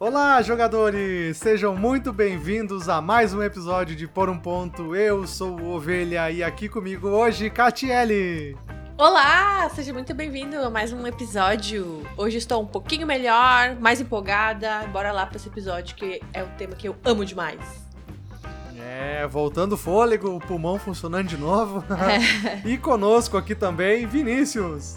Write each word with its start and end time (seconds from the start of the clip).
Olá, 0.00 0.40
jogadores! 0.42 1.38
Sejam 1.38 1.74
muito 1.74 2.12
bem-vindos 2.12 2.88
a 2.88 3.02
mais 3.02 3.34
um 3.34 3.42
episódio 3.42 3.96
de 3.96 4.06
Por 4.06 4.30
um 4.30 4.38
Ponto. 4.38 4.94
Eu 4.94 5.26
sou 5.26 5.58
o 5.58 5.74
Ovelha 5.74 6.30
e 6.30 6.40
aqui 6.40 6.68
comigo 6.68 7.08
hoje, 7.08 7.50
Catiele. 7.50 8.56
Olá, 8.96 9.68
seja 9.70 9.92
muito 9.92 10.14
bem-vindo 10.14 10.56
a 10.56 10.70
mais 10.70 10.92
um 10.92 11.04
episódio. 11.04 12.06
Hoje 12.16 12.38
estou 12.38 12.62
um 12.62 12.66
pouquinho 12.66 13.08
melhor, 13.08 13.74
mais 13.80 14.00
empolgada. 14.00 14.86
Bora 14.92 15.10
lá 15.10 15.26
para 15.26 15.36
esse 15.36 15.48
episódio 15.48 15.96
que 15.96 16.20
é 16.32 16.44
um 16.44 16.50
tema 16.50 16.76
que 16.76 16.86
eu 16.86 16.94
amo 17.04 17.24
demais. 17.24 17.58
É, 18.78 19.26
voltando 19.26 19.72
o 19.72 19.76
fôlego, 19.76 20.28
o 20.30 20.38
pulmão 20.38 20.78
funcionando 20.78 21.26
de 21.26 21.36
novo. 21.36 21.84
É. 21.92 22.62
e 22.64 22.78
conosco 22.78 23.36
aqui 23.36 23.52
também, 23.52 24.06
Vinícius. 24.06 24.96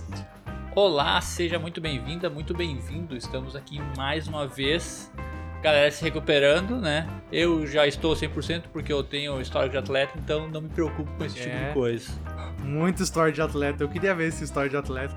Olá, 0.74 1.20
seja 1.20 1.60
muito 1.60 1.82
bem-vinda, 1.82 2.30
muito 2.30 2.54
bem-vindo. 2.54 3.14
Estamos 3.18 3.58
aqui 3.58 3.82
mais 3.98 4.26
uma 4.26 4.48
vez. 4.48 5.12
Galera 5.62 5.92
se 5.92 6.02
recuperando, 6.02 6.80
né? 6.80 7.06
Eu 7.30 7.68
já 7.68 7.86
estou 7.86 8.16
100% 8.16 8.64
porque 8.72 8.92
eu 8.92 9.04
tenho 9.04 9.42
história 9.42 9.68
de 9.68 9.78
atleta, 9.78 10.14
então 10.18 10.48
não 10.48 10.62
me 10.62 10.70
preocupo 10.70 11.12
com 11.18 11.26
esse 11.26 11.40
é. 11.40 11.42
tipo 11.42 11.58
de 11.58 11.64
é. 11.64 11.74
coisa. 11.74 12.12
Muito 12.64 13.04
história 13.04 13.34
de 13.34 13.42
atleta. 13.42 13.84
Eu 13.84 13.90
queria 13.90 14.16
ver 14.16 14.30
essa 14.30 14.46
história 14.46 14.70
de 14.70 14.78
atleta. 14.78 15.14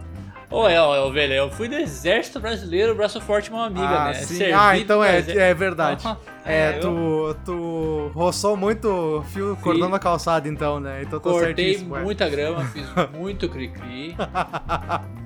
Ô, 0.51 0.69
é, 0.69 0.81
ovelha, 0.81 1.35
eu 1.35 1.49
fui 1.49 1.69
do 1.69 1.77
Exército 1.77 2.41
Brasileiro, 2.41 2.93
braço 2.93 3.21
forte, 3.21 3.49
uma 3.49 3.67
amiga, 3.67 3.87
ah, 3.87 4.05
né? 4.07 4.15
Sim. 4.15 4.51
ah, 4.53 4.77
então 4.77 5.05
é, 5.05 5.19
é 5.19 5.55
verdade. 5.55 6.05
é, 6.45 6.73
é 6.73 6.79
eu... 6.79 6.81
tu, 6.81 7.37
tu 7.45 8.11
roçou 8.13 8.57
muito 8.57 9.25
fio 9.33 9.57
cordão 9.63 9.95
a 9.95 10.01
calçada, 10.01 10.49
então, 10.49 10.81
né? 10.81 11.03
Então 11.03 11.21
tô 11.21 11.31
Cortei 11.31 11.79
muita 11.79 12.29
grama, 12.29 12.65
fiz 12.65 12.85
muito 13.17 13.49
cri-cri. 13.49 14.17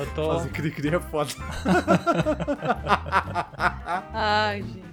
Eu 0.00 0.14
tô. 0.14 0.34
Fazer 0.34 0.50
cri-cri 0.50 0.94
é 0.94 1.00
foda. 1.00 1.30
Ai, 4.12 4.62
gente. 4.62 4.84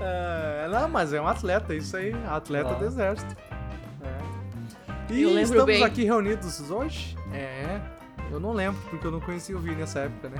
É, 0.00 0.68
não, 0.70 0.88
mas 0.88 1.12
é 1.12 1.20
um 1.20 1.26
atleta, 1.26 1.74
isso 1.74 1.96
aí. 1.96 2.14
Atleta 2.28 2.70
ah. 2.70 2.74
do 2.74 2.84
exército. 2.84 3.36
É. 4.02 5.12
E 5.12 5.40
estamos 5.40 5.66
bem. 5.66 5.84
aqui 5.84 6.04
reunidos 6.04 6.70
hoje? 6.70 7.16
É. 7.32 7.80
Eu 8.30 8.40
não 8.40 8.52
lembro, 8.52 8.80
porque 8.90 9.06
eu 9.06 9.12
não 9.12 9.20
conheci 9.20 9.54
o 9.54 9.58
Vini 9.58 9.76
nessa 9.76 10.00
época, 10.00 10.30
né? 10.30 10.38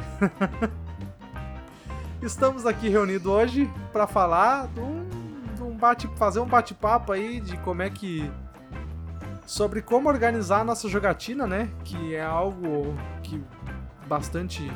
estamos 2.22 2.66
aqui 2.66 2.88
reunidos 2.88 3.26
hoje 3.26 3.70
para 3.92 4.06
falar 4.06 4.66
de 4.68 4.80
um, 4.80 5.06
de 5.54 5.62
um 5.62 5.76
bate, 5.76 6.08
fazer 6.16 6.40
um 6.40 6.46
bate-papo 6.46 7.12
aí 7.12 7.40
de 7.40 7.56
como 7.58 7.82
é 7.82 7.90
que 7.90 8.30
sobre 9.46 9.82
como 9.82 10.08
organizar 10.08 10.60
a 10.60 10.64
nossa 10.64 10.88
jogatina, 10.88 11.46
né? 11.46 11.68
Que 11.84 12.14
é 12.14 12.24
algo 12.24 12.96
bastante 14.06 14.70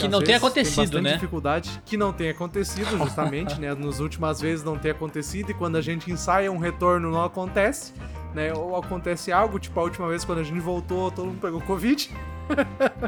que 0.00 0.08
não 0.08 0.22
tem 0.22 0.34
acontecido, 0.34 0.92
tem 0.92 1.02
né? 1.02 1.12
dificuldade 1.14 1.82
que 1.84 1.96
não 1.96 2.12
tem 2.12 2.30
acontecido, 2.30 2.96
justamente, 2.96 3.60
né? 3.60 3.74
Nas 3.74 4.00
últimas 4.00 4.40
vezes 4.40 4.64
não 4.64 4.78
tem 4.78 4.90
acontecido 4.90 5.50
e 5.50 5.54
quando 5.54 5.76
a 5.76 5.82
gente 5.82 6.10
ensaia 6.10 6.50
um 6.50 6.58
retorno 6.58 7.10
não 7.10 7.22
acontece, 7.22 7.92
né? 8.34 8.52
Ou 8.54 8.76
acontece 8.76 9.30
algo, 9.30 9.58
tipo 9.58 9.78
a 9.78 9.82
última 9.82 10.08
vez 10.08 10.24
quando 10.24 10.38
a 10.38 10.44
gente 10.44 10.60
voltou, 10.60 11.10
todo 11.10 11.26
mundo 11.26 11.40
pegou 11.40 11.60
Covid. 11.60 12.10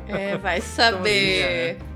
É, 0.06 0.36
vai 0.36 0.60
saber. 0.62 1.76
Então, 1.76 1.82
assim, 1.82 1.88
é 1.88 1.91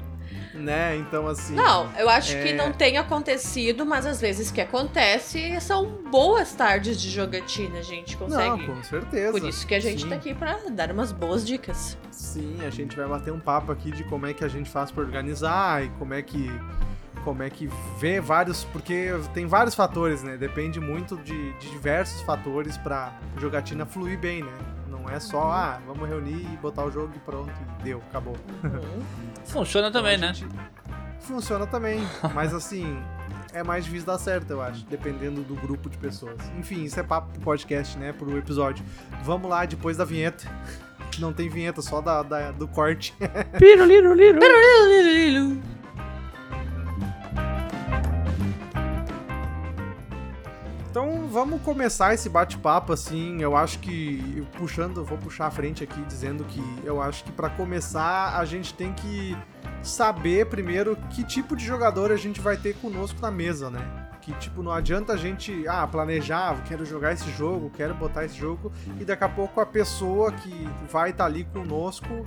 né? 0.57 0.97
Então, 0.97 1.27
assim. 1.27 1.55
Não, 1.55 1.91
eu 1.97 2.09
acho 2.09 2.35
é... 2.35 2.43
que 2.43 2.53
não 2.53 2.73
tem 2.73 2.99
acontecido, 2.99 3.85
mas 3.85 4.07
às 4.07 4.21
vezes 4.21 4.51
que 4.51 4.61
acontece 4.61 5.61
são 5.61 5.87
boas 6.11 6.53
tardes 6.53 7.01
de 7.01 7.11
jogatina, 7.11 7.79
a 7.79 7.83
gente 7.83 8.17
consegue. 8.17 8.67
Não, 8.67 8.75
com 8.75 8.83
certeza. 8.83 9.33
Por 9.33 9.49
isso 9.49 9.67
que 9.67 9.75
a 9.75 9.81
gente 9.81 10.03
Sim. 10.03 10.09
tá 10.09 10.15
aqui 10.17 10.35
pra 10.35 10.59
dar 10.71 10.91
umas 10.91 11.13
boas 11.13 11.47
dicas. 11.47 11.97
Sim, 12.11 12.59
a 12.67 12.71
gente 12.71 12.97
vai 12.97 13.07
bater 13.07 13.33
um 13.33 13.41
papo 13.41 13.73
aqui 13.73 13.91
de 13.91 14.05
como 14.05 14.27
é 14.27 14.33
que 14.33 14.45
a 14.45 14.49
gente 14.49 14.71
faz 14.71 14.91
pra 14.91 15.03
organizar 15.03 15.85
e 15.85 15.89
como 15.91 16.15
é 16.15 16.23
que 16.23 16.51
como 17.27 17.43
é 17.43 17.51
que 17.51 17.69
vê 17.99 18.21
vários, 18.21 18.63
porque 18.63 19.11
tem 19.35 19.47
vários 19.47 19.75
fatores, 19.75 20.23
né? 20.23 20.37
Depende 20.37 20.79
muito 20.79 21.17
de, 21.17 21.53
de 21.55 21.71
diversos 21.71 22.21
fatores 22.23 22.77
para 22.79 23.19
jogatina 23.37 23.85
fluir 23.85 24.17
bem, 24.17 24.45
né? 24.45 24.76
Não 25.07 25.15
é 25.15 25.21
só, 25.21 25.53
ah, 25.53 25.81
vamos 25.87 26.09
reunir 26.09 26.45
e 26.53 26.57
botar 26.57 26.85
o 26.85 26.91
jogo 26.91 27.13
e 27.15 27.19
pronto, 27.21 27.49
e 27.49 27.85
deu, 27.85 28.03
acabou. 28.11 28.37
Uhum. 28.65 29.03
Funciona 29.47 29.87
então, 29.87 30.03
também, 30.03 30.19
né? 30.19 30.33
Funciona 31.21 31.65
também, 31.65 32.01
mas 32.35 32.53
assim, 32.53 33.01
é 33.53 33.63
mais 33.63 33.85
difícil 33.85 34.07
dar 34.07 34.19
certo, 34.19 34.51
eu 34.51 34.61
acho, 34.61 34.85
dependendo 34.87 35.43
do 35.43 35.55
grupo 35.55 35.89
de 35.89 35.97
pessoas. 35.97 36.37
Enfim, 36.59 36.83
isso 36.83 36.99
é 36.99 37.05
papo 37.05 37.31
pro 37.35 37.41
podcast, 37.41 37.97
né, 37.97 38.13
pro 38.13 38.37
episódio. 38.37 38.85
Vamos 39.23 39.49
lá, 39.49 39.65
depois 39.65 39.97
da 39.97 40.05
vinheta. 40.05 40.45
Não 41.21 41.33
tem 41.33 41.49
vinheta, 41.49 41.81
só 41.81 42.01
da, 42.01 42.25
da 42.25 42.51
do 42.51 42.67
corte. 42.67 43.15
Piro, 43.59 43.87
Então 50.97 51.29
vamos 51.29 51.61
começar 51.61 52.15
esse 52.15 52.27
bate-papo 52.27 52.91
assim. 52.91 53.43
Eu 53.43 53.55
acho 53.55 53.79
que 53.81 54.43
puxando, 54.57 55.05
vou 55.05 55.19
puxar 55.19 55.49
a 55.49 55.51
frente 55.51 55.85
aqui 55.85 56.01
dizendo 56.05 56.43
que 56.45 56.63
eu 56.85 57.03
acho 57.03 57.23
que 57.23 57.31
para 57.31 57.51
começar 57.51 58.35
a 58.35 58.43
gente 58.47 58.73
tem 58.73 58.95
que 58.95 59.37
saber 59.83 60.47
primeiro 60.47 60.97
que 61.11 61.23
tipo 61.23 61.55
de 61.55 61.63
jogador 61.63 62.11
a 62.11 62.17
gente 62.17 62.41
vai 62.41 62.57
ter 62.57 62.75
conosco 62.77 63.21
na 63.21 63.31
mesa, 63.31 63.69
né? 63.69 64.09
Que 64.23 64.33
tipo 64.39 64.63
não 64.63 64.73
adianta 64.73 65.13
a 65.13 65.19
gente 65.19 65.69
ah, 65.69 65.87
planejar, 65.87 66.65
quero 66.65 66.87
jogar 66.87 67.13
esse 67.13 67.31
jogo, 67.33 67.71
quero 67.77 67.95
botar 67.95 68.25
esse 68.25 68.39
jogo 68.39 68.73
e 68.99 69.05
daqui 69.05 69.23
a 69.23 69.29
pouco 69.29 69.61
a 69.61 69.67
pessoa 69.67 70.33
que 70.33 70.67
vai 70.91 71.11
estar 71.11 71.25
tá 71.25 71.31
ali 71.31 71.45
conosco 71.45 72.27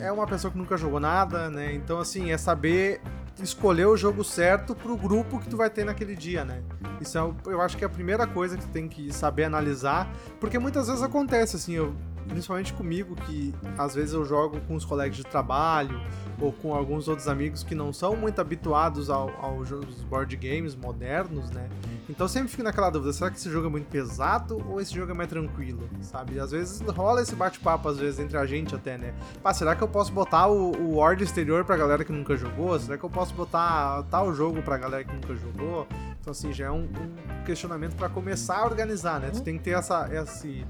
é 0.00 0.12
uma 0.12 0.28
pessoa 0.28 0.52
que 0.52 0.56
nunca 0.56 0.76
jogou 0.76 1.00
nada, 1.00 1.50
né? 1.50 1.74
Então 1.74 1.98
assim, 1.98 2.30
é 2.30 2.38
saber 2.38 3.00
escolher 3.40 3.86
o 3.86 3.96
jogo 3.96 4.24
certo 4.24 4.74
pro 4.74 4.96
grupo 4.96 5.38
que 5.38 5.48
tu 5.48 5.56
vai 5.56 5.70
ter 5.70 5.84
naquele 5.84 6.14
dia, 6.14 6.44
né? 6.44 6.62
Isso 7.00 7.18
é, 7.18 7.34
eu 7.46 7.60
acho 7.60 7.76
que 7.76 7.84
é 7.84 7.86
a 7.86 7.90
primeira 7.90 8.26
coisa 8.26 8.56
que 8.56 8.64
tu 8.64 8.70
tem 8.70 8.88
que 8.88 9.12
saber 9.12 9.44
analisar, 9.44 10.10
porque 10.40 10.58
muitas 10.58 10.88
vezes 10.88 11.02
acontece 11.02 11.56
assim, 11.56 11.74
eu, 11.74 11.94
principalmente 12.28 12.72
comigo, 12.72 13.14
que 13.14 13.54
às 13.78 13.94
vezes 13.94 14.14
eu 14.14 14.24
jogo 14.24 14.60
com 14.68 14.74
os 14.74 14.84
colegas 14.84 15.16
de 15.16 15.24
trabalho 15.24 16.00
ou 16.40 16.52
com 16.52 16.74
alguns 16.74 17.08
outros 17.08 17.28
amigos 17.28 17.62
que 17.62 17.74
não 17.74 17.92
são 17.92 18.16
muito 18.16 18.40
habituados 18.40 19.10
ao, 19.10 19.30
aos 19.40 19.70
board 20.08 20.36
games 20.36 20.74
modernos, 20.74 21.50
né? 21.50 21.68
Então 22.12 22.28
sempre 22.28 22.50
fico 22.50 22.62
naquela 22.62 22.90
dúvida, 22.90 23.10
será 23.10 23.30
que 23.30 23.38
esse 23.38 23.50
jogo 23.50 23.68
é 23.68 23.70
muito 23.70 23.88
pesado 23.88 24.62
ou 24.68 24.78
esse 24.78 24.94
jogo 24.94 25.12
é 25.12 25.14
mais 25.14 25.30
tranquilo, 25.30 25.88
sabe? 26.02 26.38
Às 26.38 26.50
vezes 26.50 26.82
rola 26.82 27.22
esse 27.22 27.34
bate-papo, 27.34 27.88
às 27.88 27.96
vezes, 27.96 28.20
entre 28.20 28.36
a 28.36 28.44
gente 28.44 28.74
até, 28.74 28.98
né? 28.98 29.14
Pá, 29.42 29.54
será 29.54 29.74
que 29.74 29.80
eu 29.80 29.88
posso 29.88 30.12
botar 30.12 30.46
o, 30.46 30.72
o 30.72 30.96
Word 30.96 31.24
exterior 31.24 31.64
pra 31.64 31.74
galera 31.74 32.04
que 32.04 32.12
nunca 32.12 32.36
jogou? 32.36 32.78
Será 32.78 32.98
que 32.98 33.04
eu 33.04 33.08
posso 33.08 33.32
botar 33.32 34.02
tal 34.10 34.34
jogo 34.34 34.62
pra 34.62 34.76
galera 34.76 35.02
que 35.02 35.14
nunca 35.14 35.34
jogou? 35.34 35.86
Então, 36.20 36.32
assim, 36.32 36.52
já 36.52 36.66
é 36.66 36.70
um, 36.70 36.82
um 36.82 37.44
questionamento 37.46 37.96
para 37.96 38.10
começar 38.10 38.58
a 38.58 38.66
organizar, 38.66 39.18
né? 39.18 39.30
Tu 39.30 39.40
tem 39.40 39.56
que 39.56 39.64
ter 39.64 39.70
essa, 39.70 40.06
esse, 40.12 40.66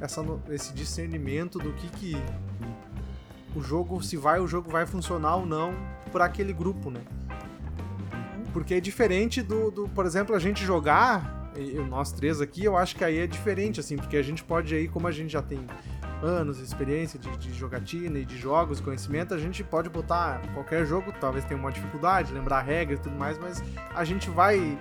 essa, 0.00 0.24
esse 0.48 0.72
discernimento 0.72 1.58
do 1.58 1.72
que 1.72 1.88
que 1.88 2.22
o 3.56 3.60
jogo, 3.60 4.00
se 4.00 4.16
vai, 4.16 4.38
o 4.38 4.46
jogo 4.46 4.70
vai 4.70 4.86
funcionar 4.86 5.34
ou 5.34 5.44
não 5.44 5.74
para 6.12 6.24
aquele 6.24 6.52
grupo, 6.52 6.88
né? 6.88 7.00
Porque 8.54 8.74
é 8.74 8.80
diferente 8.80 9.42
do, 9.42 9.68
do, 9.70 9.88
por 9.88 10.06
exemplo, 10.06 10.34
a 10.34 10.38
gente 10.38 10.64
jogar, 10.64 11.50
nós 11.90 12.12
três 12.12 12.40
aqui, 12.40 12.64
eu 12.64 12.76
acho 12.76 12.94
que 12.94 13.04
aí 13.04 13.18
é 13.18 13.26
diferente, 13.26 13.80
assim, 13.80 13.96
porque 13.96 14.16
a 14.16 14.22
gente 14.22 14.44
pode 14.44 14.72
aí, 14.72 14.86
como 14.86 15.08
a 15.08 15.10
gente 15.10 15.32
já 15.32 15.42
tem 15.42 15.66
anos 16.22 16.58
de 16.58 16.62
experiência 16.62 17.18
de, 17.18 17.28
de 17.36 17.52
jogatina 17.52 18.16
e 18.16 18.24
de 18.24 18.38
jogos, 18.38 18.80
conhecimento, 18.80 19.34
a 19.34 19.38
gente 19.38 19.64
pode 19.64 19.90
botar 19.90 20.40
qualquer 20.54 20.86
jogo, 20.86 21.12
talvez 21.20 21.44
tenha 21.44 21.58
uma 21.58 21.72
dificuldade, 21.72 22.32
lembrar 22.32 22.62
regras 22.62 23.00
e 23.00 23.02
tudo 23.02 23.16
mais, 23.16 23.36
mas 23.38 23.60
a 23.92 24.04
gente 24.04 24.30
vai 24.30 24.78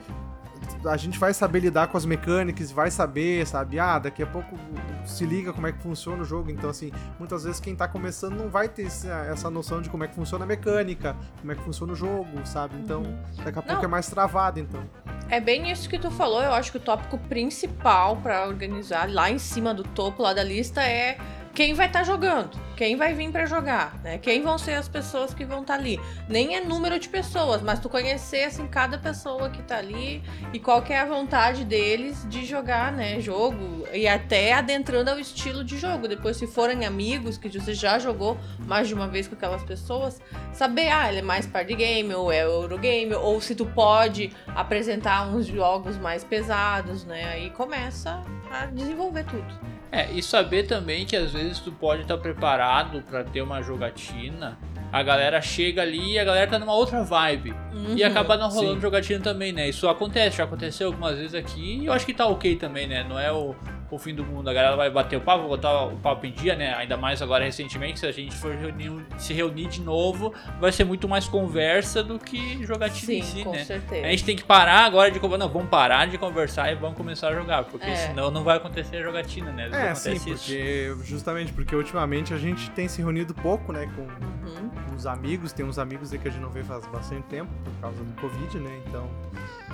a 0.85 0.97
gente 0.97 1.17
vai 1.19 1.33
saber 1.33 1.59
lidar 1.59 1.87
com 1.87 1.97
as 1.97 2.05
mecânicas, 2.05 2.71
vai 2.71 2.91
saber, 2.91 3.45
sabe? 3.47 3.79
Ah, 3.79 3.99
daqui 3.99 4.23
a 4.23 4.27
pouco 4.27 4.57
se 5.05 5.25
liga 5.25 5.53
como 5.53 5.67
é 5.67 5.71
que 5.71 5.81
funciona 5.81 6.21
o 6.21 6.25
jogo. 6.25 6.51
Então, 6.51 6.69
assim, 6.69 6.91
muitas 7.17 7.43
vezes 7.43 7.59
quem 7.59 7.75
tá 7.75 7.87
começando 7.87 8.35
não 8.35 8.49
vai 8.49 8.67
ter 8.67 8.85
essa 8.85 9.49
noção 9.49 9.81
de 9.81 9.89
como 9.89 10.03
é 10.03 10.07
que 10.07 10.15
funciona 10.15 10.43
a 10.43 10.47
mecânica, 10.47 11.15
como 11.39 11.51
é 11.51 11.55
que 11.55 11.61
funciona 11.61 11.93
o 11.93 11.95
jogo, 11.95 12.45
sabe? 12.45 12.75
Então, 12.77 13.01
uhum. 13.01 13.43
daqui 13.43 13.59
a 13.59 13.61
pouco 13.61 13.81
não. 13.81 13.83
é 13.83 13.87
mais 13.87 14.07
travado, 14.07 14.59
então. 14.59 14.83
É 15.29 15.39
bem 15.39 15.71
isso 15.71 15.89
que 15.89 15.97
tu 15.97 16.11
falou. 16.11 16.41
Eu 16.41 16.53
acho 16.53 16.71
que 16.71 16.77
o 16.77 16.81
tópico 16.81 17.17
principal 17.17 18.17
para 18.17 18.45
organizar 18.47 19.09
lá 19.09 19.29
em 19.29 19.39
cima 19.39 19.73
do 19.73 19.83
topo 19.83 20.21
lá 20.21 20.33
da 20.33 20.43
lista 20.43 20.83
é 20.83 21.17
quem 21.53 21.75
vai 21.75 21.85
estar 21.85 21.99
tá 21.99 22.05
jogando, 22.05 22.59
quem 22.75 22.95
vai 22.95 23.13
vir 23.13 23.31
para 23.31 23.45
jogar, 23.45 23.99
né? 24.03 24.17
Quem 24.17 24.41
vão 24.41 24.57
ser 24.57 24.73
as 24.73 24.89
pessoas 24.89 25.35
que 25.35 25.45
vão 25.45 25.61
estar 25.61 25.75
tá 25.75 25.79
ali. 25.79 25.99
Nem 26.27 26.55
é 26.55 26.61
número 26.61 26.97
de 26.97 27.07
pessoas, 27.07 27.61
mas 27.61 27.79
tu 27.79 27.87
conhecer 27.87 28.45
assim 28.45 28.65
cada 28.67 28.97
pessoa 28.97 29.51
que 29.51 29.61
tá 29.61 29.77
ali 29.77 30.23
e 30.51 30.59
qual 30.59 30.83
é 30.89 30.97
a 30.97 31.05
vontade 31.05 31.63
deles 31.63 32.25
de 32.27 32.43
jogar, 32.43 32.91
né, 32.91 33.19
jogo 33.19 33.87
e 33.93 34.07
até 34.07 34.53
adentrando 34.53 35.11
ao 35.11 35.19
estilo 35.19 35.63
de 35.63 35.77
jogo. 35.77 36.07
Depois 36.07 36.37
se 36.37 36.47
forem 36.47 36.85
amigos 36.85 37.37
que 37.37 37.47
você 37.47 37.73
já 37.73 37.99
jogou 37.99 38.35
mais 38.65 38.87
de 38.87 38.95
uma 38.95 39.07
vez 39.07 39.27
com 39.27 39.35
aquelas 39.35 39.63
pessoas, 39.63 40.19
saber 40.51 40.89
ah, 40.89 41.07
ele 41.07 41.19
é 41.19 41.21
mais 41.21 41.45
party 41.45 41.75
game 41.75 42.13
ou 42.15 42.31
é 42.31 42.43
Eurogame 42.43 43.13
ou 43.13 43.39
se 43.39 43.53
tu 43.53 43.65
pode 43.67 44.31
apresentar 44.55 45.27
uns 45.27 45.45
jogos 45.45 45.97
mais 45.99 46.23
pesados, 46.23 47.05
né? 47.05 47.25
Aí 47.25 47.51
começa 47.51 48.23
a 48.51 48.65
desenvolver 48.65 49.25
tudo. 49.25 49.72
É, 49.93 50.11
e 50.11 50.23
saber 50.23 50.63
também 50.63 51.05
que 51.05 51.15
às 51.15 51.31
vezes 51.31 51.59
tu 51.59 51.71
pode 51.71 52.01
estar 52.01 52.17
preparado 52.17 53.03
para 53.03 53.23
ter 53.23 53.43
uma 53.43 53.61
jogatina 53.61 54.57
a 54.93 55.01
galera 55.01 55.41
chega 55.41 55.81
ali 55.81 56.11
e 56.11 56.19
a 56.19 56.23
galera 56.23 56.51
tá 56.51 56.59
numa 56.59 56.75
outra 56.75 57.03
vibe. 57.03 57.51
Uhum. 57.73 57.97
E 57.97 58.03
acaba 58.03 58.37
não 58.37 58.47
rolando 58.47 58.75
sim. 58.75 58.81
jogatina 58.81 59.19
também, 59.19 59.51
né? 59.51 59.67
Isso 59.67 59.89
acontece, 59.89 60.37
já 60.37 60.43
aconteceu 60.43 60.89
algumas 60.89 61.17
vezes 61.17 61.33
aqui 61.33 61.79
e 61.79 61.87
eu 61.87 61.93
acho 61.93 62.05
que 62.05 62.13
tá 62.13 62.27
ok 62.27 62.55
também, 62.57 62.85
né? 62.85 63.03
Não 63.03 63.19
é 63.19 63.31
o, 63.31 63.55
o 63.95 63.99
fim 63.99 64.13
do 64.13 64.23
mundo. 64.25 64.49
A 64.49 64.53
galera 64.53 64.75
vai 64.75 64.89
bater 64.89 65.17
o 65.17 65.21
papo, 65.21 65.47
botar 65.47 65.85
o 65.85 65.97
papo 65.97 66.25
em 66.25 66.31
dia, 66.31 66.55
né? 66.55 66.73
Ainda 66.75 66.97
mais 66.97 67.21
agora 67.21 67.43
recentemente, 67.45 67.99
se 67.99 68.05
a 68.05 68.11
gente 68.11 68.35
for 68.35 68.53
reunir- 68.55 69.05
se 69.17 69.33
reunir 69.33 69.67
de 69.67 69.81
novo, 69.81 70.33
vai 70.59 70.71
ser 70.71 70.83
muito 70.83 71.07
mais 71.07 71.27
conversa 71.27 72.03
do 72.03 72.17
que 72.19 72.63
jogatina 72.65 73.05
Sim, 73.05 73.17
em 73.19 73.23
si, 73.23 73.43
com 73.43 73.51
né? 73.51 73.63
certeza. 73.63 74.05
A 74.05 74.09
gente 74.09 74.23
tem 74.25 74.35
que 74.35 74.43
parar 74.43 74.85
agora 74.85 75.11
de 75.11 75.19
conversar. 75.19 75.45
Não, 75.45 75.51
vamos 75.53 75.69
parar 75.69 76.07
de 76.07 76.17
conversar 76.17 76.71
e 76.71 76.75
vamos 76.75 76.97
começar 76.97 77.29
a 77.29 77.33
jogar, 77.33 77.63
porque 77.65 77.85
É. 77.89 77.95
senão 77.95 78.29
não 78.31 78.43
vai 78.43 78.57
acontecer 78.57 78.97
a 78.97 79.01
jogatina, 79.03 79.51
né? 79.51 79.69
Vezes 79.69 80.05
É, 80.07 80.15
sim, 80.15 80.19
porque 80.31 80.95
justamente 81.03 81.51
porque 81.53 81.75
ultimamente 81.75 82.33
a 82.33 82.37
gente 82.37 82.69
tem 82.71 82.87
se 82.87 83.01
reunido 83.01 83.33
pouco, 83.33 83.71
né, 83.71 83.89
com 83.95 84.01
Uhum. 84.01 84.69
os 84.95 85.05
amigos, 85.05 85.51
tem 85.53 85.65
uns 85.65 85.77
amigos 85.79 86.11
aí 86.13 86.19
que 86.19 86.27
a 86.27 86.31
gente 86.31 86.41
não 86.41 86.49
vê 86.49 86.63
faz 86.63 86.85
bastante 86.87 87.23
tempo 87.23 87.51
por 87.63 87.73
causa 87.81 88.03
do 88.03 88.21
Covid, 88.21 88.57
né? 88.59 88.81
Então, 88.87 89.09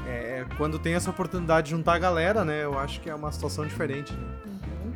é, 0.07 0.46
quando 0.57 0.80
tem 0.80 0.94
essa 0.94 1.10
oportunidade 1.10 1.66
de 1.66 1.72
juntar 1.72 1.94
a 1.94 2.00
galera, 2.00 2.44
né, 2.46 2.63
eu 2.63 2.78
acho 2.78 3.00
que 3.01 3.10
é 3.10 3.16
uma 3.16 3.31
situação 3.31 3.66
diferente, 3.66 4.13
né? 4.13 4.28
Uhum. 4.46 4.94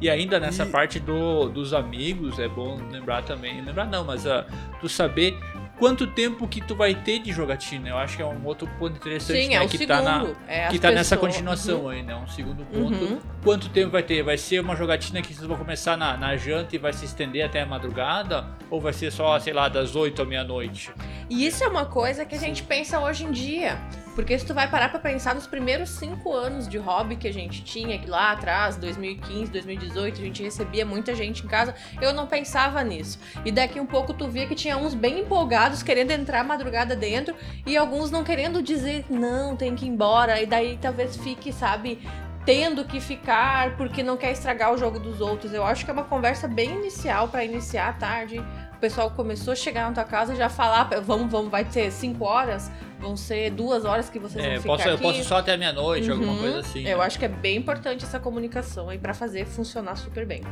E 0.00 0.10
ainda 0.10 0.38
nessa 0.38 0.64
E- 0.64 0.68
parte 0.68 1.00
do, 1.00 1.48
dos 1.48 1.72
amigos, 1.72 2.38
é 2.38 2.48
bom 2.48 2.78
lembrar 2.90 3.22
também, 3.22 3.60
lembrar 3.62 3.86
não, 3.86 4.04
mas 4.04 4.26
uh, 4.26 4.44
tu 4.80 4.88
saber 4.88 5.38
quanto 5.78 6.06
tempo 6.06 6.46
que 6.48 6.60
tu 6.60 6.74
vai 6.74 6.94
ter 6.94 7.18
de 7.18 7.32
jogatina. 7.32 7.88
Eu 7.90 7.98
acho 7.98 8.16
que 8.16 8.22
é 8.22 8.26
um 8.26 8.44
outro 8.44 8.68
ponto 8.78 8.96
interessante, 8.96 9.42
Sim, 9.42 9.48
né? 9.50 9.56
é 9.56 9.66
que 9.68 9.78
segundo. 9.78 9.96
tá, 9.96 10.02
na, 10.02 10.26
é 10.48 10.68
que 10.68 10.78
tá 10.78 10.90
nessa 10.90 11.16
pessoas- 11.16 11.32
continuação 11.34 11.80
Uhum. 11.82 11.88
aí, 11.88 12.02
né? 12.02 12.14
Um 12.16 12.26
segundo 12.26 12.64
ponto. 12.64 12.94
Uhum. 13.04 13.18
Quanto 13.44 13.68
tempo 13.68 13.90
vai 13.90 14.02
ter? 14.02 14.22
Vai 14.22 14.38
ser 14.38 14.60
uma 14.60 14.74
jogatina 14.74 15.20
que 15.22 15.34
vocês 15.34 15.46
vão 15.46 15.56
começar 15.56 15.96
na, 15.96 16.16
na 16.16 16.36
janta 16.36 16.74
e 16.74 16.78
vai 16.78 16.92
se 16.92 17.04
estender 17.04 17.44
até 17.44 17.62
a 17.62 17.66
madrugada? 17.66 18.46
Ou 18.70 18.80
vai 18.80 18.92
ser 18.92 19.10
só, 19.10 19.38
sei 19.38 19.52
lá, 19.52 19.68
das 19.68 19.94
8 19.94 20.22
à 20.22 20.24
meia-noite? 20.24 20.90
E 21.30 21.46
isso 21.46 21.62
é 21.62 21.68
uma 21.68 21.84
coisa 21.86 22.24
que 22.24 22.34
a 22.34 22.38
gente 22.38 22.62
pensa 22.62 22.98
hoje 23.00 23.24
em 23.24 23.30
dia. 23.30 23.78
Porque 24.16 24.36
se 24.38 24.46
tu 24.46 24.54
vai 24.54 24.68
parar 24.68 24.88
pra 24.88 24.98
pensar 24.98 25.34
nos 25.34 25.46
primeiros 25.46 25.90
cinco 25.90 26.32
anos 26.32 26.66
de 26.66 26.78
hobby 26.78 27.16
que 27.16 27.28
a 27.28 27.32
gente 27.32 27.62
tinha, 27.62 27.98
que 27.98 28.08
lá 28.08 28.32
atrás, 28.32 28.76
2015, 28.78 29.52
2018, 29.52 30.20
a 30.20 30.24
gente 30.24 30.42
recebia 30.42 30.86
muita 30.86 31.14
gente 31.14 31.44
em 31.44 31.46
casa, 31.46 31.74
eu 32.00 32.14
não 32.14 32.26
pensava 32.26 32.82
nisso. 32.82 33.18
E 33.44 33.52
daqui 33.52 33.78
um 33.78 33.84
pouco 33.84 34.14
tu 34.14 34.26
via 34.26 34.46
que 34.46 34.54
tinha 34.54 34.78
uns 34.78 34.94
bem 34.94 35.20
empolgados, 35.20 35.82
querendo 35.82 36.12
entrar 36.12 36.42
madrugada 36.42 36.96
dentro, 36.96 37.36
e 37.66 37.76
alguns 37.76 38.10
não 38.10 38.24
querendo 38.24 38.62
dizer, 38.62 39.04
não, 39.10 39.54
tem 39.54 39.76
que 39.76 39.84
ir 39.84 39.88
embora, 39.90 40.40
e 40.40 40.46
daí 40.46 40.78
talvez 40.80 41.14
fique, 41.18 41.52
sabe, 41.52 42.00
tendo 42.46 42.86
que 42.86 43.00
ficar 43.00 43.76
porque 43.76 44.02
não 44.02 44.16
quer 44.16 44.32
estragar 44.32 44.72
o 44.72 44.78
jogo 44.78 44.98
dos 44.98 45.20
outros. 45.20 45.52
Eu 45.52 45.66
acho 45.66 45.84
que 45.84 45.90
é 45.90 45.94
uma 45.94 46.04
conversa 46.04 46.48
bem 46.48 46.70
inicial 46.70 47.28
pra 47.28 47.44
iniciar 47.44 47.88
a 47.90 47.92
tarde. 47.92 48.38
O 48.38 48.78
pessoal 48.78 49.10
começou 49.10 49.52
a 49.52 49.56
chegar 49.56 49.88
na 49.88 49.92
tua 49.92 50.04
casa 50.04 50.34
já 50.34 50.48
falar, 50.48 50.84
vamos, 51.02 51.30
vamos, 51.30 51.50
vai 51.50 51.64
ter 51.64 51.90
cinco 51.90 52.24
horas, 52.24 52.70
vão 53.00 53.16
ser 53.16 53.50
duas 53.50 53.84
horas 53.84 54.08
que 54.10 54.18
vocês 54.18 54.44
É, 54.44 54.50
vão 54.54 54.62
ficar 54.62 54.76
posso, 54.76 54.88
eu 54.88 54.94
aqui. 54.94 55.02
posso 55.02 55.24
só 55.24 55.38
até 55.38 55.54
a 55.54 55.56
meia-noite, 55.58 56.10
alguma 56.10 56.32
Uhum. 56.32 56.38
coisa 56.38 56.60
assim. 56.60 56.86
Eu 56.86 56.98
né? 56.98 57.04
acho 57.04 57.18
que 57.18 57.24
é 57.24 57.28
bem 57.28 57.56
importante 57.56 58.04
essa 58.04 58.18
comunicação 58.18 58.88
aí 58.88 58.98
pra 58.98 59.12
fazer 59.14 59.44
funcionar 59.46 59.96
super 59.96 60.24
bem. 60.26 60.42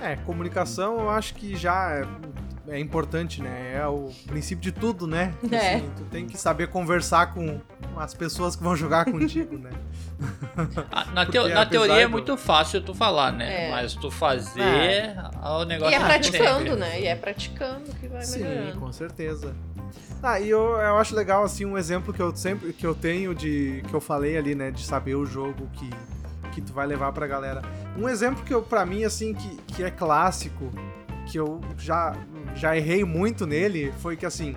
É, 0.00 0.16
comunicação 0.16 0.98
eu 0.98 1.10
acho 1.10 1.34
que 1.34 1.54
já 1.54 2.02
é, 2.68 2.72
é 2.76 2.80
importante, 2.80 3.42
né? 3.42 3.74
É 3.76 3.86
o 3.86 4.10
princípio 4.26 4.62
de 4.62 4.72
tudo, 4.72 5.06
né? 5.06 5.34
É. 5.52 5.74
Assim, 5.76 5.90
tu 5.96 6.04
tem 6.04 6.26
que 6.26 6.38
saber 6.38 6.68
conversar 6.68 7.34
com 7.34 7.60
as 7.96 8.14
pessoas 8.14 8.56
que 8.56 8.62
vão 8.62 8.74
jogar 8.74 9.04
contigo, 9.04 9.58
né? 9.58 9.70
Ah, 10.90 11.04
Na, 11.14 11.24
teo- 11.26 11.48
na 11.48 11.64
teoria 11.66 12.00
é 12.02 12.04
do- 12.06 12.10
muito 12.10 12.36
fácil 12.36 12.80
tu 12.82 12.94
falar, 12.94 13.32
né? 13.32 13.68
É. 13.68 13.70
Mas 13.70 13.94
tu 13.94 14.10
fazer 14.10 14.60
É. 14.62 15.14
o 15.42 15.64
negócio 15.64 15.92
E 15.92 15.94
é 15.94 15.98
é 15.98 16.04
praticando, 16.04 16.76
né? 16.76 17.00
E 17.00 17.06
é 17.06 17.14
praticando 17.16 17.84
que 17.94 18.06
vai 18.08 18.22
Sim, 18.22 18.42
melhorando. 18.42 18.80
com 18.80 18.92
certeza. 18.92 19.54
Ah, 20.22 20.38
e 20.38 20.50
eu, 20.50 20.60
eu 20.60 20.98
acho 20.98 21.14
legal, 21.14 21.44
assim, 21.44 21.64
um 21.64 21.78
exemplo 21.78 22.12
que 22.12 22.20
eu 22.20 22.34
sempre 22.36 22.72
que 22.72 22.86
eu 22.86 22.94
tenho 22.94 23.34
de. 23.34 23.82
que 23.88 23.94
eu 23.94 24.00
falei 24.00 24.36
ali, 24.36 24.54
né? 24.54 24.70
De 24.70 24.84
saber 24.84 25.14
o 25.14 25.24
jogo 25.24 25.68
que, 25.72 25.90
que 26.52 26.60
tu 26.60 26.72
vai 26.72 26.86
levar 26.86 27.12
pra 27.12 27.26
galera. 27.26 27.62
Um 27.96 28.08
exemplo 28.08 28.44
que 28.44 28.52
eu, 28.52 28.62
pra 28.62 28.84
mim, 28.84 29.04
assim, 29.04 29.34
que, 29.34 29.56
que 29.74 29.82
é 29.82 29.90
clássico, 29.90 30.70
que 31.26 31.38
eu 31.38 31.60
já, 31.78 32.14
já 32.54 32.76
errei 32.76 33.04
muito 33.04 33.46
nele, 33.46 33.92
foi 33.98 34.16
que 34.16 34.26
assim, 34.26 34.56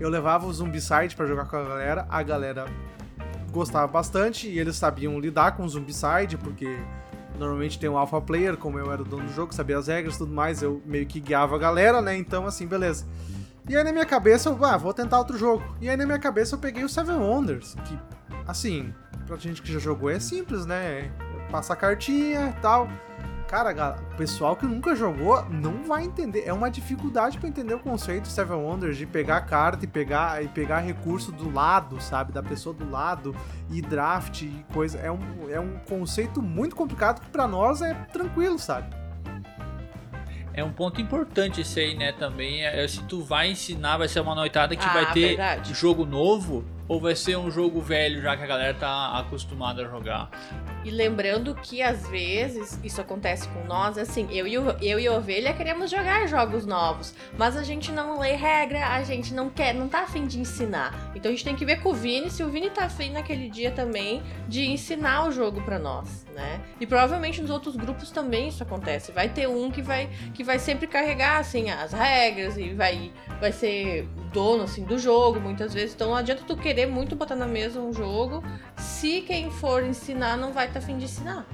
eu 0.00 0.08
levava 0.08 0.46
o 0.46 0.52
Zombicide 0.52 1.14
pra 1.14 1.26
jogar 1.26 1.44
com 1.44 1.56
a 1.56 1.62
galera, 1.62 2.06
a 2.08 2.22
galera 2.22 2.66
gostava 3.52 3.86
bastante 3.86 4.48
e 4.48 4.58
eles 4.58 4.76
sabiam 4.76 5.18
lidar 5.20 5.56
com 5.56 5.64
o 5.64 5.68
Zombicide, 5.68 6.38
porque 6.38 6.78
normalmente 7.38 7.78
tem 7.78 7.88
um 7.88 7.98
alpha 7.98 8.20
player, 8.20 8.56
como 8.56 8.78
eu 8.78 8.90
era 8.90 9.02
o 9.02 9.04
dono 9.04 9.24
do 9.24 9.32
jogo, 9.32 9.54
sabia 9.54 9.78
as 9.78 9.88
regras 9.88 10.14
e 10.14 10.18
tudo 10.18 10.32
mais, 10.32 10.62
eu 10.62 10.80
meio 10.86 11.06
que 11.06 11.20
guiava 11.20 11.56
a 11.56 11.58
galera, 11.58 12.00
né? 12.00 12.16
Então, 12.16 12.46
assim, 12.46 12.66
beleza. 12.66 13.06
E 13.70 13.76
aí 13.76 13.84
na 13.84 13.92
minha 13.92 14.04
cabeça 14.04 14.48
eu, 14.48 14.64
ah, 14.64 14.76
vou 14.76 14.92
tentar 14.92 15.16
outro 15.16 15.38
jogo. 15.38 15.62
E 15.80 15.88
aí 15.88 15.96
na 15.96 16.04
minha 16.04 16.18
cabeça 16.18 16.56
eu 16.56 16.58
peguei 16.58 16.82
o 16.82 16.88
Seven 16.88 17.14
Wonders, 17.14 17.76
que, 17.84 17.96
assim, 18.44 18.92
pra 19.28 19.36
gente 19.36 19.62
que 19.62 19.72
já 19.72 19.78
jogou 19.78 20.10
é 20.10 20.18
simples, 20.18 20.66
né? 20.66 21.12
Passa 21.52 21.76
cartinha 21.76 22.48
e 22.48 22.60
tal. 22.60 22.88
Cara, 23.46 23.96
o 24.12 24.16
pessoal 24.16 24.56
que 24.56 24.66
nunca 24.66 24.96
jogou 24.96 25.44
não 25.48 25.84
vai 25.84 26.02
entender. 26.02 26.42
É 26.44 26.52
uma 26.52 26.68
dificuldade 26.68 27.38
pra 27.38 27.48
entender 27.48 27.74
o 27.74 27.78
conceito 27.78 28.24
de 28.24 28.32
Seven 28.32 28.56
Wonders 28.56 28.96
de 28.96 29.06
pegar 29.06 29.36
a 29.36 29.40
carta 29.40 29.84
e 29.84 29.88
pegar, 29.88 30.42
e 30.42 30.48
pegar 30.48 30.80
recurso 30.80 31.30
do 31.30 31.48
lado, 31.48 32.00
sabe? 32.00 32.32
Da 32.32 32.42
pessoa 32.42 32.74
do 32.74 32.90
lado 32.90 33.36
e 33.70 33.80
draft 33.80 34.42
e 34.42 34.64
coisa. 34.72 34.98
É 34.98 35.12
um, 35.12 35.20
é 35.48 35.60
um 35.60 35.78
conceito 35.88 36.42
muito 36.42 36.74
complicado 36.74 37.20
que 37.20 37.28
pra 37.28 37.46
nós 37.46 37.82
é 37.82 37.94
tranquilo, 38.12 38.58
sabe? 38.58 38.99
É 40.52 40.64
um 40.64 40.72
ponto 40.72 41.00
importante 41.00 41.60
esse 41.60 41.78
aí, 41.80 41.94
né? 41.94 42.12
Também 42.12 42.64
é, 42.64 42.86
se 42.88 43.02
tu 43.04 43.22
vai 43.22 43.50
ensinar, 43.50 43.96
vai 43.98 44.08
ser 44.08 44.20
uma 44.20 44.34
noitada 44.34 44.74
que 44.74 44.84
Ah, 44.84 44.92
vai 44.92 45.12
ter 45.12 45.28
verdade. 45.28 45.72
jogo 45.74 46.04
novo 46.04 46.64
ou 46.88 47.00
vai 47.00 47.14
ser 47.14 47.36
um 47.38 47.48
jogo 47.52 47.80
velho 47.80 48.20
já 48.20 48.36
que 48.36 48.42
a 48.42 48.46
galera 48.48 48.74
tá 48.74 49.16
acostumada 49.16 49.86
a 49.86 49.88
jogar. 49.88 50.28
E 50.84 50.90
lembrando 50.90 51.54
que 51.54 51.80
às 51.80 52.08
vezes 52.08 52.80
isso 52.82 53.00
acontece 53.00 53.46
com 53.50 53.64
nós, 53.64 53.96
assim, 53.96 54.26
eu 54.32 54.44
e, 54.44 54.58
o, 54.58 54.70
eu 54.82 54.98
e 54.98 55.06
a 55.06 55.12
ovelha 55.12 55.52
queremos 55.52 55.88
jogar 55.88 56.26
jogos 56.26 56.66
novos, 56.66 57.14
mas 57.38 57.56
a 57.56 57.62
gente 57.62 57.92
não 57.92 58.18
lê 58.18 58.32
regra, 58.32 58.88
a 58.88 59.04
gente 59.04 59.32
não 59.32 59.48
quer, 59.48 59.72
não 59.72 59.88
tá 59.88 60.00
afim 60.00 60.26
de 60.26 60.40
ensinar. 60.40 61.12
Então 61.14 61.30
a 61.30 61.32
gente 61.34 61.44
tem 61.44 61.54
que 61.54 61.64
ver 61.64 61.80
com 61.80 61.90
o 61.90 61.94
Vini 61.94 62.28
se 62.28 62.42
o 62.42 62.48
Vini 62.48 62.70
tá 62.70 62.86
afim 62.86 63.10
naquele 63.10 63.48
dia 63.48 63.70
também 63.70 64.20
de 64.48 64.66
ensinar 64.66 65.28
o 65.28 65.30
jogo 65.30 65.60
pra 65.62 65.78
nós, 65.78 66.26
né? 66.34 66.60
E 66.80 66.86
provavelmente 66.86 67.40
nos 67.40 67.50
outros 67.50 67.76
grupos 67.76 68.10
também 68.10 68.48
isso 68.48 68.62
acontece. 68.62 69.12
Vai 69.12 69.28
ter 69.28 69.48
um 69.48 69.70
que 69.70 69.82
vai 69.82 70.08
que 70.34 70.42
vai 70.44 70.58
sempre 70.58 70.86
carregar 70.86 71.38
assim 71.38 71.70
as 71.70 71.92
regras 71.92 72.56
e 72.56 72.74
vai 72.74 73.12
vai 73.40 73.52
ser 73.52 74.08
dono 74.32 74.62
assim 74.64 74.84
do 74.84 74.98
jogo 74.98 75.40
muitas 75.40 75.74
vezes. 75.74 75.94
Então 75.94 76.08
não 76.10 76.16
adianta 76.16 76.42
tu 76.46 76.56
querer 76.56 76.86
muito 76.86 77.14
botar 77.16 77.36
na 77.36 77.46
mesa 77.46 77.80
um 77.80 77.92
jogo 77.92 78.42
se 78.76 79.20
quem 79.22 79.50
for 79.50 79.82
ensinar 79.84 80.36
não 80.36 80.52
vai 80.52 80.66
estar 80.66 80.78
afim 80.78 80.96
de 80.98 81.04
ensinar. 81.04 81.46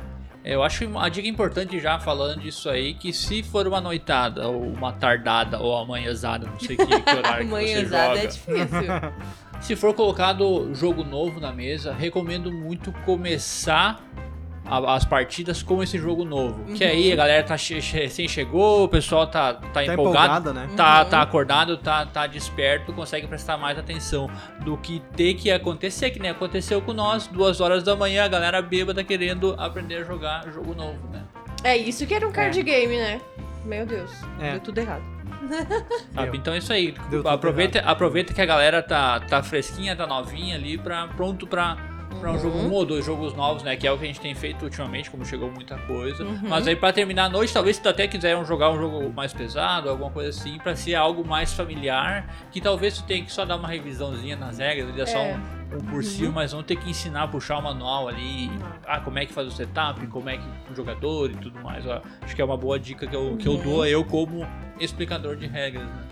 Eu 0.44 0.62
acho 0.62 0.86
uma 0.86 1.08
dica 1.08 1.26
importante 1.26 1.80
já 1.80 1.98
falando 1.98 2.40
disso 2.40 2.70
aí, 2.70 2.94
que 2.94 3.12
se 3.12 3.42
for 3.42 3.66
uma 3.66 3.80
noitada, 3.80 4.46
ou 4.46 4.62
uma 4.62 4.92
tardada, 4.92 5.58
ou 5.58 5.76
amanhãzada, 5.76 6.46
não 6.46 6.60
sei 6.60 6.76
que, 6.76 6.86
que 6.86 7.10
horário 7.10 7.44
que 7.46 7.50
você 7.50 7.50
Manhãzada 7.74 8.06
joga. 8.14 8.20
é 8.20 8.26
difícil. 8.26 8.88
Se 9.60 9.74
for 9.74 9.92
colocado 9.94 10.72
jogo 10.74 11.02
novo 11.02 11.40
na 11.40 11.50
mesa, 11.50 11.92
recomendo 11.92 12.52
muito 12.52 12.92
começar 13.04 13.98
a- 14.16 14.20
as 14.68 15.04
partidas 15.04 15.62
com 15.62 15.82
esse 15.82 15.98
jogo 15.98 16.24
novo. 16.24 16.64
Que 16.74 16.84
Uhum. 16.84 16.90
aí 16.90 17.12
a 17.12 17.16
galera 17.16 17.42
tá 17.42 17.56
che 17.56 17.80
che- 17.80 17.98
recém 18.00 18.26
chegou, 18.28 18.84
o 18.84 18.88
pessoal 18.88 19.26
tá, 19.26 19.54
tá, 19.54 19.84
Tá 19.84 19.84
empolgado, 19.86 20.52
né? 20.52 20.68
tá, 20.76 21.02
Uhum. 21.04 21.08
tá 21.10 21.22
acordado, 21.22 21.76
tá, 21.76 22.04
tá 22.06 22.26
desperto, 22.26 22.92
consegue 22.92 23.26
prestar 23.26 23.56
mais 23.56 23.78
atenção 23.78 24.28
do 24.64 24.76
que 24.76 25.00
ter 25.16 25.34
que 25.34 25.50
acontecer, 25.50 26.10
que 26.10 26.18
nem 26.18 26.30
aconteceu 26.30 26.80
com 26.82 26.92
nós, 26.92 27.26
duas 27.26 27.60
horas 27.60 27.82
da 27.82 27.94
manhã, 27.94 28.24
a 28.24 28.28
galera 28.28 28.60
bêbada 28.60 29.02
querendo 29.04 29.54
aprender 29.58 29.96
a 29.96 30.04
jogar 30.04 30.44
jogo 30.52 30.74
novo, 30.74 30.98
né? 31.12 31.22
É 31.64 31.76
isso 31.76 32.06
que 32.06 32.14
era 32.14 32.26
um 32.26 32.32
card 32.32 32.62
game, 32.62 32.96
né? 32.96 33.20
Meu 33.64 33.84
Deus, 33.86 34.10
É. 34.40 34.52
deu 34.52 34.60
tudo 34.60 34.78
errado. 34.78 35.02
Deu. 36.12 36.34
Então 36.34 36.54
é 36.54 36.58
isso 36.58 36.72
aí. 36.72 36.94
Aproveita, 37.24 37.80
aproveita 37.80 38.32
que 38.32 38.40
a 38.40 38.46
galera 38.46 38.82
tá, 38.82 39.20
tá 39.20 39.42
fresquinha, 39.42 39.94
tá 39.94 40.06
novinha 40.06 40.56
ali, 40.56 40.76
pra, 40.78 41.08
pronto 41.08 41.46
pra, 41.46 41.76
pra 42.16 42.30
um 42.30 42.34
Uhum. 42.34 42.40
jogo, 42.40 42.58
um 42.58 42.72
ou 42.72 42.84
dois 42.84 43.04
jogos 43.04 43.34
novos, 43.34 43.62
né? 43.62 43.76
Que 43.76 43.86
é 43.86 43.92
o 43.92 43.98
que 43.98 44.04
a 44.04 44.06
gente 44.06 44.20
tem 44.20 44.34
feito 44.34 44.62
ultimamente, 44.64 45.10
como 45.10 45.24
chegou 45.24 45.50
muita 45.50 45.76
coisa. 45.78 46.24
Uhum. 46.24 46.40
Mas 46.48 46.66
aí 46.66 46.74
pra 46.76 46.92
terminar 46.92 47.24
a 47.24 47.28
noite, 47.28 47.52
talvez 47.52 47.76
se 47.76 47.82
tu 47.82 47.88
até 47.88 48.06
quiser 48.08 48.42
jogar 48.44 48.70
um 48.70 48.78
jogo 48.78 49.12
mais 49.12 49.32
pesado, 49.32 49.88
alguma 49.88 50.10
coisa 50.10 50.30
assim, 50.30 50.58
pra 50.58 50.74
ser 50.76 50.94
algo 50.94 51.26
mais 51.26 51.52
familiar, 51.52 52.26
que 52.50 52.60
talvez 52.60 52.96
tu 52.98 53.04
tenha 53.04 53.24
que 53.24 53.32
só 53.32 53.44
dar 53.44 53.56
uma 53.56 53.68
revisãozinha 53.68 54.36
nas 54.36 54.58
regras, 54.58 54.88
ele 54.88 55.00
é 55.00 55.06
só 55.06 55.18
um, 55.22 55.76
um 55.76 55.80
cursinho, 55.90 56.32
mas 56.32 56.52
vão 56.52 56.62
ter 56.62 56.76
que 56.76 56.88
ensinar 56.90 57.24
a 57.24 57.28
puxar 57.28 57.58
o 57.58 57.62
manual 57.62 58.08
ali, 58.08 58.48
Uhum. 58.48 58.58
ah, 58.86 59.00
como 59.00 59.18
é 59.18 59.26
que 59.26 59.32
faz 59.32 59.46
o 59.48 59.50
setup, 59.50 60.06
como 60.08 60.28
é 60.30 60.36
que 60.36 60.44
o 60.70 60.74
jogador 60.74 61.30
e 61.30 61.34
tudo 61.36 61.58
mais. 61.62 61.86
Ó, 61.86 62.00
acho 62.22 62.34
que 62.34 62.40
é 62.40 62.44
uma 62.44 62.56
boa 62.56 62.78
dica 62.78 63.06
que 63.06 63.14
eu, 63.14 63.36
que 63.36 63.46
eu 63.46 63.52
Uhum. 63.52 63.62
dou 63.62 63.86
eu 63.86 64.04
como 64.04 64.46
explicador 64.80 65.36
de 65.36 65.46
regras, 65.46 65.84
né? 65.86 66.02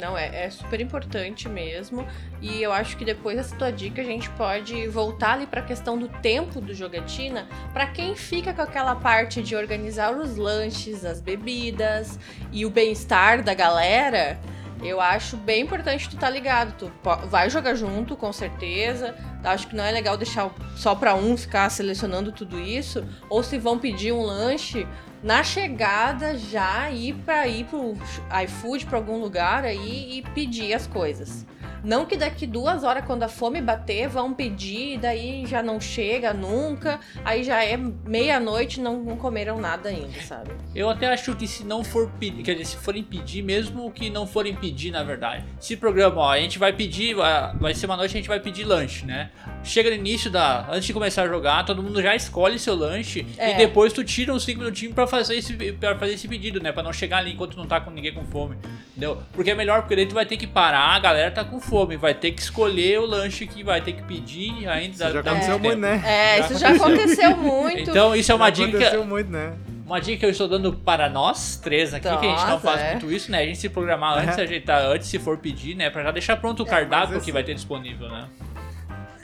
Não, 0.00 0.16
é, 0.16 0.44
é 0.44 0.50
super 0.50 0.80
importante 0.80 1.48
mesmo. 1.48 2.06
E 2.40 2.62
eu 2.62 2.72
acho 2.72 2.96
que 2.96 3.04
depois 3.04 3.36
dessa 3.36 3.56
tua 3.56 3.70
dica 3.70 4.00
a 4.00 4.04
gente 4.04 4.30
pode 4.30 4.86
voltar 4.88 5.32
ali 5.32 5.46
pra 5.46 5.62
questão 5.62 5.98
do 5.98 6.08
tempo 6.08 6.60
do 6.60 6.72
jogatina. 6.72 7.48
Pra 7.72 7.86
quem 7.86 8.14
fica 8.14 8.52
com 8.54 8.62
aquela 8.62 8.94
parte 8.94 9.42
de 9.42 9.56
organizar 9.56 10.16
os 10.16 10.36
lanches, 10.36 11.04
as 11.04 11.20
bebidas 11.20 12.18
e 12.52 12.64
o 12.64 12.70
bem-estar 12.70 13.42
da 13.42 13.54
galera. 13.54 14.38
Eu 14.82 15.00
acho 15.00 15.36
bem 15.36 15.62
importante 15.62 16.08
tu 16.08 16.16
tá 16.16 16.30
ligado. 16.30 16.72
Tu 16.78 16.92
vai 17.26 17.50
jogar 17.50 17.74
junto, 17.74 18.16
com 18.16 18.32
certeza. 18.32 19.14
Acho 19.42 19.66
que 19.66 19.74
não 19.74 19.82
é 19.82 19.90
legal 19.90 20.16
deixar 20.16 20.54
só 20.76 20.94
pra 20.94 21.14
um 21.16 21.36
ficar 21.36 21.68
selecionando 21.70 22.30
tudo 22.30 22.60
isso. 22.60 23.04
Ou 23.28 23.42
se 23.42 23.58
vão 23.58 23.78
pedir 23.78 24.12
um 24.12 24.22
lanche, 24.22 24.86
na 25.22 25.42
chegada 25.42 26.36
já 26.36 26.90
ir 26.90 27.14
pra 27.24 27.46
ir 27.46 27.64
pro 27.64 27.96
iFood 28.44 28.86
pra 28.86 28.98
algum 28.98 29.18
lugar 29.18 29.64
aí 29.64 30.18
e 30.18 30.22
pedir 30.34 30.74
as 30.74 30.86
coisas. 30.86 31.46
Não 31.82 32.04
que 32.04 32.16
daqui 32.16 32.46
duas 32.46 32.82
horas, 32.82 33.04
quando 33.04 33.22
a 33.22 33.28
fome 33.28 33.60
bater, 33.60 34.08
vão 34.08 34.34
pedir, 34.34 34.94
e 34.94 34.98
daí 34.98 35.46
já 35.46 35.62
não 35.62 35.80
chega 35.80 36.34
nunca, 36.34 36.98
aí 37.24 37.44
já 37.44 37.64
é 37.64 37.76
meia-noite 37.76 38.80
não, 38.80 39.00
não 39.00 39.16
comeram 39.16 39.60
nada 39.60 39.88
ainda, 39.88 40.20
sabe? 40.22 40.50
Eu 40.74 40.90
até 40.90 41.06
acho 41.06 41.34
que 41.36 41.46
se 41.46 41.64
não 41.64 41.84
for 41.84 42.10
pedir, 42.18 42.42
quer 42.42 42.52
dizer, 42.52 42.64
se 42.64 42.76
forem 42.76 43.02
pedir, 43.02 43.42
mesmo 43.42 43.90
que 43.92 44.10
não 44.10 44.26
forem 44.26 44.54
pedir, 44.56 44.90
na 44.90 45.04
verdade. 45.04 45.44
Se 45.60 45.76
programa, 45.76 46.20
ó, 46.20 46.32
a 46.32 46.40
gente 46.40 46.58
vai 46.58 46.72
pedir, 46.72 47.14
vai 47.14 47.74
ser 47.74 47.86
uma 47.86 47.96
noite 47.96 48.10
a 48.10 48.18
gente 48.18 48.28
vai 48.28 48.40
pedir 48.40 48.64
lanche, 48.64 49.06
né? 49.06 49.30
Chega 49.64 49.90
no 49.90 49.96
início 49.96 50.30
da. 50.30 50.66
Antes 50.70 50.84
de 50.86 50.92
começar 50.94 51.22
a 51.24 51.28
jogar, 51.28 51.64
todo 51.64 51.82
mundo 51.82 52.00
já 52.00 52.14
escolhe 52.14 52.58
seu 52.58 52.74
lanche 52.74 53.26
É. 53.36 53.52
e 53.52 53.56
depois 53.56 53.92
tu 53.92 54.02
tira 54.02 54.32
uns 54.32 54.44
5 54.44 54.58
minutinhos 54.60 54.94
pra 54.94 55.06
fazer, 55.06 55.36
esse, 55.36 55.52
pra 55.54 55.94
fazer 55.96 56.14
esse 56.14 56.26
pedido, 56.26 56.58
né? 56.62 56.72
Pra 56.72 56.82
não 56.82 56.92
chegar 56.92 57.18
ali 57.18 57.32
enquanto 57.32 57.56
não 57.56 57.66
tá 57.66 57.78
com 57.80 57.90
ninguém 57.90 58.14
com 58.14 58.24
fome. 58.24 58.56
Entendeu? 58.90 59.18
Porque 59.32 59.50
é 59.50 59.54
melhor, 59.54 59.80
porque 59.82 59.94
daí 59.96 60.06
tu 60.06 60.14
vai 60.14 60.24
ter 60.24 60.36
que 60.36 60.46
parar, 60.46 60.94
a 60.94 60.98
galera 60.98 61.30
tá 61.30 61.44
com 61.44 61.60
fome, 61.60 61.96
vai 61.96 62.14
ter 62.14 62.30
que 62.32 62.40
escolher 62.40 62.98
o 63.00 63.04
lanche 63.06 63.46
que 63.46 63.62
vai 63.62 63.80
ter 63.82 63.92
que 63.92 64.02
pedir 64.04 64.66
ainda. 64.68 65.04
Isso 65.04 65.12
já 65.12 65.20
dá 65.22 65.30
aconteceu 65.32 65.58
muito 65.58 65.68
tempo. 65.70 65.80
né? 65.82 66.02
É, 66.06 66.38
Já 66.38 66.46
isso 66.46 66.58
já 66.58 66.68
aconteceu 66.70 67.36
muito. 67.36 67.90
Então 67.90 68.16
isso 68.16 68.32
é 68.32 68.34
uma 68.34 68.46
Já 68.46 68.50
dica. 68.50 68.68
Aconteceu 68.78 69.04
muito, 69.04 69.30
né? 69.30 69.52
Uma 69.84 70.00
dica 70.00 70.18
que 70.18 70.26
eu 70.26 70.30
estou 70.30 70.46
dando 70.48 70.72
para 70.72 71.08
nós 71.08 71.56
três 71.56 71.92
aqui, 71.94 72.02
que 72.02 72.08
a 72.08 72.14
gente 72.14 72.40
não 72.42 72.50
Nossa, 72.50 72.58
faz 72.60 72.80
é. 72.80 72.90
muito 72.92 73.10
isso, 73.10 73.30
né? 73.30 73.40
A 73.42 73.46
gente 73.46 73.58
se 73.58 73.68
programar 73.70 74.18
antes, 74.18 74.36
É. 74.38 74.42
ajeitar 74.42 74.82
antes, 74.82 75.08
se 75.08 75.18
for 75.18 75.38
pedir, 75.38 75.74
né? 75.74 75.88
Pra 75.90 76.02
já 76.02 76.10
deixar 76.10 76.36
pronto 76.36 76.62
o 76.62 76.66
É, 76.66 76.68
cardápio 76.70 77.14
mas 77.16 77.24
que 77.24 77.32
vai 77.32 77.42
ter 77.42 77.54
disponível, 77.54 78.08
né? 78.08 78.26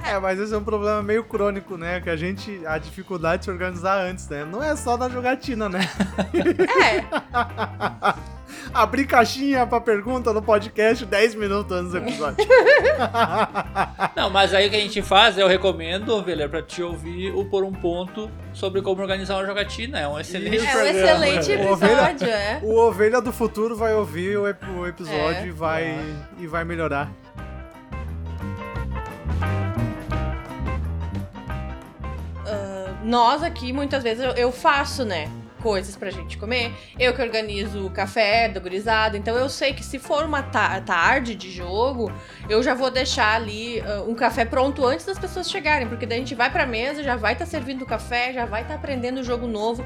É, 0.07 0.19
mas 0.21 0.39
esse 0.39 0.53
é 0.55 0.57
um 0.59 0.63
problema 0.65 1.03
meio 1.03 1.25
crônico, 1.25 1.77
né? 1.79 2.01
Que 2.01 2.11
a 2.11 2.17
gente. 2.17 2.61
A 2.67 2.77
dificuldade 2.79 3.39
de 3.41 3.45
se 3.47 3.51
organizar 3.51 3.99
antes, 4.01 4.29
né? 4.29 4.45
Não 4.45 4.63
é 4.63 4.77
só 4.77 4.97
da 4.97 5.09
jogatina, 5.09 5.69
né? 5.69 5.81
É, 6.83 7.05
Abrir 8.73 9.07
caixinha 9.07 9.67
pra 9.67 9.81
pergunta 9.81 10.33
no 10.33 10.43
podcast 10.43 11.05
10 11.07 11.35
minutos 11.37 11.73
antes 11.77 11.93
do 11.93 11.99
episódio. 11.99 12.45
Não, 14.17 14.31
mas 14.31 14.53
aí 14.55 14.67
o 14.67 14.71
que 14.71 14.77
a 14.77 14.81
gente 14.81 15.01
faz, 15.03 15.39
eu 15.39 15.47
recomendo, 15.47 16.09
Ovelha, 16.11 16.49
pra 16.49 16.63
te 16.63 16.83
ouvir 16.83 17.31
o 17.33 17.45
Por 17.45 17.63
um 17.65 17.73
Ponto 17.73 18.31
sobre 18.53 18.83
como 18.83 19.01
organizar 19.01 19.37
uma 19.37 19.47
jogatina. 19.47 19.99
É 20.01 20.09
um 20.09 20.19
excelente 20.19 20.57
Isso. 20.57 20.67
é 20.67 20.77
um 20.83 20.87
excelente 20.87 21.53
O 21.53 21.73
Ovelha- 21.73 21.93
episódio, 21.93 22.29
é. 22.29 22.61
o 22.63 22.77
Ovelha 22.77 23.21
do 23.21 23.33
Futuro 23.33 23.77
vai 23.77 23.95
ouvir 23.95 24.37
o, 24.39 24.49
ep- 24.49 24.65
o 24.77 24.87
episódio 24.87 25.43
É. 25.43 25.47
e, 25.47 25.51
vai, 25.51 25.99
e 26.39 26.47
vai 26.47 26.65
melhorar. 26.65 27.11
Nós 33.05 33.43
aqui, 33.43 33.73
muitas 33.73 34.03
vezes, 34.03 34.25
eu, 34.37 34.51
faço, 34.51 35.05
né? 35.05 35.29
Coisas 35.63 35.97
pra 35.97 36.11
gente 36.11 36.37
comer. 36.37 36.75
Eu 36.99 37.15
que 37.15 37.23
organizo 37.23 37.87
o 37.87 37.91
café 37.91 38.49
da 38.51 38.61
gurizada. 38.61 39.17
Então 39.17 39.35
eu 39.35 39.49
sei 39.49 39.73
que 39.73 39.83
se 39.83 39.99
for 39.99 40.23
uma 40.25 40.43
ta- 40.43 40.79
tarde 40.83 41.35
de 41.35 41.51
jogo, 41.51 42.13
eu 42.51 42.63
já 42.63 42.75
vou 42.75 42.91
deixar 42.91 43.35
ali 43.35 43.81
ah, 43.81 44.03
um 44.07 44.15
café 44.15 44.45
pronto 44.45 44.85
antes 44.85 45.07
das 45.07 45.19
pessoas 45.19 45.51
chegarem. 45.51 45.89
Porque 45.89 46.05
daí 46.05 46.19
a 46.19 46.21
gente 46.21 46.35
vai 46.35 46.51
pra 46.51 46.67
mesa, 46.67 47.03
já 47.03 47.17
vai 47.17 47.33
estar 47.33 47.47
servindo 47.47 47.81
o 47.81 47.87
café, 47.87 48.31
já 48.35 48.45
vai 48.45 48.61
estar 48.61 48.75
aprendendo 48.75 49.21
o 49.21 49.25
jogo 49.25 49.47
novo, 49.47 49.83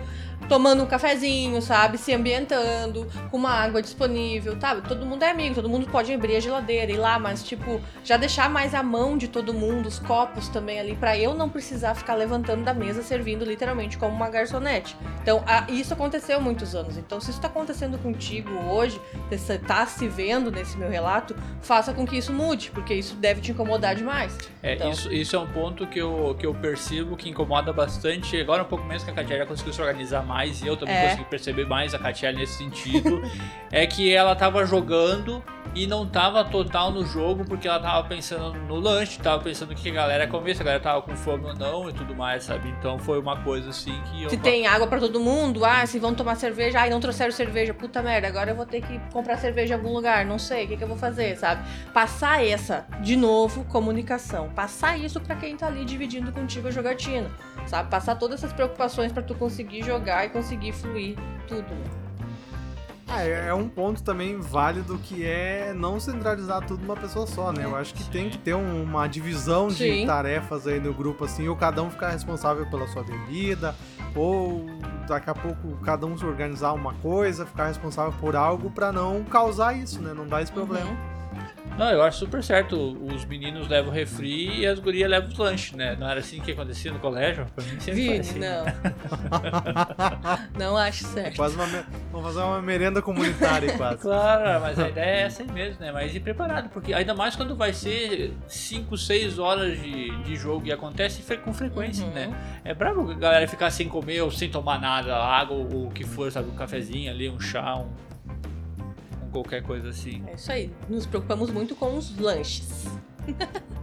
tomando 0.49 0.83
um 0.83 0.87
cafezinho, 0.87 1.61
sabe? 1.63 1.99
Se 1.99 2.13
ambientando, 2.13 3.07
com 3.31 3.37
uma 3.37 3.51
água 3.51 3.83
disponível, 3.83 4.57
sabe? 4.61 4.83
Todo 4.87 5.05
mundo 5.05 5.23
é 5.23 5.31
amigo, 5.31 5.55
todo 5.55 5.69
mundo 5.69 5.87
pode 5.87 6.13
abrir 6.13 6.37
a 6.37 6.41
geladeira, 6.41 6.91
ir 6.93 6.97
lá, 6.97 7.19
mas 7.19 7.43
tipo, 7.43 7.81
já 8.05 8.17
deixar 8.17 8.49
mais 8.49 8.75
a 8.75 8.83
mão 8.83 9.17
de 9.19 9.29
todo 9.29 9.53
mundo, 9.53 9.87
os 9.87 9.99
copos 9.99 10.49
também 10.49 10.79
ali, 10.81 10.95
pra 10.95 11.17
eu 11.19 11.35
não 11.35 11.49
precisar 11.49 11.95
ficar 11.95 12.15
levantando 12.15 12.65
da 12.65 12.73
mesa, 12.73 13.03
servindo 13.03 13.45
literalmente 13.45 13.99
como 13.99 14.15
uma 14.15 14.29
garçonete. 14.31 14.97
Então, 15.23 15.43
a- 15.47 15.65
isso 15.69 15.93
aconteceu 15.93 16.39
há 16.39 16.41
muitos 16.41 16.75
anos. 16.75 16.97
Então, 16.97 17.21
se 17.21 17.31
isso 17.31 17.41
tá 17.41 17.49
acontecendo 17.49 17.99
contigo 17.99 18.51
hoje, 18.71 19.01
você 19.31 19.59
tá 19.59 19.85
se 19.87 20.09
vendo 20.09 20.51
nesse 20.51 20.77
meu 20.79 20.89
relato, 20.89 21.35
faça 21.61 21.93
com 21.93 22.07
que 22.07 22.17
isso 22.17 22.33
mude, 22.33 22.71
porque 22.71 22.95
isso 22.95 23.15
deve 23.17 23.41
te 23.41 23.51
incomodar 23.53 23.95
demais. 23.95 24.37
É, 24.63 24.75
Então. 24.75 24.91
isso, 24.91 25.13
isso 25.13 25.37
é 25.37 25.39
um 25.39 25.47
ponto 25.47 25.87
que 25.87 25.99
eu, 25.99 26.35
que 26.39 26.47
eu 26.47 26.55
percebo 26.55 27.17
que 27.17 27.29
incomoda 27.29 27.73
bastante. 27.73 28.41
Agora 28.41 28.63
um 28.63 28.67
pouco 28.67 28.85
menos 28.85 29.03
que 29.05 29.11
a 29.11 29.15
Katia 29.15 29.39
já 29.39 29.47
conseguiu 29.47 29.73
se 29.73 29.81
organizar 29.81 30.23
mais 30.29 30.63
e 30.63 30.67
eu 30.67 30.77
também 30.77 30.95
É. 30.95 31.09
consegui 31.09 31.25
perceber 31.25 31.67
mais 31.67 31.95
a 31.95 31.99
Katia 31.99 32.31
nesse 32.31 32.59
sentido. 32.59 33.21
é 33.73 33.87
que 33.87 34.15
ela 34.15 34.37
tava 34.37 34.65
jogando 34.65 35.43
e 35.75 35.87
não 35.87 36.07
tava 36.07 36.45
total 36.45 36.91
no 36.91 37.05
jogo 37.05 37.45
porque 37.45 37.69
ela 37.69 37.79
tava 37.79 38.07
pensando 38.09 38.55
no 38.67 38.77
lanche, 38.77 39.19
tava 39.19 39.43
pensando 39.43 39.75
que 39.75 39.91
a 39.91 39.93
galera 39.93 40.25
ia 40.25 40.31
comer, 40.31 40.55
se 40.55 40.63
a 40.63 40.65
galera 40.65 40.83
tava 40.83 41.03
com 41.03 41.15
fome 41.17 41.45
ou 41.47 41.55
não 41.55 41.89
e 41.91 41.93
tudo 41.93 42.15
mais, 42.15 42.45
sabe? 42.45 42.69
Então 42.79 42.99
foi 42.99 43.19
uma 43.19 43.37
coisa 43.43 43.71
assim 43.71 43.95
que 44.11 44.23
eu. 44.23 44.31
Se 44.31 44.37
tem 44.37 44.67
água 44.67 44.87
pra 44.87 44.99
todo 44.99 45.19
mundo, 45.21 45.65
ah, 45.65 45.85
se 45.87 45.99
vão 45.99 46.15
tomar 46.15 46.37
cerveja, 46.37 46.81
ai, 46.81 46.91
não 46.91 47.01
trouxeram 47.01 47.33
cerveja, 47.33 47.73
puta 47.75 48.03
merda, 48.03 48.27
agora 48.29 48.51
eu 48.51 48.57
vou 48.57 48.67
ter 48.67 48.81
que 48.81 48.99
comprar 49.13 49.37
cerveja 49.39 49.75
em 49.75 49.77
algum 49.77 49.93
lugar, 49.93 50.25
não 50.25 50.39
sei, 50.39 50.65
o 50.65 50.69
que, 50.69 50.77
que 50.77 50.85
eu 50.85 50.89
vou 50.89 50.97
fazer, 50.97 51.37
sabe? 51.37 51.63
Passar 51.93 52.45
essa, 52.45 52.87
de 53.01 53.17
novo, 53.17 53.65
comunicação. 53.65 54.49
Passar 54.51 54.99
isso 54.99 55.21
pra 55.21 55.37
quem 55.37 55.57
tá 55.57 55.67
ali 55.67 55.85
dividindo 55.85 56.33
contigo 56.33 56.69
a 56.69 56.71
jogatina, 56.71 57.31
sabe? 57.67 57.91
Passar 57.91 58.17
todas 58.17 58.43
essas 58.43 58.53
preocupações 58.53 59.13
pra 59.13 59.23
tu 59.23 59.35
conseguir 59.35 59.83
jogar 59.85 60.18
e 60.27 60.29
conseguir 60.31 60.73
fluir 60.73 61.17
tudo. 61.47 61.67
Ah, 63.11 63.23
é 63.25 63.47
é 63.49 63.55
um 63.55 63.69
ponto 63.71 64.03
também 64.03 64.39
válido 64.39 64.99
que 64.99 65.25
é 65.25 65.73
não 65.75 65.99
centralizar 65.99 66.61
tudo 66.67 66.83
numa 66.83 66.97
pessoa 66.97 67.27
só, 67.27 67.51
né? 67.53 67.65
Eu 67.65 67.75
acho 67.75 67.95
que 67.95 68.05
tem 68.11 68.29
que 68.29 68.37
ter 68.37 68.55
um- 68.55 68.83
uma 68.83 69.07
divisão 69.07 69.69
de 69.69 69.77
Sim. 70.01 70.07
tarefas 70.07 70.67
aí 70.67 70.79
no 70.79 70.93
grupo, 70.93 71.25
assim, 71.25 71.49
ou 71.49 71.57
cada 71.57 71.83
um 71.83 71.91
ficar 71.91 72.11
responsável 72.11 72.67
pela 72.69 72.87
sua 72.87 73.03
bebida, 73.03 73.75
ou 74.15 74.67
daqui 75.09 75.31
a 75.31 75.35
pouco 75.35 75.79
cada 75.83 76.05
um 76.05 76.19
se 76.19 76.25
organizar 76.27 76.75
uma 76.75 76.93
coisa, 76.95 77.47
ficar 77.47 77.69
responsável 77.69 78.13
por 78.21 78.37
algo 78.37 78.71
pra 78.71 78.93
não 78.93 79.25
causar 79.25 79.75
isso, 79.75 80.03
né? 80.03 80.13
Não 80.13 80.27
dar 80.27 80.43
esse 80.43 80.53
problema. 80.53 80.91
Uhum. 80.91 81.18
Não, 81.79 81.91
eu 81.91 82.03
acho 82.03 82.19
super 82.19 82.43
certo. 82.43 82.77
Os 83.15 83.25
meninos 83.25 83.69
levam 83.69 83.91
o 83.91 83.95
refri 83.95 84.61
e 84.61 84.67
as 84.67 84.79
gurias 84.81 85.09
levam 85.09 85.29
os 85.29 85.39
lanches, 85.39 85.73
né? 85.77 85.97
Não 85.99 86.09
era 86.09 86.21
assim 86.21 86.41
que 86.41 86.51
acontecia 86.53 86.93
no 86.93 86.99
colégio? 86.99 87.47
Pra 87.55 87.65
mim 87.65 87.71
sempre 87.79 87.85
foi 87.85 87.95
Vini, 87.95 88.19
assim. 88.19 88.39
não. 88.41 88.65
não 90.59 90.77
acho 90.77 91.05
É 91.05 91.09
certo. 91.09 91.37
quase 91.37 91.55
uma. 91.57 91.67
Vamos 92.11 92.27
fazer 92.27 92.41
uma 92.45 92.61
merenda 92.61 93.01
comunitária, 93.01 93.77
quase. 93.77 93.99
Claro, 94.09 94.61
mas 94.61 94.79
a 94.79 94.89
ideia 94.89 95.05
é 95.07 95.23
essa 95.23 95.43
aí 95.43 95.51
mesmo, 95.53 95.81
né? 95.81 95.93
Mas 95.93 96.15
ir 96.15 96.21
preparado, 96.21 96.69
porque 96.71 96.93
ainda 96.93 97.15
mais 97.15 97.37
quando 97.37 97.55
vai 97.55 97.73
ser 97.73 98.33
5, 98.49 98.97
6 98.97 99.39
horas 99.39 99.81
de, 99.81 100.11
de 100.23 100.37
jogo 100.37 100.67
e 100.67 100.73
acontece 100.73 101.23
com 101.39 101.53
frequência, 101.53 102.05
Uhum. 102.05 102.13
né? 102.13 102.61
É 102.65 102.75
brabo 102.75 103.11
a 103.11 103.15
galera 103.15 103.47
ficar 103.47 103.71
sem 103.71 103.89
comer 103.89 104.21
ou 104.23 104.31
sem 104.31 104.49
tomar 104.51 104.81
nada, 104.81 105.15
água 105.17 105.57
ou 105.57 105.87
o 105.87 105.91
que 105.91 106.05
for, 106.05 106.31
sabe? 106.33 106.49
Um 106.51 106.55
cafezinho 106.55 107.11
ali, 107.11 107.29
um 107.29 107.39
chá, 107.41 107.77
um 107.77 107.89
qualquer 109.29 109.63
coisa 109.63 109.89
assim. 109.91 110.23
É 110.27 110.35
isso 110.35 110.51
aí. 110.51 110.71
Nos 110.89 111.07
preocupamos 111.07 111.51
muito 111.51 111.75
com 111.77 111.97
os 111.97 112.17
lanches. 112.19 112.87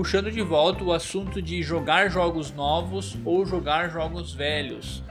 Puxando 0.00 0.30
de 0.30 0.40
volta 0.40 0.82
o 0.82 0.94
assunto 0.94 1.42
de 1.42 1.62
jogar 1.62 2.08
jogos 2.10 2.50
novos 2.52 3.18
ou 3.22 3.44
jogar 3.44 3.90
jogos 3.90 4.32
velhos. 4.32 5.04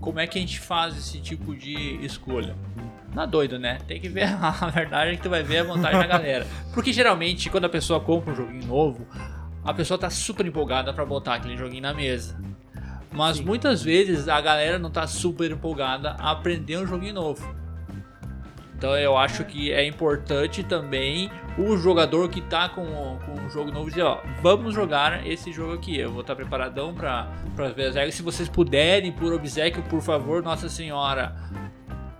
Como 0.00 0.18
é 0.18 0.26
que 0.26 0.38
a 0.38 0.40
gente 0.40 0.58
faz 0.58 0.96
esse 0.96 1.20
tipo 1.20 1.54
de 1.54 2.02
escolha? 2.02 2.56
Na 3.12 3.26
doido, 3.26 3.58
né? 3.58 3.76
Tem 3.86 4.00
que 4.00 4.08
ver 4.08 4.24
a 4.40 4.70
verdade 4.70 5.12
é 5.12 5.16
que 5.16 5.22
tu 5.22 5.28
vai 5.28 5.42
ver 5.42 5.58
a 5.58 5.64
vantagem 5.64 6.00
da 6.00 6.06
galera. 6.06 6.46
Porque 6.72 6.94
geralmente 6.94 7.50
quando 7.50 7.66
a 7.66 7.68
pessoa 7.68 8.00
compra 8.00 8.32
um 8.32 8.36
joguinho 8.36 8.64
novo, 8.66 9.06
a 9.62 9.74
pessoa 9.74 9.98
tá 9.98 10.08
super 10.08 10.46
empolgada 10.46 10.94
pra 10.94 11.04
botar 11.04 11.34
aquele 11.34 11.56
joguinho 11.56 11.82
na 11.82 11.92
mesa. 11.92 12.40
Mas 13.16 13.38
Sim. 13.38 13.44
muitas 13.44 13.82
vezes 13.82 14.28
a 14.28 14.38
galera 14.42 14.78
não 14.78 14.90
tá 14.90 15.06
super 15.06 15.50
empolgada 15.50 16.14
a 16.18 16.32
aprender 16.32 16.76
um 16.76 16.86
joguinho 16.86 17.14
novo. 17.14 17.56
Então 18.76 18.94
eu 18.94 19.16
acho 19.16 19.42
que 19.42 19.72
é 19.72 19.86
importante 19.86 20.62
também 20.62 21.30
o 21.56 21.78
jogador 21.78 22.28
que 22.28 22.42
tá 22.42 22.68
com, 22.68 22.84
com 23.24 23.32
um 23.40 23.48
jogo 23.48 23.72
novo 23.72 23.88
dizer, 23.88 24.02
ó, 24.02 24.20
vamos 24.42 24.74
jogar 24.74 25.26
esse 25.26 25.50
jogo 25.50 25.72
aqui. 25.72 25.98
Eu 25.98 26.12
vou 26.12 26.20
estar 26.20 26.36
preparadão 26.36 26.94
para 26.94 27.30
ver 27.74 27.86
as 27.86 27.94
regras. 27.94 28.14
Se 28.14 28.22
vocês 28.22 28.50
puderem, 28.50 29.10
por 29.10 29.32
obsequio, 29.32 29.82
por 29.84 30.02
favor, 30.02 30.42
Nossa 30.42 30.68
Senhora, 30.68 31.34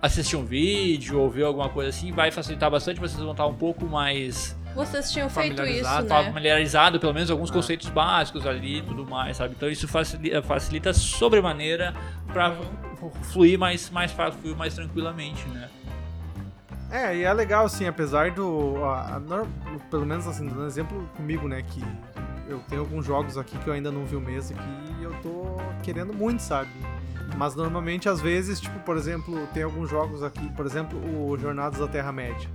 assistir 0.01 0.35
um 0.35 0.45
vídeo 0.45 1.19
ou 1.19 1.29
ver 1.29 1.43
alguma 1.43 1.69
coisa 1.69 1.91
assim, 1.91 2.11
vai 2.11 2.31
facilitar 2.31 2.71
bastante. 2.71 2.99
Vocês 2.99 3.21
vão 3.21 3.33
estar 3.33 3.45
um 3.45 3.53
pouco 3.53 3.85
mais 3.85 4.56
Vocês 4.77 5.11
tinham 5.11 5.29
feito 5.29 5.53
isso, 5.53 5.83
Familiarizado, 5.83 6.07
né? 6.07 6.23
familiarizado, 6.31 6.99
pelo 6.99 7.13
menos 7.13 7.31
alguns 7.31 7.49
Ah. 7.49 7.53
conceitos 7.53 7.89
básicos 7.89 8.45
ali 8.45 8.77
e 8.77 8.81
tudo 8.83 9.05
mais, 9.05 9.37
sabe? 9.37 9.53
Então 9.57 9.67
isso 9.69 9.87
facilita, 9.87 10.41
facilita 10.41 10.93
sobremaneira 10.93 11.93
para 12.31 12.55
fluir 13.23 13.57
mais, 13.59 13.89
mais 13.89 14.11
fácil, 14.11 14.39
fluir 14.39 14.55
mais 14.55 14.73
tranquilamente, 14.75 15.45
né? 15.49 15.67
É, 16.89 17.17
e 17.17 17.23
é 17.23 17.33
legal, 17.33 17.65
assim, 17.65 17.85
apesar 17.85 18.31
do. 18.31 18.83
a- 18.85 19.17
a 19.17 19.79
pelo 19.89 20.05
menos 20.05 20.25
assim, 20.27 20.47
dando 20.47 20.65
exemplo 20.65 21.09
comigo, 21.17 21.47
né? 21.47 21.61
Que 21.61 21.83
eu 22.47 22.59
tenho 22.69 22.81
alguns 22.81 23.05
jogos 23.05 23.37
aqui 23.37 23.57
que 23.57 23.67
eu 23.67 23.73
ainda 23.73 23.91
não 23.91 24.05
vi 24.05 24.15
o 24.15 24.21
mês 24.21 24.51
que 24.51 25.03
eu 25.03 25.13
tô 25.21 25.57
querendo 25.83 26.13
muito, 26.13 26.39
sabe? 26.41 26.69
Mas 27.35 27.55
normalmente, 27.55 28.07
às 28.07 28.21
vezes, 28.21 28.61
tipo, 28.61 28.79
por 28.79 28.95
exemplo, 28.95 29.47
tem 29.53 29.63
alguns 29.63 29.89
jogos 29.89 30.23
aqui, 30.23 30.47
por 30.53 30.65
exemplo, 30.65 30.97
o 30.97 31.37
Jornadas 31.37 31.77
da 31.79 31.87
Terra-média. 31.87 32.49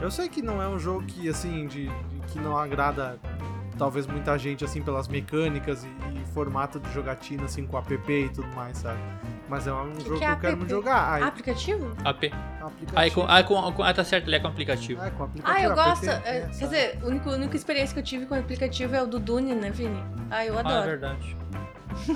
Eu 0.00 0.10
sei 0.10 0.28
que 0.28 0.40
não 0.42 0.62
é 0.62 0.68
um 0.68 0.78
jogo 0.78 1.04
que, 1.04 1.28
assim, 1.28 1.66
de, 1.66 1.88
de- 1.88 2.20
que 2.28 2.38
não 2.38 2.56
agrada 2.56 3.18
talvez 3.76 4.06
muita 4.06 4.36
gente, 4.38 4.64
assim, 4.64 4.82
pelas 4.82 5.08
mecânicas 5.08 5.84
e, 5.84 5.88
e 5.88 6.24
formato 6.34 6.78
de 6.80 6.90
jogatina, 6.92 7.44
assim, 7.44 7.66
com 7.66 7.76
app 7.78 8.12
e 8.12 8.28
tudo 8.28 8.48
mais, 8.54 8.78
sabe? 8.78 8.98
Mas 9.48 9.66
é 9.66 9.72
um 9.72 9.92
jogo 10.00 10.12
que 10.12 10.18
que, 10.18 10.24
é 10.24 10.32
eu 10.32 10.36
quero 10.38 10.56
muito 10.58 10.70
jogar. 10.70 11.12
Aí, 11.14 11.22
Aplicativo? 11.22 11.86
AP. 12.04 12.24
aplicativo. 12.60 12.92
Aí, 12.96 13.10
com, 13.10 13.26
aí 13.26 13.44
com, 13.44 13.72
com- 13.72 13.82
ah, 13.82 13.92
tá 13.92 14.04
certo, 14.04 14.28
ele 14.28 14.36
é 14.36 14.40
com 14.40 14.48
aplicativo. 14.48 15.02
É, 15.02 15.10
com 15.10 15.24
aplicativo. 15.24 15.58
Ah, 15.58 15.62
eu 15.62 15.70
app, 15.72 15.82
gosto. 15.90 16.04
é, 16.08 16.12
é, 16.36 16.40
sabe? 16.42 16.58
quer 16.58 16.64
dizer, 16.64 16.98
a 17.02 17.06
única, 17.06 17.30
única 17.30 17.56
experiência 17.56 17.94
que 17.94 18.00
eu 18.00 18.04
tive 18.04 18.26
com 18.26 18.34
o 18.34 18.38
aplicativo 18.38 18.94
é 18.94 19.02
o 19.02 19.06
do 19.06 19.18
Dune, 19.18 19.54
né, 19.54 19.70
Vini? 19.70 20.02
Ah, 20.30 20.44
eu 20.46 20.54
Ah, 20.54 20.56
é 20.56 20.60
adoro. 20.60 20.86
verdade. 20.86 21.36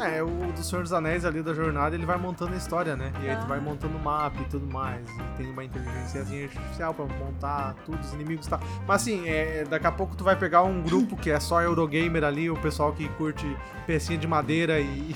É, 0.03 0.23
o 0.23 0.53
do 0.53 0.63
Senhor 0.63 0.83
dos 0.83 0.93
Anéis 0.93 1.25
ali 1.25 1.43
da 1.43 1.53
jornada, 1.55 1.95
ele 1.95 2.07
vai 2.07 2.17
montando 2.17 2.55
a 2.55 2.57
história, 2.57 2.97
né? 2.97 3.13
E 3.23 3.29
aí 3.29 3.37
tu 3.37 3.43
Ah. 3.45 3.47
vai 3.47 3.61
montando 3.61 3.97
o 3.97 4.01
mapa 4.03 4.41
e 4.41 4.45
tudo 4.45 4.67
mais. 4.67 5.09
E 5.11 5.37
tem 5.37 5.51
uma 5.51 5.65
inteligência 5.65 6.21
artificial 6.23 6.95
pra 6.95 7.05
montar 7.07 7.75
tudo, 7.85 7.99
os 8.01 8.13
inimigos 8.13 8.47
e 8.47 8.51
tal. 8.51 8.61
Mas 8.87 9.03
assim, 9.03 9.29
é, 9.29 9.65
daqui 9.69 9.87
a 9.87 9.93
pouco 9.93 10.17
tu 10.17 10.25
vai 10.25 10.37
pegar 10.37 10.63
um 10.63 10.83
grupo 10.83 11.17
que 11.17 11.31
é 11.31 11.39
só 11.41 11.61
Eurogamer 11.63 12.25
ali, 12.25 12.49
o 12.51 12.57
pessoal 12.57 12.93
que 12.93 13.09
curte 13.11 13.45
pecinha 13.87 14.19
de 14.19 14.27
madeira 14.27 14.81
e, 14.81 15.15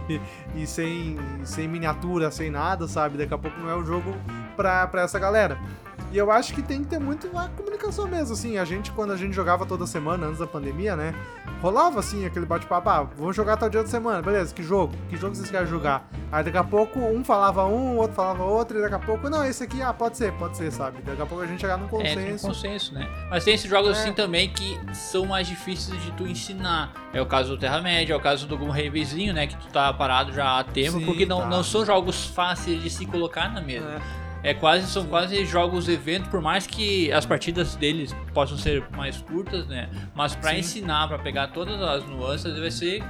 e 0.54 0.66
sem, 0.66 1.16
sem 1.44 1.68
miniatura, 1.68 2.30
sem 2.30 2.50
nada, 2.50 2.86
sabe? 2.88 3.18
Daqui 3.18 3.34
a 3.34 3.38
pouco 3.38 3.58
não 3.60 3.68
é 3.70 3.74
o 3.74 3.84
jogo 3.84 4.14
pra, 4.56 4.86
pra 4.86 5.02
essa 5.02 5.18
galera. 5.18 5.58
E 6.12 6.18
eu 6.18 6.30
acho 6.30 6.54
que 6.54 6.62
tem 6.62 6.82
que 6.82 6.88
ter 6.88 6.98
muito 6.98 7.26
a 7.36 7.48
comunicação 7.48 8.06
mesmo, 8.06 8.32
assim. 8.32 8.56
A 8.58 8.64
gente, 8.64 8.90
quando 8.92 9.12
a 9.12 9.16
gente 9.16 9.34
jogava 9.34 9.66
toda 9.66 9.86
semana, 9.86 10.26
antes 10.26 10.38
da 10.38 10.46
pandemia, 10.46 10.94
né? 10.96 11.14
Rolava, 11.60 12.00
assim, 12.00 12.24
aquele 12.24 12.46
bate-papo. 12.46 12.88
Ah, 12.88 13.02
vamos 13.16 13.34
jogar 13.34 13.56
tal 13.56 13.68
dia 13.68 13.82
da 13.82 13.88
semana, 13.88 14.22
beleza, 14.22 14.54
que 14.54 14.62
jogo? 14.62 14.94
Que 15.08 15.16
jogo 15.16 15.34
vocês 15.34 15.50
querem 15.50 15.66
jogar? 15.66 16.08
Aí 16.30 16.44
daqui 16.44 16.56
a 16.58 16.64
pouco 16.64 16.98
um 17.00 17.24
falava 17.24 17.64
um, 17.66 17.94
o 17.94 17.96
outro 17.96 18.14
falava 18.14 18.44
outro, 18.44 18.78
e 18.78 18.82
daqui 18.82 18.94
a 18.94 18.98
pouco, 18.98 19.28
não, 19.28 19.44
esse 19.44 19.64
aqui, 19.64 19.82
ah, 19.82 19.92
pode 19.92 20.16
ser, 20.16 20.32
pode 20.34 20.56
ser, 20.56 20.70
sabe? 20.70 21.02
Daqui 21.02 21.20
a 21.22 21.26
pouco 21.26 21.42
a 21.42 21.46
gente 21.46 21.60
chegar 21.60 21.76
num 21.76 21.86
É, 21.86 21.88
tem 21.88 21.98
um 21.98 22.30
consenso. 22.32 22.46
consenso, 22.46 22.94
né? 22.94 23.08
Mas 23.30 23.44
tem 23.44 23.54
esses 23.54 23.68
jogos 23.68 23.96
É. 23.96 24.00
assim 24.00 24.12
também 24.12 24.48
que 24.50 24.78
são 24.94 25.26
mais 25.26 25.46
difíceis 25.48 26.00
de 26.02 26.12
tu 26.12 26.26
ensinar. 26.26 26.92
É 27.12 27.20
o 27.20 27.26
caso 27.26 27.50
do 27.50 27.58
Terra-média, 27.58 28.12
é 28.12 28.16
o 28.16 28.20
caso 28.20 28.46
do 28.46 28.54
algum 28.54 28.70
Revizinho, 28.70 29.32
né? 29.34 29.46
Que 29.46 29.56
tu 29.56 29.66
tá 29.68 29.92
parado 29.92 30.32
já 30.32 30.58
há 30.60 30.64
tempo, 30.64 30.98
Sim, 30.98 31.04
porque 31.06 31.26
não, 31.26 31.40
tá. 31.40 31.46
não 31.46 31.62
são 31.64 31.84
jogos 31.84 32.26
fáceis 32.26 32.82
de 32.82 32.90
se 32.90 33.06
colocar 33.06 33.52
na 33.52 33.60
mesa. 33.60 33.86
É. 33.86 34.25
É 34.42 34.54
quase, 34.54 34.86
são 34.86 35.06
quase 35.06 35.44
jogos 35.44 35.88
evento, 35.88 36.28
por 36.30 36.40
mais 36.40 36.66
que 36.66 37.10
as 37.12 37.26
partidas 37.26 37.74
deles 37.74 38.14
possam 38.32 38.56
ser 38.56 38.84
mais 38.96 39.16
curtas, 39.16 39.66
né? 39.66 39.88
Mas 40.14 40.34
pra 40.36 40.50
Sim. 40.52 40.58
ensinar, 40.58 41.08
pra 41.08 41.18
pegar 41.18 41.48
todas 41.48 41.80
as 41.82 42.04
nuances, 42.06 42.56
vai 42.58 42.70
ser 42.70 43.02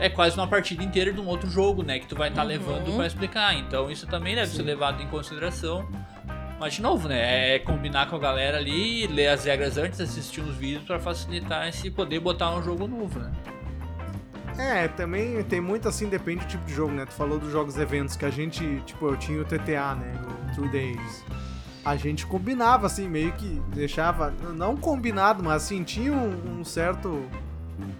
é 0.00 0.08
quase 0.08 0.36
uma 0.36 0.46
partida 0.48 0.82
inteira 0.82 1.12
de 1.12 1.20
um 1.20 1.26
outro 1.26 1.48
jogo, 1.48 1.82
né? 1.82 1.98
Que 2.00 2.06
tu 2.06 2.16
vai 2.16 2.28
estar 2.28 2.42
Uhum. 2.42 2.48
levando 2.48 2.96
pra 2.96 3.06
explicar. 3.06 3.54
Então 3.54 3.90
isso 3.90 4.06
também 4.06 4.34
deve 4.34 4.48
ser 4.54 4.62
levado 4.62 5.00
em 5.02 5.06
consideração. 5.06 5.88
Mas 6.58 6.74
de 6.74 6.82
novo, 6.82 7.08
né? 7.08 7.54
É 7.54 7.58
combinar 7.60 8.08
com 8.10 8.16
a 8.16 8.18
galera 8.18 8.58
ali, 8.58 9.06
ler 9.06 9.28
as 9.28 9.44
regras 9.44 9.78
antes, 9.78 10.00
assistir 10.00 10.40
uns 10.40 10.56
vídeos 10.56 10.82
pra 10.84 10.98
facilitar 10.98 11.68
esse 11.68 11.90
poder 11.90 12.20
botar 12.20 12.50
um 12.54 12.62
jogo 12.62 12.86
novo, 12.86 13.18
né? 13.20 13.32
É, 14.58 14.86
também 14.88 15.42
tem 15.44 15.60
muito 15.60 15.88
assim, 15.88 16.08
depende 16.08 16.44
do 16.44 16.48
tipo 16.48 16.64
de 16.64 16.72
jogo, 16.72 16.92
né? 16.92 17.04
Tu 17.06 17.12
falou 17.12 17.38
dos 17.40 17.50
jogos 17.50 17.76
eventos 17.76 18.16
que 18.16 18.24
a 18.24 18.30
gente, 18.30 18.80
tipo, 18.86 19.08
eu 19.08 19.16
tinha 19.16 19.40
o 19.40 19.44
TTA, 19.44 19.96
né? 19.96 20.12
O 20.22 20.43
True 20.54 20.68
Days. 20.68 21.24
A 21.84 21.96
gente 21.96 22.26
combinava, 22.26 22.86
assim, 22.86 23.08
meio 23.08 23.32
que 23.32 23.60
deixava, 23.74 24.32
não 24.54 24.76
combinado, 24.76 25.42
mas 25.42 25.64
assim, 25.64 25.82
tinha 25.82 26.12
um, 26.12 26.60
um 26.60 26.64
certo 26.64 27.28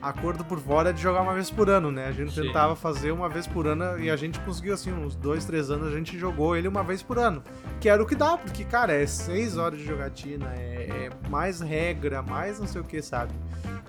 acordo 0.00 0.44
por 0.44 0.59
fora 0.59 0.92
de 0.92 1.02
jogar 1.02 1.22
uma 1.22 1.35
vez 1.35 1.50
por 1.50 1.68
ano, 1.68 1.90
né? 1.90 2.07
A 2.07 2.12
gente 2.12 2.33
Sim. 2.33 2.42
tentava 2.42 2.76
fazer 2.76 3.11
uma 3.11 3.29
vez 3.29 3.46
por 3.46 3.66
ano 3.66 3.98
e 3.98 4.11
a 4.11 4.16
gente 4.16 4.38
conseguiu, 4.40 4.74
assim, 4.74 4.92
uns 4.92 5.14
dois, 5.16 5.44
três 5.44 5.70
anos 5.70 5.88
a 5.88 5.96
gente 5.96 6.18
jogou 6.18 6.57
ele 6.57 6.68
uma 6.68 6.83
vez 6.83 7.02
por 7.02 7.18
ano. 7.18 7.42
Que 7.81 7.88
era 7.88 8.02
o 8.02 8.07
que 8.07 8.14
dá, 8.14 8.37
porque, 8.37 8.64
cara, 8.64 8.92
é 8.92 9.07
seis 9.07 9.57
horas 9.57 9.79
de 9.79 9.85
jogatina, 9.85 10.46
é, 10.57 11.09
é 11.09 11.29
mais 11.29 11.61
regra, 11.61 12.22
mais 12.22 12.59
não 12.59 12.66
sei 12.66 12.81
o 12.81 12.85
que, 12.85 13.02
sabe? 13.02 13.33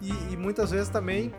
E, 0.01 0.11
e 0.33 0.37
muitas 0.37 0.71
vezes 0.71 0.89
também 0.89 1.33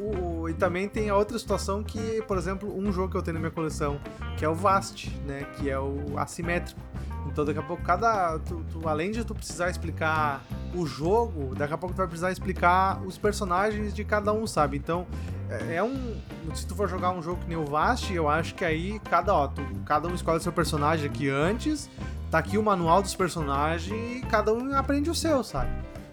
o, 0.00 0.48
e 0.48 0.54
também 0.54 0.88
tem 0.88 1.10
a 1.10 1.16
outra 1.16 1.38
situação 1.38 1.82
que, 1.82 2.22
por 2.22 2.36
exemplo, 2.38 2.74
um 2.76 2.90
jogo 2.92 3.10
que 3.10 3.16
eu 3.16 3.22
tenho 3.22 3.34
na 3.34 3.40
minha 3.40 3.50
coleção, 3.50 4.00
que 4.36 4.44
é 4.44 4.48
o 4.48 4.54
Vast, 4.54 5.10
né? 5.26 5.44
Que 5.56 5.68
é 5.70 5.78
o 5.78 6.14
assimétrico. 6.16 6.80
Então 7.26 7.44
daqui 7.44 7.58
a 7.58 7.62
pouco 7.62 7.82
cada. 7.82 8.38
Tu, 8.40 8.64
tu- 8.72 8.88
além 8.88 9.10
de 9.10 9.24
tu 9.24 9.34
precisar 9.34 9.68
explicar 9.70 10.42
o 10.74 10.86
jogo, 10.86 11.54
daqui 11.54 11.74
a 11.74 11.78
pouco 11.78 11.94
tu 11.94 11.98
vai 11.98 12.06
precisar 12.06 12.32
explicar 12.32 13.00
os 13.04 13.18
personagens 13.18 13.92
de 13.94 14.04
cada 14.04 14.32
um, 14.32 14.46
sabe? 14.46 14.76
Então 14.78 15.06
é, 15.48 15.76
é 15.76 15.82
um. 15.82 16.16
Se 16.54 16.66
tu 16.66 16.74
for 16.74 16.88
jogar 16.88 17.10
um 17.12 17.22
jogo 17.22 17.40
que 17.42 17.48
nem 17.48 17.56
o 17.58 17.64
Vast, 17.66 18.12
eu 18.12 18.28
acho 18.28 18.54
que 18.54 18.64
aí 18.64 18.98
cada, 19.10 19.34
ó, 19.34 19.46
tu- 19.48 19.62
cada 19.84 20.08
um 20.08 20.14
escolhe 20.14 20.40
seu 20.40 20.52
personagem 20.52 21.08
aqui 21.08 21.28
antes. 21.28 21.88
Tá 22.30 22.38
aqui 22.38 22.56
o 22.56 22.62
manual 22.62 23.02
dos 23.02 23.14
personagens 23.14 23.92
e 23.92 24.20
cada 24.26 24.52
um 24.52 24.72
aprende 24.74 25.10
o 25.10 25.14
seu, 25.14 25.42
sabe? 25.44 25.70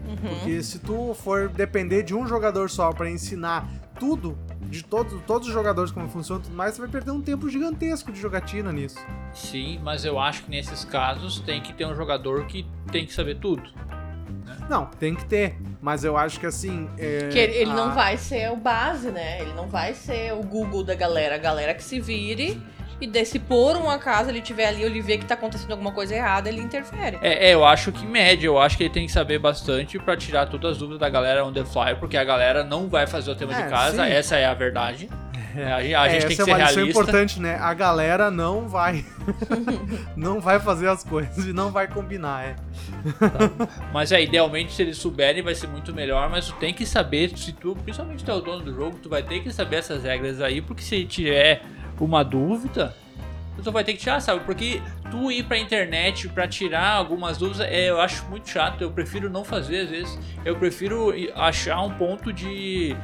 Uhum. 0.07 0.15
Porque 0.39 0.63
se 0.63 0.79
tu 0.79 1.13
for 1.13 1.49
depender 1.49 2.03
de 2.03 2.15
um 2.15 2.25
jogador 2.27 2.69
só 2.69 2.91
pra 2.93 3.09
ensinar 3.09 3.67
tudo, 3.99 4.37
de 4.61 4.83
todos, 4.83 5.21
todos 5.25 5.47
os 5.47 5.53
jogadores 5.53 5.91
como 5.91 6.07
funciona 6.07 6.41
e 6.41 6.43
tudo 6.45 6.55
mais, 6.55 6.75
você 6.75 6.81
vai 6.81 6.89
perder 6.89 7.11
um 7.11 7.21
tempo 7.21 7.49
gigantesco 7.49 8.11
de 8.11 8.19
jogatina 8.19 8.71
nisso. 8.71 8.99
Sim, 9.33 9.79
mas 9.83 10.05
eu 10.05 10.19
acho 10.19 10.43
que 10.43 10.49
nesses 10.51 10.85
casos 10.85 11.39
tem 11.41 11.61
que 11.61 11.73
ter 11.73 11.85
um 11.85 11.95
jogador 11.95 12.45
que 12.45 12.65
tem 12.91 13.05
que 13.05 13.13
saber 13.13 13.35
tudo. 13.39 13.63
Não, 14.69 14.85
tem 14.85 15.15
que 15.15 15.25
ter. 15.25 15.57
Mas 15.81 16.03
eu 16.03 16.17
acho 16.17 16.39
que 16.39 16.45
assim. 16.45 16.89
É, 16.97 17.29
Que 17.31 17.39
ele, 17.39 17.53
ele 17.53 17.73
não 17.73 17.85
a- 17.89 17.93
vai 17.93 18.17
ser 18.17 18.51
o 18.51 18.57
base, 18.57 19.09
né? 19.11 19.41
Ele 19.41 19.53
não 19.53 19.67
vai 19.67 19.93
ser 19.93 20.33
o 20.33 20.41
Google 20.43 20.83
da 20.83 20.93
galera. 20.95 21.35
A 21.35 21.37
galera 21.37 21.73
que 21.73 21.83
se 21.83 21.99
vire 22.01 22.61
e 22.99 23.07
daí, 23.07 23.25
se 23.25 23.37
por 23.39 23.75
um 23.77 23.89
acaso 23.89 24.29
ele 24.29 24.41
tiver 24.41 24.67
ali, 24.67 24.81
ele 24.83 25.01
vê 25.01 25.17
que 25.17 25.25
tá 25.25 25.35
acontecendo 25.35 25.71
alguma 25.71 25.91
coisa 25.91 26.15
errada, 26.15 26.49
ele 26.49 26.61
interfere. 26.61 27.17
É, 27.21 27.49
é, 27.49 27.53
eu 27.53 27.63
acho 27.65 27.91
que 27.91 28.05
média, 28.05 28.47
eu 28.47 28.57
acho 28.59 28.75
que 28.77 28.83
ele 28.83 28.89
tem 28.93 29.05
que 29.05 29.11
saber 29.11 29.37
bastante 29.39 29.99
pra 29.99 30.17
tirar 30.17 30.47
todas 30.47 30.71
as 30.71 30.77
dúvidas 30.77 30.99
da 30.99 31.09
galera 31.09 31.45
on 31.45 31.53
the 31.53 31.63
fly, 31.63 31.95
porque 31.99 32.17
a 32.17 32.23
galera 32.23 32.63
não 32.63 32.87
vai 32.89 33.05
fazer 33.05 33.31
o 33.31 33.35
tema 33.35 33.53
É, 33.57 33.63
de 33.63 33.69
casa, 33.69 34.03
sim. 34.05 34.11
essa 34.11 34.35
é 34.37 34.45
a 34.45 34.53
verdade. 34.53 35.09
É, 35.55 35.71
a 35.73 35.81
gente, 35.81 35.95
a 35.95 36.05
É, 36.07 36.09
gente 36.09 36.25
tem 36.27 36.33
essa 36.33 36.35
que 36.35 36.41
é 36.41 36.45
ser 36.45 36.51
uma 36.51 36.57
realista. 36.57 36.81
importante, 36.81 37.39
né? 37.41 37.57
A 37.61 37.73
galera 37.73 38.29
não 38.31 38.67
vai. 38.67 39.05
não 40.15 40.39
vai 40.39 40.59
fazer 40.59 40.87
as 40.89 41.03
coisas 41.03 41.45
e 41.45 41.53
não 41.53 41.71
vai 41.71 41.87
combinar, 41.87 42.45
é. 42.45 42.55
Mas 43.93 44.11
é, 44.11 44.21
idealmente, 44.21 44.73
se 44.73 44.81
eles 44.81 44.97
souberem, 44.97 45.41
vai 45.43 45.55
ser 45.55 45.67
muito 45.67 45.93
melhor, 45.93 46.29
mas 46.29 46.47
tu 46.47 46.53
tem 46.53 46.73
que 46.73 46.85
saber, 46.85 47.35
se 47.37 47.51
tu, 47.53 47.75
principalmente 47.83 48.23
tu 48.23 48.31
é 48.31 48.33
o 48.33 48.41
dono 48.41 48.63
do 48.63 48.73
jogo, 48.73 48.97
tu 49.01 49.09
vai 49.09 49.23
ter 49.23 49.41
que 49.41 49.51
saber 49.51 49.77
essas 49.77 50.03
regras 50.03 50.41
aí, 50.41 50.61
porque 50.61 50.81
se 50.83 51.05
tiver 51.05 51.61
uma 52.05 52.23
dúvida, 52.23 52.95
tu 53.63 53.71
vai 53.71 53.83
ter 53.83 53.93
que 53.93 53.99
tirar, 53.99 54.19
sabe? 54.21 54.41
Porque 54.45 54.81
tu 55.09 55.31
ir 55.31 55.43
pra 55.43 55.57
internet 55.57 56.27
pra 56.29 56.47
tirar 56.47 56.91
algumas 56.93 57.37
dúvidas, 57.37 57.61
é, 57.61 57.89
eu 57.89 57.99
acho 57.99 58.25
muito 58.29 58.49
chato, 58.49 58.81
eu 58.81 58.91
prefiro 58.91 59.29
não 59.29 59.43
fazer 59.43 59.81
às 59.81 59.89
vezes, 59.89 60.19
eu 60.45 60.55
prefiro 60.55 61.13
ir- 61.15 61.31
achar 61.35 61.81
um 61.81 61.91
ponto 61.91 62.31
de... 62.31 62.95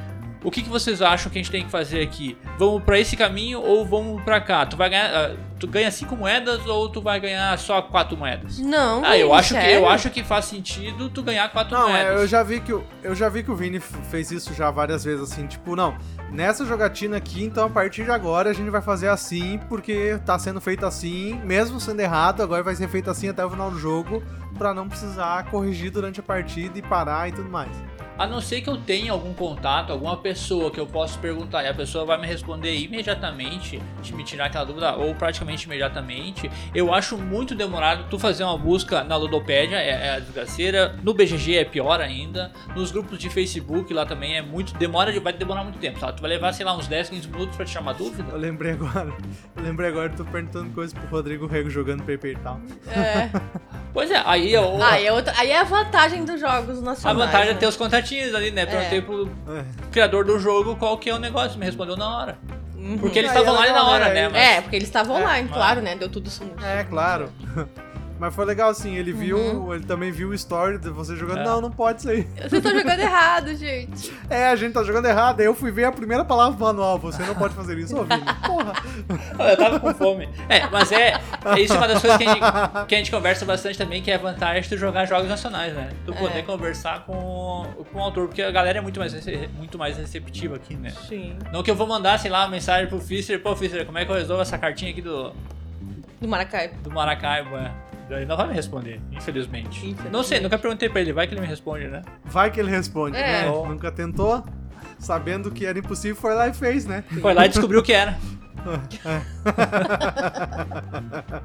O 0.44 0.50
que, 0.50 0.60
que 0.60 0.68
vocês 0.68 1.00
acham 1.00 1.32
que 1.32 1.38
a 1.38 1.42
gente 1.42 1.50
tem 1.50 1.64
que 1.64 1.70
fazer 1.70 2.02
aqui? 2.02 2.36
Vamos 2.58 2.82
pra 2.82 2.98
esse 2.98 3.16
caminho 3.16 3.62
ou 3.62 3.82
vamos 3.82 4.22
pra 4.24 4.42
cá? 4.42 4.66
Tu 4.66 4.76
vai 4.76 4.90
ganhar, 4.90 5.06
ah, 5.10 5.34
tu 5.58 5.66
ganha 5.66 5.90
cinco 5.90 6.14
moedas 6.14 6.66
ou 6.66 6.86
tu 6.90 7.00
vai 7.00 7.18
ganhar 7.18 7.58
só 7.58 7.80
quatro 7.80 8.14
moedas? 8.14 8.58
Não, 8.58 9.02
Ah, 9.02 9.16
eu 9.16 9.32
acho 9.32 9.54
que 9.54 9.60
sério? 9.62 9.76
eu 9.76 9.88
acho 9.88 10.10
que 10.10 10.22
faz 10.22 10.44
sentido 10.44 11.08
tu 11.08 11.22
ganhar 11.22 11.48
quatro 11.50 11.74
Não, 11.78 11.88
moedas. 11.88 12.20
é, 12.20 12.22
eu 12.22 12.26
já 12.28 12.42
vi 12.42 12.60
que 12.60 12.74
o, 12.74 12.84
eu 13.02 13.14
já 13.14 13.30
vi 13.30 13.42
que 13.42 13.50
o 13.50 13.56
Vini 13.56 13.80
fez 13.80 14.30
isso 14.30 14.52
já 14.52 14.70
várias 14.70 15.02
vezes, 15.02 15.32
assim, 15.32 15.46
tipo, 15.46 15.74
não, 15.74 15.96
nessa 16.30 16.64
jogatina 16.64 17.16
aqui, 17.16 17.44
então 17.44 17.66
a 17.66 17.70
partir 17.70 18.04
de 18.04 18.10
agora 18.10 18.50
a 18.50 18.52
gente 18.52 18.70
vai 18.70 18.82
fazer 18.82 19.08
assim, 19.08 19.58
porque 19.68 20.18
tá 20.24 20.38
sendo 20.38 20.60
feito 20.60 20.84
assim, 20.84 21.40
mesmo 21.44 21.80
sendo 21.80 22.00
errado, 22.00 22.42
agora 22.42 22.62
vai 22.62 22.74
ser 22.74 22.88
feito 22.88 23.10
assim 23.10 23.28
até 23.28 23.44
o 23.44 23.50
final 23.50 23.70
do 23.70 23.78
jogo, 23.78 24.22
pra 24.58 24.74
não 24.74 24.88
precisar 24.88 25.44
corrigir 25.50 25.90
durante 25.90 26.20
a 26.20 26.22
partida 26.22 26.78
e 26.78 26.82
parar 26.82 27.28
e 27.28 27.32
tudo 27.32 27.48
mais. 27.48 27.70
A 28.16 28.28
não 28.28 28.40
ser 28.40 28.60
que 28.60 28.70
eu 28.70 28.76
tenha 28.76 29.10
algum 29.10 29.34
contato, 29.34 29.90
alguma 29.90 30.16
pessoa 30.16 30.70
que 30.70 30.78
eu 30.78 30.86
possa 30.86 31.18
perguntar 31.18 31.64
e 31.64 31.68
a 31.68 31.74
pessoa 31.74 32.04
vai 32.04 32.20
me 32.20 32.26
responder 32.26 32.72
imediatamente, 32.76 33.82
de 34.00 34.14
me 34.14 34.22
tirar 34.22 34.46
aquela 34.46 34.64
dúvida, 34.64 34.94
ou 34.94 35.14
praticamente 35.16 35.66
imediatamente. 35.66 36.48
Eu 36.72 36.94
acho 36.94 37.18
muito 37.18 37.56
demorado 37.56 38.08
tu 38.08 38.16
fazer 38.16 38.44
uma 38.44 38.56
busca 38.56 39.02
na 39.02 39.16
Ludopédia, 39.16 39.76
é, 39.76 39.90
é 39.90 40.10
a 40.14 40.18
desgraceira. 40.20 40.94
No 41.02 41.12
BGG 41.12 41.56
é 41.56 41.64
pior 41.64 42.00
ainda. 42.00 42.52
Nos 42.76 42.92
grupos 42.92 43.18
de 43.18 43.28
Facebook 43.28 43.92
lá 43.92 44.06
também 44.06 44.36
é 44.36 44.42
muito. 44.42 44.74
Demora, 44.74 45.18
vai 45.20 45.32
demorar 45.32 45.64
muito 45.64 45.80
tempo, 45.80 45.98
sabe? 45.98 46.16
Tu 46.16 46.20
vai 46.20 46.30
levar, 46.30 46.52
sei 46.52 46.64
lá, 46.64 46.76
uns 46.76 46.86
10, 46.86 47.10
15 47.10 47.28
minutos 47.28 47.56
pra 47.56 47.66
tirar 47.66 47.80
uma 47.80 47.94
dúvida. 47.94 48.30
Eu 48.30 48.38
lembrei 48.38 48.72
agora, 48.72 49.12
eu 49.56 49.62
lembrei 49.62 49.88
agora, 49.88 50.10
tô 50.10 50.24
perguntando 50.24 50.70
coisas 50.70 50.96
pro 50.96 51.08
Rodrigo 51.08 51.46
Rego 51.46 51.68
jogando 51.68 52.04
Paper 52.04 52.30
e 52.30 52.36
tal. 52.36 52.60
É. 52.86 53.74
Pois 53.94 54.10
é, 54.10 54.20
aí 54.26 54.52
eu. 54.52 54.82
Aí, 54.82 55.06
é 55.06 55.12
outra- 55.12 55.32
aí 55.38 55.50
é 55.52 55.60
a 55.60 55.64
vantagem 55.64 56.24
dos 56.24 56.38
jogos 56.40 56.78
a 56.78 56.82
nacionais. 56.82 57.16
vantagem 57.26 57.50
é 57.50 57.54
né? 57.54 57.58
ter 57.60 57.66
os 57.66 57.76
contatinhos 57.76 58.34
ali, 58.34 58.50
né? 58.50 58.66
Perguntei 58.66 58.98
É. 58.98 59.00
pro 59.00 59.30
É. 59.56 59.64
criador 59.92 60.24
do 60.24 60.36
jogo 60.38 60.74
qual 60.74 60.98
que 60.98 61.08
é 61.08 61.14
o 61.14 61.18
negócio, 61.18 61.56
me 61.58 61.64
respondeu 61.64 61.96
na 61.96 62.18
hora. 62.18 62.38
Uhum. 62.76 62.98
Porque 62.98 63.20
eles 63.20 63.30
estavam 63.30 63.54
é 63.64 63.68
lá 63.68 63.72
na 63.72 63.88
hora, 63.88 64.08
né? 64.08 64.14
né? 64.14 64.28
Mas- 64.30 64.42
É, 64.42 64.60
porque 64.60 64.76
eles 64.76 64.88
estavam 64.88 65.16
É, 65.16 65.20
lá, 65.22 65.28
mas- 65.28 65.50
claro, 65.50 65.80
né? 65.80 65.94
Deu 65.96 66.08
tudo 66.08 66.28
sumido. 66.28 66.62
É, 66.62 66.82
claro. 66.84 67.30
Mas 68.24 68.34
foi 68.34 68.46
legal 68.46 68.70
assim, 68.70 68.96
ele 68.96 69.12
viu, 69.12 69.36
Uhum. 69.36 69.74
ele 69.74 69.84
também 69.84 70.10
viu 70.10 70.30
o 70.30 70.34
story 70.34 70.78
de 70.78 70.88
você 70.88 71.14
jogando. 71.14 71.40
É. 71.40 71.44
Não, 71.44 71.60
não 71.60 71.70
pode 71.70 71.98
isso 72.00 72.08
aí. 72.08 72.22
Vocês 72.38 72.52
estão 72.54 72.72
jogando 72.74 73.00
errado, 73.00 73.54
gente. 73.54 74.12
É, 74.30 74.46
a 74.48 74.56
gente 74.56 74.72
tá 74.72 74.82
jogando 74.82 75.04
errado. 75.06 75.40
Aí 75.40 75.46
eu 75.46 75.54
fui 75.54 75.70
ver 75.70 75.84
a 75.84 75.92
primeira 75.92 76.24
palavra 76.24 76.56
do 76.56 76.64
manual. 76.64 76.98
Você 77.00 77.22
não 77.22 77.34
pode 77.34 77.54
fazer 77.54 77.76
isso, 77.78 77.94
Vini. 78.02 78.22
Porra. 78.46 78.72
Eu 79.50 79.56
tava 79.58 79.78
com 79.80 79.92
fome. 79.92 80.26
É, 80.48 80.66
mas 80.68 80.90
é, 80.90 81.20
é 81.54 81.60
isso 81.60 81.74
é 81.74 81.76
uma 81.76 81.86
das 81.86 82.00
coisas 82.00 82.16
que 82.16 82.24
a, 82.24 82.32
gente, 82.32 82.86
que 82.88 82.94
a 82.94 82.98
gente 82.98 83.10
conversa 83.10 83.44
bastante 83.44 83.76
também, 83.76 84.00
que 84.02 84.10
é 84.10 84.14
a 84.14 84.18
vantagem 84.18 84.62
de 84.62 84.68
tu 84.70 84.78
jogar 84.78 85.04
jogos 85.04 85.28
nacionais, 85.28 85.74
né? 85.74 85.90
Tu 86.06 86.14
poder 86.14 86.38
É. 86.38 86.42
conversar 86.42 87.04
com, 87.04 87.66
com 87.92 87.98
o 87.98 88.02
autor, 88.02 88.26
porque 88.28 88.40
a 88.42 88.50
galera 88.50 88.78
é 88.78 88.80
muito 88.80 88.98
mais, 88.98 89.14
muito 89.58 89.76
mais 89.78 89.98
receptiva 89.98 90.56
aqui, 90.56 90.74
né? 90.74 90.90
Sim. 91.08 91.36
Não 91.52 91.62
que 91.62 91.70
eu 91.70 91.76
vou 91.76 91.86
mandar, 91.86 92.18
sei 92.18 92.30
lá, 92.30 92.44
uma 92.44 92.48
mensagem 92.50 92.86
pro 92.88 92.98
Fischer, 92.98 93.40
pô, 93.42 93.54
Fischer, 93.54 93.84
como 93.84 93.98
é 93.98 94.04
que 94.06 94.10
eu 94.10 94.16
resolvo 94.16 94.40
essa 94.40 94.56
cartinha 94.56 94.90
aqui 94.90 95.02
do, 95.02 95.32
Do 96.20 96.26
Maracaibo. 96.28 96.74
do 96.82 96.90
Maracaibo, 96.90 97.56
é. 97.56 97.70
Ele 98.10 98.26
não 98.26 98.36
vai 98.36 98.48
me 98.48 98.54
responder, 98.54 99.00
infelizmente. 99.10 99.78
Infelizmente. 99.78 100.12
Não 100.12 100.22
sei, 100.22 100.40
nunca 100.40 100.58
perguntei 100.58 100.88
pra 100.88 101.00
ele, 101.00 101.12
vai 101.12 101.26
que 101.26 101.34
ele 101.34 101.40
me 101.40 101.46
responde, 101.46 101.88
né? 101.88 102.02
Vai 102.24 102.50
que 102.50 102.60
ele 102.60 102.70
responde, 102.70 103.16
É. 103.16 103.44
né? 103.44 103.50
Nunca 103.50 103.90
tentou. 103.90 104.44
Sabendo 104.98 105.50
que 105.50 105.66
era 105.66 105.78
impossível, 105.78 106.16
foi 106.16 106.34
lá 106.34 106.48
e 106.48 106.54
fez, 106.54 106.86
né? 106.86 107.02
Foi 107.20 107.34
lá 107.34 107.46
e 107.46 107.48
descobriu 107.48 107.80
o 107.80 107.82
que 107.82 107.92
era. 107.92 108.16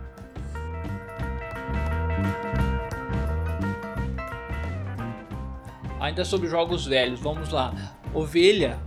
Ainda 6.00 6.24
sobre 6.24 6.48
jogos 6.48 6.86
velhos, 6.86 7.20
vamos 7.20 7.50
lá. 7.50 7.74
Ovelha 8.14 8.78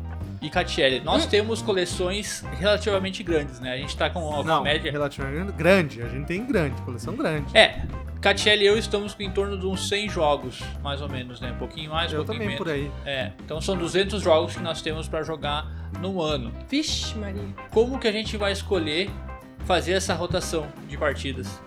e 0.43 0.51
Catiele. 0.51 1.01
Nós 1.01 1.25
Hum. 1.25 1.29
temos 1.29 1.63
coleções 1.63 2.45
relativamente 2.59 3.23
grandes, 3.23 3.61
né? 3.61 3.73
A 3.73 3.77
gente 3.77 3.97
tá 3.97 4.11
com 4.11 4.21
uma 4.21 4.43
Não, 4.43 4.63
média. 4.65 4.91
relativamente 4.91 5.53
grande. 5.53 6.03
A 6.03 6.09
gente 6.09 6.27
tem 6.27 6.45
grande, 6.45 6.81
coleção 6.83 7.15
grande. 7.17 7.57
É, 7.57 7.83
Catiele 8.21 8.65
e 8.65 8.67
eu 8.67 8.77
estamos 8.77 9.15
com 9.15 9.23
em 9.23 9.31
torno 9.31 9.57
de 9.59 9.67
uns 9.67 9.89
100 9.89 10.09
jogos, 10.09 10.61
mais 10.83 11.01
ou 11.01 11.09
menos, 11.09 11.41
né? 11.41 11.53
Um 11.53 11.59
pouquinho 11.59 11.91
mais, 11.91 12.13
um 12.13 12.17
eu 12.17 12.25
pouquinho 12.25 12.45
também 12.51 12.59
menos. 12.59 12.59
por 12.59 12.69
aí. 12.73 12.91
É, 13.07 13.33
então 13.45 13.61
são 13.61 13.77
200 13.77 14.21
jogos 14.23 14.55
que 14.57 14.63
nós 14.63 14.83
temos 14.83 15.09
pra 15.09 15.23
jogar 15.23 15.67
no 16.01 16.21
ano. 16.21 16.53
Vixe, 16.69 17.17
Maria. 17.17 17.43
Como 17.71 17.99
que 17.99 18.07
a 18.09 18.13
gente 18.13 18.37
vai 18.37 18.53
escolher 18.53 19.11
fazer 19.65 19.93
essa 19.93 20.13
rotação 20.15 20.67
de 20.89 20.97
partidas? 20.97 21.61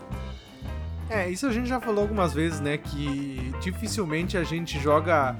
É, 1.10 1.30
isso 1.30 1.46
a 1.46 1.52
gente 1.52 1.70
já 1.70 1.80
falou 1.80 2.02
algumas 2.02 2.34
vezes, 2.34 2.60
né? 2.60 2.78
Que 2.78 3.54
dificilmente 3.62 4.38
a 4.38 4.44
gente 4.44 4.80
joga. 4.80 5.36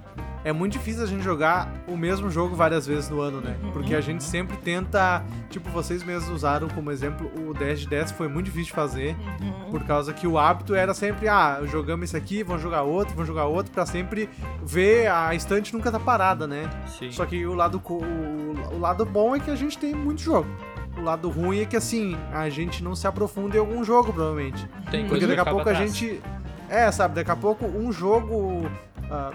É 0.46 0.54
muito 0.54 0.74
difícil 0.74 1.04
a 1.04 1.08
gente 1.08 1.24
jogar 1.24 1.74
o 1.88 1.98
mesmo 1.98 2.30
jogo 2.30 2.56
várias 2.56 2.86
vezes 2.86 3.10
no 3.10 3.20
ano, 3.20 3.42
né? 3.42 3.58
Uhum. 3.64 3.72
Porque 3.72 3.96
a 3.96 4.00
gente 4.00 4.24
sempre 4.24 4.56
tenta. 4.58 5.24
Tipo, 5.50 5.72
vocês 5.72 6.04
mesmos 6.04 6.30
usaram 6.30 6.68
como 6.70 6.92
exemplo 6.92 7.32
o 7.36 7.52
10 7.52 7.80
de 7.80 7.88
10 7.88 8.12
foi 8.12 8.28
muito 8.28 8.46
difícil 8.46 8.68
de 8.68 8.74
fazer. 8.74 9.16
Uhum. 9.42 9.72
Por 9.72 9.84
causa 9.86 10.14
que 10.14 10.28
o 10.28 10.38
hábito 10.38 10.76
era 10.76 10.94
sempre, 10.94 11.28
ah, 11.28 11.62
jogamos 11.66 12.10
esse 12.10 12.16
aqui, 12.16 12.44
vamos 12.44 12.62
jogar 12.62 12.84
outro, 12.84 13.16
vamos 13.16 13.28
jogar 13.28 13.46
outro, 13.46 13.72
pra 13.72 13.88
sempre 13.88 14.30
ver 14.64 15.08
a 15.08 15.34
estante 15.34 15.74
nunca 15.74 15.92
tá 15.92 16.00
parada, 16.00 16.46
né? 16.46 16.70
Sim. 16.86 17.12
Só 17.12 17.26
que 17.26 17.44
o 17.48 17.56
lado, 17.56 17.82
o, 17.84 18.76
o 18.76 18.80
lado 18.80 19.04
bom 19.04 19.36
é 19.36 19.40
que 19.40 19.50
a 19.50 19.56
gente 19.56 19.80
tem 19.80 19.96
muito 19.96 20.22
jogo. 20.22 20.48
O 20.96 21.02
lado 21.02 21.28
ruim 21.28 21.62
é 21.62 21.66
que, 21.66 21.76
assim, 21.76 22.16
a 22.32 22.48
gente 22.50 22.84
não 22.84 22.96
se 22.96 23.08
aprofunda 23.08 23.58
em 23.58 23.60
algum 23.60 23.84
jogo, 23.84 24.14
provavelmente. 24.14 24.70
Tem 24.92 25.08
Porque 25.08 25.26
daqui 25.26 25.40
a 25.40 25.46
pouco 25.46 25.64
pra 25.64 25.72
a 25.72 25.76
gente. 25.76 26.22
É, 26.70 26.92
sabe, 26.92 27.16
daqui 27.16 27.32
a 27.32 27.36
pouco 27.36 27.66
um 27.66 27.92
jogo. 27.92 28.70
ah, 29.10 29.32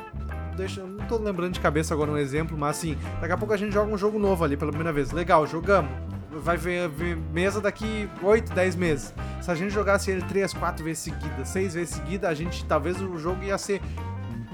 deixa, 0.57 0.83
não 0.83 1.07
tô 1.07 1.17
lembrando 1.19 1.53
de 1.55 1.61
cabeça 1.61 1.95
agora 1.95 2.11
um 2.11 2.17
exemplo, 2.17 2.57
mas 2.57 2.77
assim, 2.79 2.97
daqui 3.21 3.33
a 3.33 3.37
pouco 3.37 3.53
a 3.55 3.57
gente 3.57 3.73
joga 3.73 3.93
um 3.93 3.99
jogo 3.99 4.19
novo 4.19 4.45
ali 4.45 4.57
pela 4.57 4.71
primeira 4.71 4.93
vez. 4.93 5.11
Legal, 5.13 5.47
jogamos. 5.47 5.91
Vai 6.33 6.57
ver, 6.57 6.89
ver 6.89 7.17
mesa 7.33 7.61
daqui 7.61 8.09
8, 8.23 8.53
10 8.55 8.77
meses. 8.77 9.13
Se 9.43 9.51
a 9.51 9.55
gente 9.55 9.73
jogasse 9.75 10.11
ele 10.11 10.23
3, 10.23 10.53
4 10.55 10.85
vezes 10.85 11.03
seguidas, 11.03 11.49
6 11.49 11.75
vezes 11.75 11.95
seguidas, 11.97 12.31
a 12.31 12.35
gente 12.35 12.65
talvez 12.67 13.01
o 13.01 13.19
jogo 13.19 13.43
ia 13.43 13.59
ser. 13.59 13.81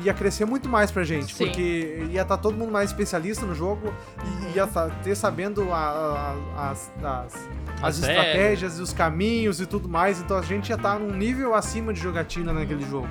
ia 0.03 0.13
crescer 0.13 0.45
muito 0.45 0.69
mais 0.69 0.91
pra 0.91 1.05
gente. 1.05 1.35
Sim. 1.35 1.45
Porque 1.47 2.07
ia 2.11 2.21
estar 2.23 2.37
todo 2.37 2.55
mundo 2.57 2.71
mais 2.71 2.91
especialista 2.91 3.47
no 3.47 3.55
jogo 3.55 3.89
Uhum. 3.89 4.51
e 4.53 4.57
ia 4.57 4.67
tá- 4.67 4.91
ter 5.03 5.15
sabendo 5.15 5.73
a- 5.73 6.35
a- 6.57 6.71
as, 6.71 6.93
as, 7.03 7.35
as 7.35 7.83
As 7.83 7.99
estratégias 7.99 8.79
e 8.79 8.83
os 8.83 8.93
caminhos 8.93 9.59
e 9.61 9.65
tudo 9.67 9.89
mais, 9.89 10.21
então 10.21 10.37
a 10.37 10.43
gente 10.43 10.69
ia 10.69 10.77
estar 10.77 10.99
num 10.99 11.15
nível 11.17 11.55
acima 11.55 11.93
de 11.95 12.01
jogatina 12.01 12.53
naquele 12.53 12.85
jogo. 12.89 13.09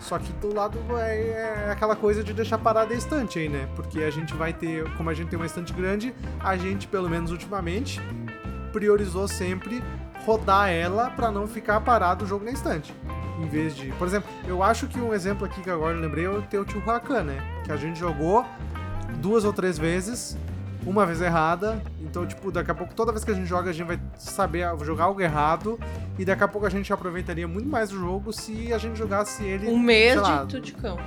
Só 0.00 0.18
que 0.18 0.32
do 0.34 0.54
lado 0.54 0.78
é, 0.96 1.66
é 1.66 1.70
aquela 1.70 1.94
coisa 1.94 2.24
de 2.24 2.32
deixar 2.32 2.58
parada 2.58 2.92
a 2.92 2.96
estante 2.96 3.38
aí, 3.38 3.48
né? 3.48 3.68
Porque 3.76 4.02
a 4.02 4.10
gente 4.10 4.34
vai 4.34 4.52
ter, 4.52 4.84
como 4.96 5.10
a 5.10 5.14
gente 5.14 5.28
tem 5.28 5.38
uma 5.38 5.46
estante 5.46 5.72
grande, 5.72 6.14
a 6.40 6.56
gente, 6.56 6.88
pelo 6.88 7.08
menos 7.08 7.30
ultimamente, 7.30 8.00
priorizou 8.72 9.28
sempre 9.28 9.82
rodar 10.24 10.70
ela 10.70 11.10
pra 11.10 11.30
não 11.30 11.46
ficar 11.46 11.80
parado 11.80 12.24
o 12.24 12.28
jogo 12.28 12.44
na 12.44 12.50
estante. 12.50 12.94
Em 13.38 13.46
vez 13.46 13.74
de. 13.76 13.88
Por 13.92 14.06
exemplo, 14.06 14.28
eu 14.46 14.62
acho 14.62 14.86
que 14.86 14.98
um 14.98 15.14
exemplo 15.14 15.46
aqui 15.46 15.62
que 15.62 15.70
agora 15.70 15.96
eu 15.96 16.00
lembrei 16.00 16.24
é 16.24 16.28
o 16.28 16.44
Rakan, 16.84 17.24
né? 17.24 17.62
Que 17.64 17.72
a 17.72 17.76
gente 17.76 17.98
jogou 17.98 18.44
duas 19.16 19.44
ou 19.44 19.52
três 19.52 19.78
vezes, 19.78 20.36
uma 20.86 21.04
vez 21.06 21.20
errada. 21.20 21.80
Então, 22.00 22.26
tipo, 22.26 22.50
daqui 22.50 22.70
a 22.70 22.74
pouco, 22.74 22.94
toda 22.94 23.12
vez 23.12 23.24
que 23.24 23.30
a 23.30 23.34
gente 23.34 23.46
joga, 23.46 23.70
a 23.70 23.72
gente 23.72 23.86
vai 23.86 24.00
saber 24.18 24.66
jogar 24.84 25.04
algo 25.04 25.20
errado. 25.20 25.78
E 26.18 26.24
daqui 26.24 26.42
a 26.44 26.48
pouco 26.48 26.66
a 26.66 26.70
gente 26.70 26.92
aproveitaria 26.92 27.46
muito 27.48 27.68
mais 27.68 27.92
o 27.92 27.98
jogo 27.98 28.32
se 28.32 28.72
a 28.72 28.78
gente 28.78 28.96
jogasse 28.98 29.44
ele. 29.44 29.68
Um 29.68 29.78
mês 29.78 30.16
lá, 30.16 30.44
de 30.44 30.56
tuticão. 30.56 30.98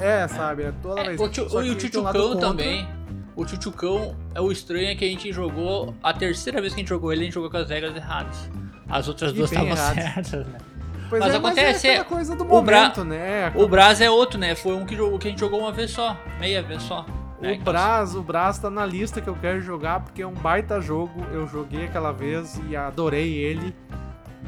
É, 0.00 0.26
sabe? 0.28 0.64
É 0.64 0.72
toda 0.82 1.00
É, 1.00 1.04
vez. 1.14 1.20
o 1.20 1.24
e 1.62 1.70
o 1.70 1.76
contra. 2.02 2.36
também. 2.36 2.88
O 3.36 3.44
Tchutchucão, 3.44 4.16
é 4.34 4.40
o 4.40 4.52
estranho 4.52 4.88
é 4.88 4.94
que 4.94 5.04
a 5.04 5.08
gente 5.08 5.32
jogou. 5.32 5.94
A 6.02 6.12
terceira 6.12 6.60
vez 6.60 6.74
que 6.74 6.80
a 6.80 6.82
gente 6.82 6.88
jogou 6.88 7.10
ele, 7.12 7.22
a 7.22 7.24
gente 7.24 7.34
jogou 7.34 7.48
com 7.50 7.56
as 7.56 7.70
regras 7.70 7.96
erradas. 7.96 8.36
As 8.88 9.08
outras 9.08 9.30
E 9.30 9.34
duas 9.34 9.50
estavam 9.50 9.70
erradas. 9.72 10.04
certas, 10.04 10.46
né? 10.46 10.58
Pois 11.08 11.20
Mas 11.20 11.34
é, 11.34 11.36
acontece, 11.38 11.88
é 11.88 11.94
é, 11.96 12.04
coisa 12.04 12.36
do 12.36 12.44
o 12.44 12.62
Bra- 12.62 12.80
momento, 12.82 13.04
né? 13.04 13.50
O 13.56 13.66
Brás 13.66 14.00
é 14.00 14.10
outro, 14.10 14.38
né? 14.38 14.54
Foi 14.54 14.74
um 14.76 14.84
que, 14.84 14.94
jogou, 14.94 15.18
que 15.18 15.26
a 15.26 15.30
gente 15.30 15.40
jogou 15.40 15.60
uma 15.60 15.72
vez 15.72 15.90
só, 15.90 16.16
meia 16.38 16.62
vez 16.62 16.82
só. 16.82 17.04
O 17.40 17.46
Então, 17.46 17.72
Brás, 17.72 18.14
o 18.14 18.22
Brás 18.22 18.58
tá 18.58 18.68
na 18.68 18.84
lista 18.84 19.20
que 19.20 19.28
eu 19.28 19.36
quero 19.36 19.60
jogar 19.60 20.00
porque 20.00 20.22
é 20.22 20.26
um 20.26 20.34
baita 20.34 20.80
jogo. 20.80 21.24
Eu 21.32 21.46
joguei 21.46 21.86
aquela 21.86 22.12
vez 22.12 22.60
e 22.68 22.76
adorei 22.76 23.34
ele. 23.34 23.74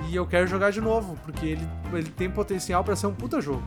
E 0.09 0.17
eu 0.17 0.27
quero 0.27 0.47
jogar 0.47 0.71
de 0.71 0.81
novo, 0.81 1.19
porque 1.25 1.47
ele, 1.47 1.69
ele 1.93 2.09
tem 2.11 2.31
potencial 2.31 2.83
pra 2.83 2.97
ser 2.97 3.07
um 3.07 3.15
puta 3.15 3.41
jogo. 3.41 3.63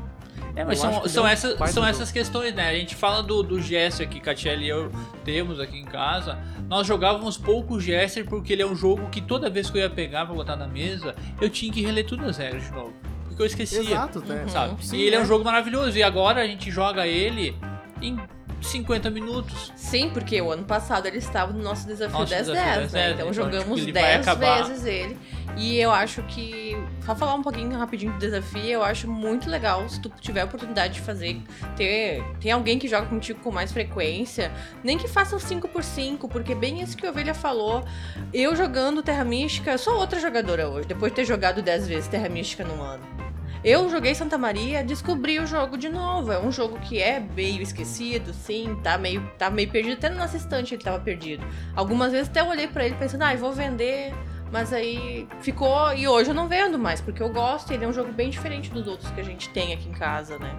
É, 0.55 0.63
mas 0.63 0.81
Eu 0.81 0.91
são, 0.91 1.07
são, 1.07 1.23
um 1.23 1.27
essas, 1.27 1.71
são 1.71 1.85
essas 1.85 2.11
questões, 2.11 2.53
né? 2.53 2.69
A 2.69 2.73
gente 2.73 2.95
fala 2.95 3.21
do, 3.21 3.43
do 3.43 3.61
Gesser 3.61 4.07
que 4.07 4.19
Catiele 4.19 4.65
e 4.65 4.69
eu 4.69 4.91
temos 5.23 5.59
aqui 5.59 5.77
em 5.77 5.85
casa. 5.85 6.37
Nós 6.67 6.87
jogávamos 6.87 7.37
pouco 7.37 7.79
Gesser 7.79 8.25
porque 8.25 8.53
ele 8.53 8.61
é 8.61 8.65
um 8.65 8.75
jogo 8.75 9.09
que 9.09 9.21
toda 9.21 9.49
vez 9.49 9.69
que 9.69 9.77
eu 9.77 9.81
ia 9.81 9.89
pegar 9.89 10.25
pra 10.25 10.33
botar 10.33 10.55
na 10.55 10.67
mesa, 10.67 11.15
eu 11.41 11.49
tinha 11.49 11.71
que 11.71 11.81
reler 11.81 12.05
todas 12.05 12.29
as 12.29 12.37
regras 12.37 12.63
de 12.63 12.71
novo. 12.71 12.93
Porque 13.27 13.41
eu 13.41 13.45
esquecia. 13.45 13.81
Exato, 13.81 14.19
né? 14.21 14.43
Uhum. 14.43 14.49
Sabe? 14.49 14.85
Sim, 14.85 14.97
e 14.97 15.03
ele 15.03 15.15
é. 15.15 15.19
é. 15.19 15.21
um 15.21 15.25
jogo 15.25 15.43
maravilhoso. 15.43 15.97
E 15.97 16.03
agora 16.03 16.41
a 16.41 16.47
gente 16.47 16.71
joga 16.71 17.05
ele 17.05 17.55
em 18.01 18.17
50 18.65 19.09
minutos. 19.09 19.71
Sim, 19.75 20.09
porque 20.09 20.41
o 20.41 20.51
ano 20.51 20.63
passado 20.63 21.05
ele 21.07 21.17
estava 21.17 21.53
no 21.53 21.61
nosso 21.61 21.85
desafio 21.87 22.17
Nosso 22.19 22.33
10-10, 22.33 22.37
desafio 22.37 22.53
né? 22.53 22.87
10-10, 22.87 22.87
Então 22.87 23.11
então, 23.13 23.33
jogamos 23.33 23.65
tipo, 23.79 23.79
ele 23.79 23.93
vai 23.93 24.01
10 24.03 24.27
acabar. 24.27 24.63
vezes 24.63 24.85
ele. 24.85 25.17
E 25.57 25.77
eu 25.79 25.91
acho 25.91 26.21
que. 26.23 26.75
Só 27.05 27.15
falar 27.15 27.35
um 27.35 27.41
pouquinho 27.41 27.77
rapidinho 27.77 28.11
do 28.13 28.17
desafio, 28.19 28.63
eu 28.65 28.83
acho 28.83 29.09
muito 29.09 29.49
legal 29.49 29.87
se 29.87 30.01
tu 30.01 30.09
tiver 30.19 30.41
a 30.41 30.45
oportunidade 30.45 30.95
de 30.95 31.01
fazer. 31.01 31.41
Ter, 31.77 32.23
tem 32.39 32.51
alguém 32.51 32.77
que 32.79 32.87
joga 32.87 33.05
contigo 33.07 33.39
com 33.41 33.51
mais 33.51 33.71
frequência. 33.71 34.51
Nem 34.83 34.97
que 34.97 35.07
faça 35.07 35.35
o 35.35 35.39
5x5, 35.39 36.27
porque 36.29 36.53
bem 36.55 36.81
isso 36.81 36.97
que 36.97 37.05
a 37.05 37.09
Ovelha 37.11 37.33
falou. 37.33 37.85
Eu 38.33 38.55
jogando 38.55 39.01
Terra 39.03 39.23
Mística, 39.23 39.71
eu 39.71 39.77
sou 39.77 39.95
outra 39.97 40.19
jogadora 40.19 40.67
hoje, 40.67 40.87
depois 40.87 41.11
de 41.11 41.17
ter 41.17 41.25
jogado 41.25 41.61
10 41.61 41.87
vezes 41.87 42.07
Terra 42.07 42.27
Mística 42.27 42.63
no 42.63 42.81
ano. 42.81 43.24
Eu 43.67 43.89
joguei 43.89 44.13
Santa 44.13 44.37
Maria, 44.37 44.83
descobri 44.83 45.39
o 45.39 45.47
jogo 45.47 45.75
de 45.75 45.89
novo. 45.89 46.31
É 46.31 46.39
um 46.39 46.51
jogo 46.51 46.77
que 46.81 47.01
é 47.01 47.19
meio 47.19 47.63
esquecido, 47.63 48.31
sim, 48.31 48.77
tá 48.83 48.95
meio, 48.95 49.27
tá 49.39 49.49
meio 49.49 49.67
perdido. 49.71 49.93
Até 49.93 50.07
na 50.09 50.17
nossa 50.17 50.37
estante 50.37 50.75
ele 50.75 50.83
tava 50.83 50.99
perdido. 50.99 51.43
Algumas 51.75 52.11
vezes 52.11 52.29
até 52.29 52.41
eu 52.41 52.45
olhei 52.47 52.67
pra 52.67 52.85
ele 52.85 52.93
pensando, 52.93 53.23
ah, 53.23 53.33
eu 53.33 53.39
vou 53.39 53.51
vender. 53.53 54.13
Mas 54.51 54.71
aí 54.71 55.27
ficou. 55.41 55.91
E 55.95 56.07
hoje 56.07 56.29
eu 56.29 56.35
não 56.35 56.47
vendo 56.47 56.77
mais, 56.77 57.01
porque 57.01 57.23
eu 57.23 57.29
gosto. 57.29 57.71
Ele 57.73 57.83
é 57.83 57.87
um 57.87 57.91
jogo 57.93 58.11
bem 58.11 58.29
diferente 58.29 58.69
dos 58.69 58.85
outros 58.85 59.09
que 59.09 59.19
a 59.19 59.23
gente 59.23 59.49
tem 59.49 59.73
aqui 59.73 59.89
em 59.89 59.93
casa, 59.93 60.37
né? 60.37 60.53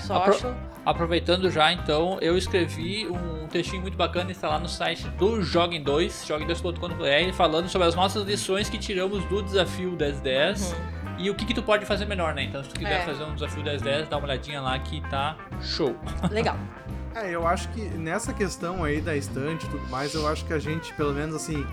Só 0.00 0.16
Apro- 0.18 0.34
acho. 0.34 0.54
Aproveitando 0.84 1.50
já, 1.50 1.72
então, 1.72 2.18
eu 2.20 2.36
escrevi 2.38 3.06
um 3.08 3.46
textinho 3.48 3.82
muito 3.82 3.96
bacana, 3.96 4.30
está 4.30 4.48
lá 4.48 4.58
no 4.58 4.68
site 4.68 5.06
do 5.18 5.42
Joguem 5.42 5.82
2, 5.82 6.24
joguem2.com.br, 6.26 7.32
falando 7.34 7.68
sobre 7.68 7.88
as 7.88 7.94
nossas 7.94 8.24
lições 8.24 8.70
que 8.70 8.78
tiramos 8.78 9.24
do 9.24 9.42
desafio 9.42 9.90
1010 9.90 10.72
Uhum. 10.72 10.97
E 11.18 11.28
o 11.30 11.34
que, 11.34 11.44
que 11.44 11.54
tu 11.54 11.62
pode 11.62 11.84
fazer 11.84 12.04
melhor, 12.06 12.34
né? 12.34 12.44
Então, 12.44 12.62
se 12.62 12.70
tu 12.70 12.76
quiser 12.78 13.02
É. 13.02 13.04
fazer 13.04 13.24
um 13.24 13.34
desafio 13.34 13.62
1010, 13.62 14.08
dá 14.08 14.16
uma 14.16 14.26
olhadinha 14.26 14.60
lá 14.60 14.78
que 14.78 15.00
tá 15.10 15.36
show. 15.60 15.96
Legal. 16.30 16.56
É, 17.14 17.30
eu 17.34 17.46
acho 17.46 17.68
que 17.70 17.80
nessa 17.82 18.32
questão 18.32 18.84
aí 18.84 19.00
da 19.00 19.16
estante 19.16 19.66
e 19.66 19.68
tudo 19.68 19.86
mais, 19.88 20.14
eu 20.14 20.28
acho 20.28 20.44
que 20.44 20.52
a 20.52 20.58
gente, 20.58 20.92
pelo 20.94 21.12
menos 21.12 21.34
assim, 21.34 21.66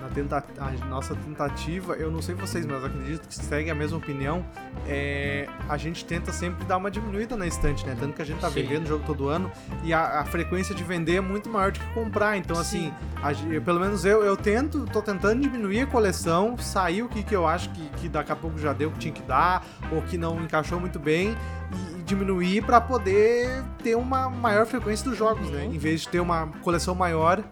na 0.00 0.08
tenta 0.08 0.44
a 0.58 0.70
nossa 0.86 1.14
tentativa, 1.14 1.94
eu 1.94 2.10
não 2.10 2.22
sei 2.22 2.34
vocês, 2.34 2.64
mas 2.66 2.84
acredito 2.84 3.26
que 3.28 3.34
seguem 3.34 3.70
a 3.70 3.74
mesma 3.74 3.98
opinião, 3.98 4.44
é, 4.86 5.46
a 5.68 5.76
gente 5.76 6.04
tenta 6.04 6.32
sempre 6.32 6.64
dar 6.64 6.76
uma 6.76 6.90
diminuída 6.90 7.36
na 7.36 7.46
estante, 7.46 7.86
né? 7.86 7.96
Tanto 7.98 8.14
que 8.14 8.22
a 8.22 8.24
gente 8.24 8.40
tá 8.40 8.48
Sim. 8.48 8.62
vendendo 8.62 8.86
jogo 8.86 9.04
todo 9.06 9.28
ano 9.28 9.50
e 9.84 9.92
a, 9.92 10.20
a 10.20 10.24
frequência 10.24 10.74
de 10.74 10.82
vender 10.82 11.16
é 11.16 11.20
muito 11.20 11.48
maior 11.48 11.72
do 11.72 11.78
que 11.78 11.86
comprar. 11.94 12.36
Então, 12.36 12.58
assim, 12.58 12.92
a 13.22 13.30
pelo 13.60 13.80
menos 13.80 14.04
eu, 14.04 14.22
eu 14.22 14.36
tento, 14.36 14.86
tô 14.86 15.02
tentando 15.02 15.40
diminuir 15.40 15.80
a 15.80 15.86
coleção, 15.86 16.56
sair 16.58 17.02
o 17.02 17.08
que, 17.08 17.22
que 17.22 17.34
eu 17.34 17.46
acho 17.46 17.70
que, 17.70 17.88
que 18.00 18.08
daqui 18.08 18.32
a 18.32 18.36
pouco 18.36 18.58
já 18.58 18.72
deu 18.72 18.88
o 18.88 18.92
que 18.92 18.98
tinha 18.98 19.14
que 19.14 19.22
dar, 19.22 19.64
ou 19.90 20.02
que 20.02 20.16
não 20.16 20.42
encaixou 20.42 20.80
muito 20.80 20.98
bem, 20.98 21.36
e, 21.72 22.00
e 22.00 22.02
diminuir 22.02 22.64
pra 22.64 22.80
poder 22.80 23.62
ter 23.82 23.96
uma 23.96 24.28
maior 24.28 24.66
frequência 24.66 25.08
dos 25.08 25.18
jogos, 25.18 25.50
né? 25.50 25.64
Em 25.66 25.78
vez 25.78 26.02
de 26.02 26.08
ter 26.08 26.20
uma 26.20 26.48
coleção 26.62 26.94
maior. 26.94 27.42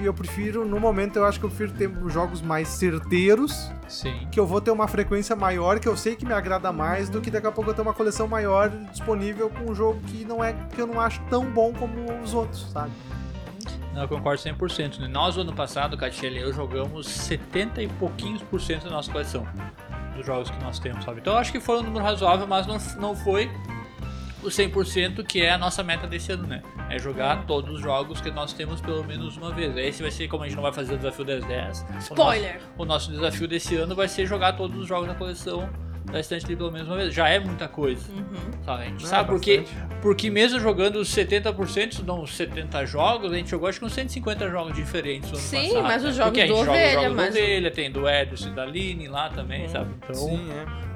E 0.00 0.06
eu 0.06 0.14
prefiro, 0.14 0.64
no 0.66 0.78
momento, 0.78 1.16
eu 1.16 1.24
acho 1.24 1.38
que 1.38 1.46
eu 1.46 1.50
prefiro 1.50 1.72
ter 1.72 1.90
jogos 2.10 2.40
mais 2.42 2.68
certeiros, 2.68 3.70
Sim. 3.88 4.26
que 4.30 4.38
eu 4.38 4.46
vou 4.46 4.60
ter 4.60 4.70
uma 4.70 4.86
frequência 4.88 5.34
maior, 5.34 5.78
que 5.78 5.88
eu 5.88 5.96
sei 5.96 6.16
que 6.16 6.26
me 6.26 6.32
agrada 6.32 6.72
mais, 6.72 7.08
do 7.08 7.20
que 7.20 7.30
daqui 7.30 7.46
a 7.46 7.52
pouco 7.52 7.70
eu 7.70 7.74
ter 7.74 7.82
uma 7.82 7.94
coleção 7.94 8.26
maior 8.28 8.68
disponível 8.90 9.48
com 9.50 9.70
um 9.70 9.74
jogo 9.74 10.00
que 10.06 10.24
não 10.24 10.42
é 10.42 10.52
que 10.74 10.80
eu 10.80 10.86
não 10.86 11.00
acho 11.00 11.20
tão 11.30 11.44
bom 11.44 11.72
como 11.72 11.94
os 12.22 12.34
outros, 12.34 12.70
sabe? 12.70 12.90
Não, 13.94 14.02
eu 14.02 14.08
concordo 14.08 14.42
100%. 14.42 14.98
né? 14.98 15.06
Nós, 15.06 15.36
o 15.36 15.42
ano 15.42 15.52
passado, 15.52 15.96
Catiele 15.96 16.38
e 16.40 16.42
eu 16.42 16.52
jogamos 16.52 17.06
70 17.06 17.80
e 17.82 17.88
pouquinhos 17.88 18.42
por 18.42 18.60
cento 18.60 18.84
da 18.84 18.90
nossa 18.90 19.10
coleção. 19.10 19.46
Dos 20.16 20.26
jogos 20.26 20.50
que 20.50 20.62
nós 20.62 20.78
temos, 20.78 21.04
sabe? 21.04 21.20
Então 21.20 21.32
eu 21.34 21.38
acho 21.38 21.52
que 21.52 21.60
foi 21.60 21.78
um 21.78 21.82
número 21.82 22.04
razoável, 22.04 22.46
mas 22.46 22.66
não, 22.66 22.76
não 23.00 23.16
foi 23.16 23.48
o 24.44 24.48
100% 24.48 25.24
que 25.24 25.40
é 25.42 25.50
a 25.52 25.58
nossa 25.58 25.82
meta 25.82 26.06
desse 26.06 26.32
ano, 26.32 26.46
né? 26.46 26.62
É 26.90 26.98
jogar 26.98 27.46
todos 27.46 27.74
os 27.76 27.80
jogos 27.80 28.20
que 28.20 28.30
nós 28.30 28.52
temos 28.52 28.80
pelo 28.80 29.02
menos 29.04 29.36
uma 29.36 29.50
vez. 29.52 29.76
Esse 29.76 30.02
vai 30.02 30.10
ser, 30.10 30.28
como 30.28 30.42
a 30.42 30.46
gente 30.46 30.56
não 30.56 30.62
vai 30.62 30.72
fazer 30.72 30.94
o 30.94 30.96
desafio 30.96 31.24
das 31.24 31.44
10. 31.44 31.80
o 31.80 31.92
nosso- 31.94 32.12
Spoiler. 32.12 32.60
O 32.78 32.84
nosso, 32.84 33.10
desafio 33.10 33.48
desse 33.48 33.74
ano 33.76 33.94
vai 33.94 34.08
ser 34.08 34.26
jogar 34.26 34.52
todos 34.54 34.76
os 34.78 34.86
jogos 34.86 35.08
da 35.08 35.14
coleção 35.14 35.68
da 36.04 36.20
estante 36.20 36.44
pelo 36.54 36.70
menos 36.70 36.86
uma 36.86 36.96
vez. 36.98 37.14
Já 37.14 37.28
é 37.30 37.38
muita 37.38 37.66
coisa, 37.66 38.12
Uhum. 38.12 38.62
sabe? 38.64 38.82
A 38.82 38.86
gente 38.86 39.04
É, 39.04 39.08
sabe 39.08 39.28
porque 39.30 39.58
bastante. 39.60 39.96
porque 40.02 40.30
mesmo 40.30 40.60
jogando 40.60 40.96
os 40.96 41.08
70%, 41.08 42.02
não 42.04 42.22
os 42.22 42.34
70 42.36 42.84
jogos, 42.84 43.32
a 43.32 43.36
gente 43.36 43.48
jogou 43.50 43.68
acho 43.68 43.78
que 43.78 43.86
uns 43.86 43.94
150 43.94 44.48
jogos 44.50 44.74
diferentes 44.74 45.30
no 45.30 45.38
ano 45.38 45.46
Sim, 45.46 45.68
passado, 45.68 45.82
mas 45.82 46.04
os 46.04 46.10
né? 46.10 46.12
jogos 46.12 46.24
Porque 46.24 46.40
a 46.42 46.46
gente 46.46 46.56
do 46.58 46.64
joga 46.64 46.70
os 46.72 46.76
Ovelha, 46.84 47.00
jogos 47.02 47.16
mas- 47.16 47.34
do 47.34 47.40
Ovelha, 47.40 47.70
tem 47.70 47.90
do 47.90 48.08
Edson 48.08 48.48
e 48.48 48.52
da 48.52 48.66
Line 48.66 49.08
lá 49.08 49.28
também, 49.30 49.64
Hum. 49.64 49.68
sabe? 49.70 49.94
Então 50.02 50.14
Sim, 50.14 50.46
é. 50.50 50.93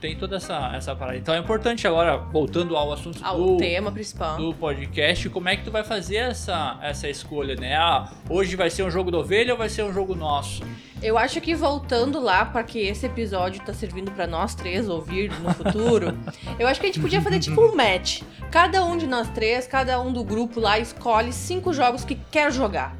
Tem 0.00 0.16
toda 0.16 0.36
essa, 0.36 0.72
essa 0.74 0.96
parada. 0.96 1.18
Então 1.18 1.34
é 1.34 1.38
importante 1.38 1.86
agora, 1.86 2.16
voltando 2.16 2.76
ao 2.76 2.92
assunto 2.92 3.20
Ah, 3.22 3.32
do, 3.32 3.56
tema 3.58 3.92
principal. 3.92 4.36
do 4.36 4.54
podcast, 4.54 5.28
como 5.28 5.48
é 5.48 5.56
que 5.56 5.64
tu 5.64 5.70
vai 5.70 5.84
fazer 5.84 6.16
essa, 6.16 6.78
essa 6.82 7.08
escolha, 7.08 7.54
né? 7.54 7.76
Ah, 7.76 8.08
hoje 8.28 8.56
vai 8.56 8.70
ser 8.70 8.82
um 8.82 8.90
jogo 8.90 9.10
do 9.10 9.18
Ovelha 9.18 9.52
ou 9.52 9.58
vai 9.58 9.68
ser 9.68 9.82
um 9.84 9.92
jogo 9.92 10.14
nosso? 10.14 10.62
Eu 11.02 11.16
acho 11.16 11.40
que 11.40 11.54
voltando 11.54 12.20
lá, 12.20 12.44
porque 12.44 12.78
esse 12.78 13.06
episódio 13.06 13.62
tá 13.64 13.72
servindo 13.72 14.10
pra 14.10 14.26
nós 14.26 14.54
três 14.54 14.88
ouvir 14.88 15.30
no 15.40 15.52
futuro, 15.54 16.16
eu 16.58 16.66
acho 16.66 16.78
que 16.80 16.86
a 16.86 16.88
gente 16.90 17.00
podia 17.00 17.20
fazer 17.22 17.38
tipo 17.40 17.60
um 17.60 17.74
match. 17.74 18.22
Cada 18.50 18.84
um 18.84 18.96
de 18.96 19.06
nós 19.06 19.28
três, 19.30 19.66
cada 19.66 20.00
um 20.00 20.12
do 20.12 20.24
grupo 20.24 20.60
lá, 20.60 20.78
escolhe 20.78 21.32
cinco 21.32 21.72
jogos 21.72 22.04
que 22.04 22.16
quer 22.30 22.52
jogar. 22.52 22.96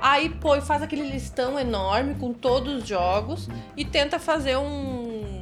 Aí, 0.00 0.28
pô, 0.28 0.60
faz 0.60 0.82
aquele 0.82 1.10
listão 1.10 1.58
enorme 1.58 2.14
com 2.14 2.32
todos 2.32 2.82
os 2.82 2.86
jogos 2.88 3.48
e 3.76 3.84
tenta 3.84 4.18
fazer 4.18 4.56
um. 4.56 5.35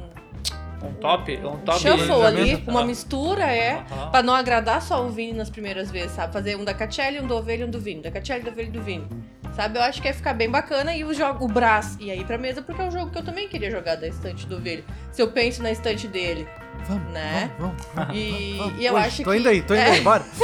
Um 0.85 0.93
top? 0.93 1.37
Um 1.37 1.57
top 1.59 1.79
shuffle 1.79 2.23
ali, 2.25 2.63
uma 2.67 2.85
mistura, 2.85 3.43
é. 3.43 3.83
Aham. 3.91 4.11
Pra 4.11 4.23
não 4.23 4.33
agradar 4.35 4.81
só 4.81 5.05
o 5.05 5.09
Vini 5.09 5.33
nas 5.33 5.49
primeiras 5.49 5.89
vezes, 5.91 6.11
sabe? 6.11 6.31
Fazer 6.33 6.55
um 6.55 6.63
da 6.63 6.73
Catelli, 6.73 7.19
um 7.19 7.27
do 7.27 7.35
Ovelha 7.35 7.63
e 7.63 7.67
um 7.67 7.69
do 7.71 7.79
Vini. 7.79 8.01
Da 8.01 8.11
Catelli, 8.11 8.43
do 8.43 8.51
Ovelha 8.51 8.67
e 8.67 8.71
do 8.71 8.81
Vini. 8.81 9.07
Sabe? 9.55 9.77
Eu 9.77 9.83
acho 9.83 10.01
que 10.01 10.07
ia 10.07 10.13
ficar 10.13 10.33
bem 10.33 10.49
bacana. 10.49 10.93
E 10.95 11.03
o 11.03 11.13
jogo, 11.13 11.45
o 11.45 11.47
Brás 11.47 11.97
ia 11.99 12.13
ir 12.15 12.25
pra 12.25 12.37
mesa, 12.37 12.61
porque 12.61 12.81
é 12.81 12.85
um 12.85 12.91
jogo 12.91 13.09
que 13.11 13.17
eu 13.17 13.23
também 13.23 13.47
queria 13.47 13.71
jogar 13.71 13.95
da 13.95 14.07
estante 14.07 14.45
do 14.45 14.57
Ovelha. 14.57 14.83
Se 15.11 15.21
eu 15.21 15.29
penso 15.31 15.63
na 15.63 15.71
estante 15.71 16.07
dele. 16.07 16.47
Vamos, 16.87 17.11
Né? 17.13 17.49
vamos, 17.57 17.83
vamos. 17.95 18.15
E, 18.15 18.55
vamos. 18.59 18.79
e 18.81 18.85
eu 18.85 18.93
Hoje, 18.93 19.05
acho 19.07 19.23
tô 19.23 19.31
que. 19.31 19.37
indo 19.37 19.49
aí, 19.49 19.61
tô 19.61 19.73
indo 19.73 19.81
é, 19.81 19.91
aí, 19.91 20.01
bora. 20.01 20.23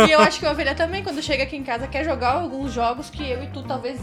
E 0.06 0.10
eu 0.10 0.20
acho 0.20 0.38
que 0.40 0.46
o 0.46 0.50
Ovelha 0.50 0.74
também, 0.74 1.02
quando 1.02 1.22
chega 1.22 1.44
aqui 1.44 1.56
em 1.56 1.62
casa, 1.62 1.86
quer 1.86 2.04
jogar 2.04 2.32
alguns 2.34 2.72
jogos 2.72 3.08
que 3.08 3.22
eu 3.28 3.42
e 3.42 3.46
tu 3.48 3.62
talvez 3.62 4.00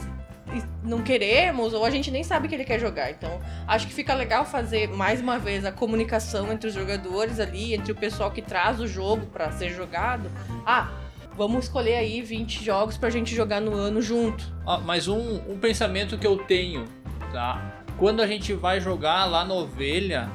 não 0.84 1.02
queremos, 1.02 1.74
ou 1.74 1.84
a 1.84 1.90
gente 1.90 2.10
nem 2.10 2.24
sabe 2.24 2.48
que 2.48 2.56
ele 2.56 2.64
quer 2.64 2.80
jogar. 2.80 3.12
Então, 3.12 3.40
acho 3.68 3.88
que 3.88 3.94
fica 3.94 4.14
legal 4.14 4.46
fazer 4.46 4.88
mais 4.90 5.22
uma 5.22 5.38
vez 5.38 5.66
a 5.66 5.72
comunicação 5.72 6.52
entre 6.52 6.70
os 6.70 6.74
jogadores 6.74 7.40
ali, 7.40 7.74
entre 7.74 7.92
o 7.92 7.96
pessoal 7.96 8.32
que 8.32 8.42
traz 8.42 8.80
o 8.80 8.88
jogo 8.88 9.26
pra 9.28 9.52
ser 9.52 9.70
jogado. 9.70 10.32
Ah, 10.66 10.90
vamos 11.36 11.66
escolher 11.66 11.96
aí 11.96 12.22
20 12.22 12.64
jogos 12.64 12.98
pra 12.98 13.10
gente 13.10 13.36
jogar 13.36 13.62
no 13.62 13.74
ano 13.74 14.02
junto. 14.02 14.44
Ó, 14.66 14.80
mas 14.80 15.08
um, 15.08 15.42
um 15.50 15.58
pensamento 15.60 16.18
que 16.18 16.26
eu 16.26 16.38
tenho, 16.38 16.86
tá? 17.32 17.84
Quando 17.98 18.22
a 18.22 18.28
gente 18.28 18.54
vai 18.54 18.80
jogar 18.80 19.26
lá 19.26 19.44
na 19.44 19.54
Ovelha, 19.54 20.30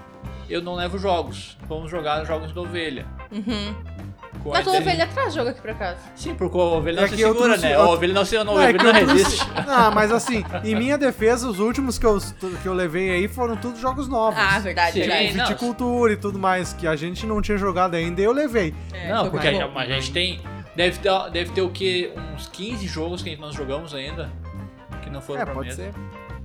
eu 0.49 0.61
não 0.61 0.75
levo 0.75 0.99
jogos. 0.99 1.57
Vamos 1.69 1.91
jogar 1.91 2.25
jogos 2.25 2.53
da 2.53 2.61
Ovelha. 2.61 3.07
Uhum. 3.31 3.75
Com 4.43 4.51
a 4.51 4.53
Mas 4.55 4.67
o 4.67 4.71
ideia- 4.71 4.83
Ovelha 4.83 5.07
traz 5.07 5.35
jogo 5.35 5.51
aqui 5.51 5.61
pra 5.61 5.75
casa. 5.75 5.99
Sim, 6.17 6.35
porque 6.35 6.57
o 6.57 6.61
Ovelha 6.61 6.97
não 6.97 7.05
É 7.05 7.09
se 7.09 7.17
segura, 7.17 7.39
trouxe 7.45 7.63
né? 7.63 7.79
O 7.79 7.89
Ovelha 7.89 8.15
não 8.15 8.25
se 8.25 8.37
não, 8.39 8.45
Não, 8.45 8.53
é 8.61 8.65
Ovelha 8.71 8.79
não 8.83 8.87
eu 8.87 9.07
trouxe- 9.07 9.23
resiste. 9.23 9.47
Ah, 9.69 9.91
mas 9.95 10.11
assim, 10.13 10.45
em 10.65 10.75
minha 10.75 10.99
defesa, 10.99 11.49
os 11.49 11.59
últimos 11.61 11.99
que 11.99 12.05
eu, 12.07 12.19
que 12.63 12.67
eu 12.67 12.75
levei 12.75 13.11
aí 13.11 13.29
foram 13.29 13.57
todos 13.57 13.79
jogos 13.81 14.09
novos. 14.09 14.39
Ah, 14.39 14.59
verdade, 14.59 14.93
Sim, 14.93 15.01
verdade. 15.01 15.27
Tipo, 15.29 15.39
não. 15.39 15.47
viticultura 15.47 16.13
e 16.13 16.17
tudo 16.17 16.39
mais, 16.39 16.73
que 16.73 16.87
a 16.87 16.97
gente 16.97 17.25
não 17.27 17.41
tinha 17.41 17.57
jogado 17.57 17.95
ainda, 17.95 18.21
e 18.21 18.25
eu 18.25 18.33
levei. 18.33 18.75
É, 18.93 19.09
Não, 19.13 19.31
porque 19.31 19.47
a, 19.49 19.67
a 19.67 19.87
gente 19.87 20.13
tem. 20.13 20.41
Deve 20.75 20.99
ter, 20.99 21.31
deve 21.31 21.51
ter 21.53 21.61
o 21.63 21.69
que? 21.71 22.13
Uns 22.35 22.49
15 22.49 22.87
jogos 22.87 23.23
que 23.23 23.37
nós 23.37 23.55
jogamos 23.55 23.95
ainda. 23.95 24.31
Que 25.03 25.11
não 25.11 25.21
foram 25.21 25.43
É, 25.43 25.45
pra 25.45 25.55
pode 25.55 25.69
mesa. 25.69 25.83
ser. 25.85 25.95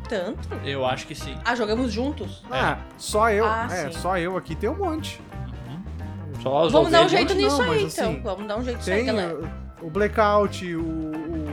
Tanto? 0.09 0.47
Eu 0.65 0.85
acho 0.85 1.05
que 1.07 1.13
sim. 1.15 1.35
Ah, 1.43 1.55
jogamos 1.55 1.91
juntos? 1.91 2.41
Ah, 2.51 2.77
só 2.97 3.29
eu. 3.29 3.45
Ah, 3.45 3.67
é, 3.71 3.91
sim. 3.91 3.99
só 3.99 4.17
eu 4.17 4.37
aqui 4.37 4.55
tem 4.55 4.69
um 4.69 4.75
monte. 4.77 5.19
Só 6.49 6.65
os 6.65 6.71
Vamos 6.73 6.91
dar 6.91 7.01
um 7.05 7.09
jeito 7.09 7.33
não, 7.35 7.41
nisso 7.41 7.57
mas 7.59 7.69
aí, 7.69 7.85
assim, 7.85 8.11
então. 8.11 8.21
Vamos 8.35 8.47
dar 8.47 8.57
um 8.57 8.63
jeito 8.63 8.77
nisso 8.77 8.89
aí, 8.91 8.97
Tem 8.97 9.05
galera. 9.05 9.37
o, 9.81 9.89
Blackout, 9.89 10.75
o, 10.75 10.79
o, 10.81 11.47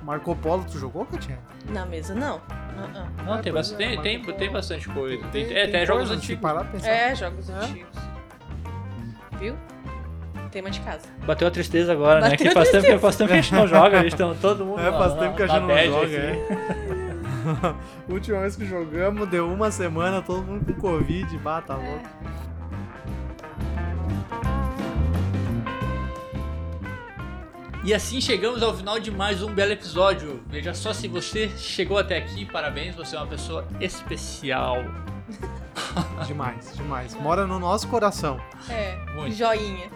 o 0.00 0.04
Marco 0.04 0.34
Polo, 0.36 0.64
tu 0.70 0.78
jogou, 0.78 1.04
Katinha? 1.06 1.38
Na 1.68 1.86
mesa, 1.86 2.14
não. 2.14 2.40
Ah, 2.76 2.88
ah. 2.94 3.22
Não, 3.24 3.40
tem, 3.42 3.52
Pois 3.52 3.70
bastante, 3.70 3.82
é, 3.82 3.88
tem, 3.88 4.00
tem, 4.02 4.22
Polo. 4.22 4.36
tem 4.36 4.50
bastante 4.50 4.88
coisa. 4.88 5.24
Tem, 5.28 5.52
é, 5.52 5.64
até 5.64 5.86
jogos 5.86 6.10
antigos. 6.10 6.50
É, 6.84 7.14
jogos 7.14 7.48
É. 7.50 7.52
antigos. 7.54 7.98
Viu? 9.38 9.54
Tema 10.50 10.70
de 10.70 10.80
casa. 10.80 11.06
Bateu 11.24 11.48
a 11.48 11.50
tristeza 11.50 11.92
agora, 11.92 12.20
né? 12.20 12.30
Bateu 12.30 12.38
Que 12.38 12.48
a 12.48 12.52
faz 12.52 12.70
tempo, 12.70 12.98
faz 12.98 13.16
tempo 13.16 13.28
que 13.28 13.38
a 13.38 13.40
gente 13.40 13.54
não 13.54 13.66
joga, 13.66 14.00
a 14.00 14.02
gente 14.02 14.16
tá 14.16 14.34
todo 14.40 14.64
mundo 14.66 14.80
É, 14.80 14.92
faz 14.92 15.14
tempo 15.14 15.34
que 15.36 15.42
a 15.42 15.46
na 15.46 15.54
gente 15.54 15.66
não 15.68 16.00
joga, 16.00 16.04
aqui. 16.04 16.16
é. 16.16 17.74
Última 18.12 18.40
vez 18.40 18.54
que 18.56 18.66
jogamos, 18.66 19.28
deu 19.28 19.48
uma 19.50 19.70
semana, 19.70 20.20
todo 20.20 20.42
mundo 20.44 20.64
com 20.74 20.80
Covid, 20.80 21.38
bah, 21.38 21.62
tá 21.62 21.74
louco. 21.76 22.02
E 27.84 27.92
assim 27.92 28.20
chegamos 28.20 28.62
ao 28.62 28.74
final 28.74 29.00
de 29.00 29.10
mais 29.10 29.42
um 29.42 29.52
belo 29.52 29.72
episódio. 29.72 30.42
Veja 30.46 30.72
só 30.72 30.92
se 30.92 31.08
você 31.08 31.48
chegou 31.56 31.98
até 31.98 32.16
aqui, 32.18 32.44
parabéns, 32.44 32.94
você 32.94 33.16
é 33.16 33.18
uma 33.18 33.26
pessoa 33.26 33.66
especial. 33.80 34.76
Demais, 36.26 36.74
demais. 36.76 37.14
Mora 37.14 37.46
no 37.46 37.58
nosso 37.58 37.88
coração. 37.88 38.40
É, 38.68 38.96
Muito. 39.14 39.34
joinha. 39.34 39.90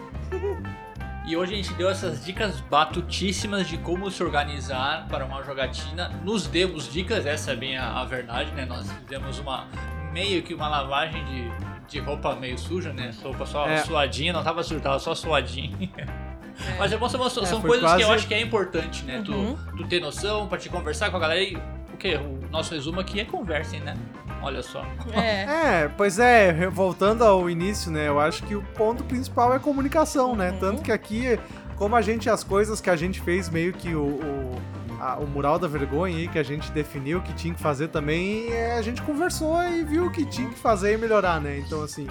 E 1.25 1.35
hoje 1.35 1.53
a 1.53 1.55
gente 1.57 1.73
deu 1.73 1.89
essas 1.89 2.23
dicas 2.25 2.59
batutíssimas 2.61 3.67
de 3.67 3.77
como 3.77 4.09
se 4.11 4.21
organizar 4.23 5.07
para 5.07 5.25
uma 5.25 5.41
jogatina. 5.43 6.09
Nos 6.23 6.45
demos 6.47 6.91
dicas, 6.91 7.25
essa 7.25 7.51
é 7.51 7.55
bem 7.55 7.77
a, 7.77 7.99
a 8.01 8.05
verdade, 8.05 8.51
né? 8.51 8.65
Nós 8.65 8.91
fizemos 8.91 9.39
uma 9.39 9.67
meio 10.11 10.41
que 10.43 10.53
uma 10.53 10.67
lavagem 10.67 11.23
de, 11.25 11.51
de 11.87 11.99
roupa 11.99 12.35
meio 12.35 12.57
suja, 12.57 12.91
né? 12.93 13.13
Roupa 13.23 13.45
só 13.45 13.67
É. 13.67 13.77
suadinha, 13.77 14.33
não 14.33 14.43
tava 14.43 14.61
suja, 14.63 14.79
tava 14.81 14.99
só 14.99 15.13
suadinho. 16.57 16.77
Mas 16.79 16.91
é 16.93 16.97
bom, 16.97 17.09
são, 17.09 17.29
são 17.29 17.59
É, 17.59 17.61
coisas 17.61 17.93
que 17.95 18.01
eu 18.01 18.07
quase- 18.07 18.11
acho 18.19 18.27
que 18.27 18.33
é 18.33 18.41
importante, 18.41 19.03
né? 19.05 19.17
Uhum. 19.27 19.55
Tu, 19.55 19.77
tu 19.77 19.87
ter 19.87 19.99
noção, 19.99 20.47
pra 20.47 20.57
te 20.57 20.69
conversar 20.69 21.09
com 21.09 21.17
a 21.17 21.19
galera. 21.19 21.41
E 21.41 21.55
o 21.93 21.97
que? 21.97 22.15
O 22.15 22.39
nosso 22.51 22.73
resumo 22.73 22.99
aqui 22.99 23.19
é 23.19 23.25
conversem, 23.25 23.79
né? 23.81 23.95
Olha 24.41 24.61
só. 24.61 24.85
É. 25.13 25.45
É, 25.77 25.87
pois 25.97 26.19
é, 26.19 26.67
voltando 26.69 27.23
ao 27.23 27.49
início, 27.49 27.91
né? 27.91 28.07
Eu 28.07 28.19
acho 28.19 28.43
que 28.43 28.55
o 28.55 28.61
ponto 28.75 29.03
principal 29.03 29.53
é 29.53 29.59
comunicação, 29.59 30.35
né? 30.35 30.51
Uhum. 30.51 30.59
Tanto 30.59 30.81
que 30.83 30.91
aqui, 30.91 31.39
como 31.75 31.95
a 31.95 32.01
gente, 32.01 32.29
as 32.29 32.43
coisas 32.43 32.79
que 32.81 32.89
a 32.89 32.95
gente 32.95 33.19
fez, 33.21 33.49
meio 33.49 33.73
que 33.73 33.93
o, 33.95 34.01
o, 34.03 34.61
a- 34.99 35.17
o 35.17 35.27
mural 35.27 35.57
da 35.59 35.67
vergonha 35.67 36.15
aí, 36.15 36.27
que 36.27 36.37
a 36.39 36.43
gente 36.43 36.71
definiu 36.71 37.21
que 37.21 37.33
tinha 37.33 37.53
que 37.53 37.59
fazer 37.61 37.87
também, 37.89 38.49
é, 38.51 38.73
a 38.77 38.81
gente 38.81 39.01
conversou 39.01 39.61
e 39.63 39.83
viu 39.83 40.05
o 40.05 40.11
que 40.11 40.25
tinha 40.25 40.47
que 40.49 40.57
fazer 40.57 40.93
e 40.93 40.97
melhorar, 40.97 41.41
né? 41.41 41.57
Então, 41.65 41.81
assim, 41.83 42.07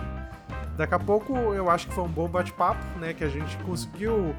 daqui 0.77 0.95
a 0.95 0.99
pouco 0.99 1.35
eu 1.35 1.71
acho 1.71 1.89
que 1.89 1.95
foi 1.95 2.05
um 2.05 2.09
bom 2.09 2.29
bate-papo, 2.29 2.85
né? 2.99 3.13
Que 3.13 3.25
a 3.25 3.29
gente 3.29 3.57
conseguiu 3.59 4.35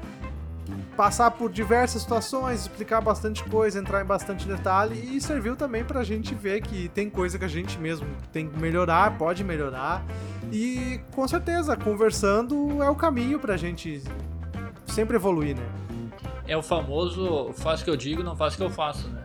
passar 0.96 1.30
por 1.30 1.50
diversas 1.50 2.02
situações, 2.02 2.62
explicar 2.62 3.00
bastante 3.00 3.42
coisa, 3.44 3.78
entrar 3.78 4.02
em 4.02 4.06
bastante 4.06 4.46
detalhe 4.46 5.16
e 5.16 5.20
serviu 5.20 5.56
também 5.56 5.84
pra 5.84 6.02
gente 6.02 6.34
ver 6.34 6.60
que 6.60 6.88
tem 6.88 7.08
coisa 7.08 7.38
que 7.38 7.44
a 7.44 7.48
gente 7.48 7.78
mesmo 7.78 8.06
tem 8.32 8.48
que 8.48 8.58
melhorar, 8.58 9.16
pode 9.16 9.42
melhorar. 9.42 10.04
E 10.52 11.00
com 11.14 11.26
certeza, 11.26 11.76
conversando 11.76 12.82
é 12.82 12.90
o 12.90 12.94
caminho 12.94 13.38
pra 13.38 13.56
gente 13.56 14.02
sempre 14.86 15.16
evoluir, 15.16 15.56
né? 15.56 15.64
é 16.48 16.56
o 16.56 16.62
famoso 16.62 17.52
faço 17.52 17.82
o 17.82 17.84
que 17.84 17.90
eu 17.90 17.96
digo, 17.96 18.22
não 18.22 18.34
faço 18.34 18.56
o 18.56 18.58
que 18.58 18.64
eu 18.64 18.70
faço, 18.70 19.06
né? 19.08 19.22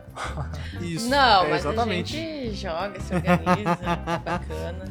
Isso. 0.80 1.08
Não, 1.08 1.44
é, 1.44 1.50
mas 1.50 1.64
exatamente. 1.64 2.16
a 2.16 2.20
gente 2.20 2.54
joga, 2.54 3.00
se 3.00 3.14
organiza, 3.14 3.78
é 3.82 4.18
bacana. 4.20 4.84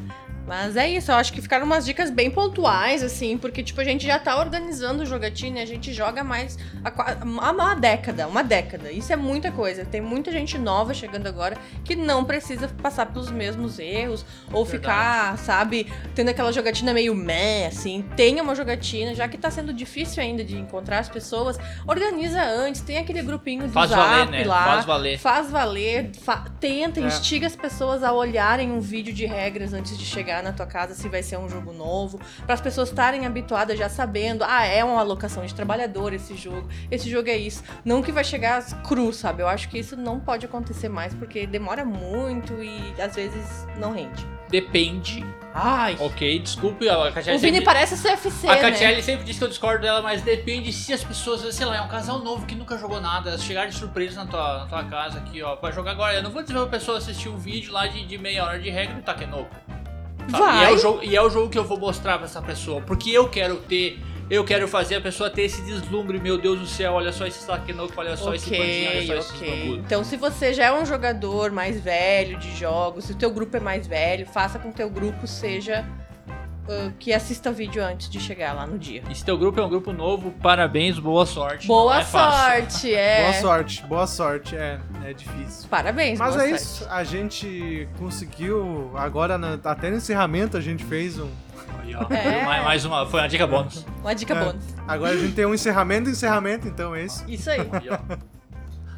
Mas 0.46 0.76
é 0.76 0.88
isso, 0.88 1.10
eu 1.10 1.16
acho 1.16 1.32
que 1.32 1.40
ficaram 1.40 1.64
umas 1.64 1.86
dicas 1.86 2.10
bem 2.10 2.30
pontuais, 2.30 3.02
assim, 3.02 3.38
porque, 3.38 3.62
tipo, 3.62 3.80
a 3.80 3.84
gente 3.84 4.06
já 4.06 4.18
tá 4.18 4.38
organizando 4.38 5.02
o 5.02 5.06
jogatina 5.06 5.60
e 5.60 5.62
a 5.62 5.66
gente 5.66 5.92
joga 5.92 6.22
mais 6.22 6.58
há 6.84 7.50
uma 7.50 7.74
década, 7.74 8.28
uma 8.28 8.44
década. 8.44 8.92
Isso 8.92 9.10
é 9.12 9.16
muita 9.16 9.50
coisa. 9.50 9.84
Tem 9.86 10.02
muita 10.02 10.30
gente 10.30 10.58
nova 10.58 10.92
chegando 10.92 11.26
agora 11.26 11.56
que 11.82 11.96
não 11.96 12.24
precisa 12.24 12.68
passar 12.68 13.06
pelos 13.06 13.30
mesmos 13.30 13.78
erros 13.78 14.24
ou 14.52 14.64
Verdade. 14.66 14.70
ficar, 14.94 15.38
sabe, 15.38 15.90
tendo 16.14 16.28
aquela 16.28 16.52
jogatina 16.52 16.92
meio 16.92 17.14
meh, 17.14 17.66
assim. 17.66 18.04
Tenha 18.14 18.42
uma 18.42 18.54
jogatina, 18.54 19.14
já 19.14 19.26
que 19.26 19.38
tá 19.38 19.50
sendo 19.50 19.72
difícil 19.72 20.22
ainda 20.22 20.44
de 20.44 20.58
encontrar 20.58 20.98
as 20.98 21.08
pessoas, 21.08 21.58
organiza 21.86 22.42
antes, 22.42 22.82
tem 22.82 22.98
aquele 22.98 23.22
grupinho 23.22 23.66
do 23.66 23.72
Faz 23.72 23.88
Zap 23.90 24.00
valer, 24.02 24.28
né? 24.30 24.44
lá. 24.44 24.64
Faz 24.64 24.84
valer. 24.84 25.18
Faz 25.18 25.50
valer, 25.50 26.10
fa- 26.22 26.44
tenta, 26.60 27.00
É. 27.00 27.04
instiga 27.04 27.46
as 27.46 27.56
pessoas 27.56 28.02
a 28.02 28.12
olharem 28.12 28.70
um 28.70 28.80
vídeo 28.80 29.14
de 29.14 29.24
regras 29.24 29.72
antes 29.72 29.96
de 29.96 30.04
chegar 30.04 30.33
na 30.42 30.52
tua 30.52 30.66
casa 30.66 30.94
se 30.94 31.08
vai 31.08 31.22
ser 31.22 31.38
um 31.38 31.48
jogo 31.48 31.72
novo, 31.72 32.20
para 32.44 32.54
as 32.54 32.60
pessoas 32.60 32.88
estarem 32.88 33.26
habituadas 33.26 33.78
já 33.78 33.88
sabendo, 33.88 34.44
ah, 34.44 34.64
é 34.64 34.84
uma 34.84 35.00
alocação 35.00 35.44
de 35.44 35.54
trabalhador 35.54 36.12
esse 36.12 36.34
jogo, 36.36 36.68
esse 36.90 37.10
jogo 37.10 37.28
é 37.28 37.36
isso. 37.36 37.62
Não 37.84 38.02
que 38.02 38.12
vai 38.12 38.24
chegar 38.24 38.62
cru, 38.82 39.12
sabe? 39.12 39.42
Eu 39.42 39.48
acho 39.48 39.68
que 39.68 39.78
isso 39.78 39.96
não 39.96 40.20
pode 40.20 40.46
acontecer 40.46 40.88
mais 40.88 41.14
porque 41.14 41.46
demora 41.46 41.84
muito 41.84 42.62
e 42.62 42.94
às 43.00 43.14
vezes 43.14 43.66
não 43.78 43.92
rende. 43.92 44.26
Depende. 44.48 45.24
Ai. 45.52 45.96
Ok, 46.00 46.40
desculpe, 46.40 46.88
a 46.88 47.12
Catiele 47.12 47.36
O 47.36 47.40
Vini 47.40 47.58
sempre... 47.58 47.64
parece 47.64 47.96
CFC, 47.96 48.46
A 48.48 48.54
né? 48.54 48.60
Catiele 48.60 49.02
sempre 49.02 49.24
diz 49.24 49.38
que 49.38 49.44
eu 49.44 49.48
discordo 49.48 49.82
dela, 49.82 50.02
mas 50.02 50.20
depende 50.22 50.72
se 50.72 50.92
as 50.92 51.02
pessoas, 51.02 51.54
sei 51.54 51.64
lá, 51.64 51.76
é 51.76 51.80
um 51.80 51.88
casal 51.88 52.18
novo 52.18 52.44
que 52.44 52.54
nunca 52.54 52.76
jogou 52.76 53.00
nada, 53.00 53.30
elas 53.30 53.42
chegarem 53.42 53.70
de 53.70 53.76
surpresa 53.76 54.24
na 54.24 54.30
tua, 54.30 54.58
na 54.58 54.66
tua 54.66 54.84
casa 54.84 55.18
aqui, 55.18 55.42
ó, 55.42 55.54
pra 55.56 55.70
jogar 55.70 55.92
agora. 55.92 56.14
Eu 56.14 56.22
não 56.22 56.30
vou 56.30 56.42
dizer 56.42 56.54
pra 56.54 56.66
pessoa 56.66 56.98
assistir 56.98 57.28
um 57.28 57.36
vídeo 57.36 57.72
lá 57.72 57.86
de, 57.86 58.04
de 58.04 58.18
meia 58.18 58.44
hora 58.44 58.58
de 58.58 58.68
regra 58.68 58.98
e 58.98 59.02
tá 59.02 59.14
sabe? 60.30 60.42
E 60.58 60.62
é, 60.62 60.64
Vai. 60.64 60.74
o 60.74 60.78
jogo, 60.78 61.00
e 61.02 61.16
é 61.16 61.22
o 61.22 61.30
jogo 61.30 61.48
que 61.48 61.58
eu 61.58 61.64
vou 61.64 61.78
mostrar 61.78 62.16
pra 62.18 62.26
essa 62.26 62.42
pessoa, 62.42 62.80
porque 62.80 63.10
eu 63.10 63.28
quero 63.28 63.56
ter. 63.56 63.98
Eu 64.30 64.42
quero 64.42 64.66
fazer 64.66 64.94
a 64.94 65.00
pessoa 65.02 65.28
ter 65.28 65.42
esse 65.42 65.60
deslumbre, 65.60 66.18
meu 66.18 66.38
Deus 66.38 66.58
do 66.58 66.66
céu, 66.66 66.94
olha 66.94 67.12
só 67.12 67.26
esse 67.26 67.46
Takenoko, 67.46 67.92
olha 67.94 68.16
só 68.16 68.34
esse 68.34 68.48
bandinho, 68.48 68.88
olha 68.88 69.06
só 69.06 69.14
esses 69.16 69.30
ok. 69.32 69.50
bambu. 69.50 69.76
Então, 69.84 70.02
se 70.02 70.16
você 70.16 70.54
já 70.54 70.64
é 70.64 70.72
um 70.72 70.86
jogador 70.86 71.52
mais 71.52 71.78
velho 71.78 72.38
de 72.38 72.56
jogos, 72.56 73.04
se 73.04 73.12
o 73.12 73.14
teu 73.14 73.30
grupo 73.30 73.54
é 73.58 73.60
mais 73.60 73.86
velho, 73.86 74.24
faça 74.24 74.58
com 74.58 74.68
que 74.72 74.74
o 74.82 74.88
teu 74.88 74.88
grupo 74.88 75.26
seja 75.26 75.84
ah, 76.68 76.90
que 76.98 77.12
assista 77.12 77.50
vídeo 77.52 77.84
antes 77.84 78.08
de 78.08 78.18
chegar 78.20 78.52
lá 78.54 78.66
no 78.66 78.78
dia. 78.78 79.02
E 79.10 79.14
se 79.14 79.24
teu 79.24 79.36
grupo 79.38 79.60
é 79.60 79.64
um 79.64 79.68
grupo 79.68 79.92
novo, 79.92 80.30
parabéns, 80.42 80.98
boa 80.98 81.26
sorte. 81.26 81.66
Boa 81.66 82.00
é 82.00 82.04
fácil. 82.04 82.40
sorte, 82.70 82.94
é. 82.94 83.22
Boa 83.30 83.32
sorte, 83.40 83.82
boa 83.86 84.06
sorte. 84.06 84.56
É, 84.56 84.78
é 85.04 85.12
difícil. 85.12 85.68
Parabéns, 85.68 86.18
Mas 86.18 86.34
boa 86.34 86.46
é 86.46 86.48
sorte. 86.50 86.62
isso, 86.64 86.86
a 86.90 87.04
gente 87.04 87.88
conseguiu, 87.98 88.90
agora 88.96 89.36
na- 89.38 89.58
até 89.64 89.90
no 89.90 89.96
encerramento 89.96 90.56
a 90.56 90.60
gente 90.60 90.84
fez 90.84 91.18
um. 91.18 91.28
Aí, 91.82 91.94
ó, 91.94 92.06
É. 92.12 92.44
mais, 92.44 92.64
mais 92.64 92.84
uma, 92.84 93.06
foi 93.06 93.20
uma 93.20 93.28
dica 93.28 93.46
bônus. 93.46 93.84
Uma 94.00 94.14
dica 94.14 94.34
É. 94.34 94.44
bônus. 94.44 94.64
Agora 94.88 95.12
a 95.14 95.18
gente 95.18 95.34
tem 95.34 95.44
um 95.46 95.54
encerramento 95.54 96.08
encerramento, 96.08 96.66
então 96.68 96.94
é 96.94 97.02
isso. 97.04 97.24
Isso 97.28 97.50
aí. 97.50 97.60
Aí, 97.60 97.88
ó. 97.90 97.98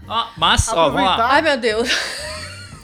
Ah, 0.09 0.29
mas, 0.37 0.69
ó, 0.69 0.75
vamos 0.91 1.03
lá. 1.03 1.15
Aproveitar- 1.15 1.35
Ai, 1.35 1.43
meu 1.43 1.57
Deus. 1.59 1.89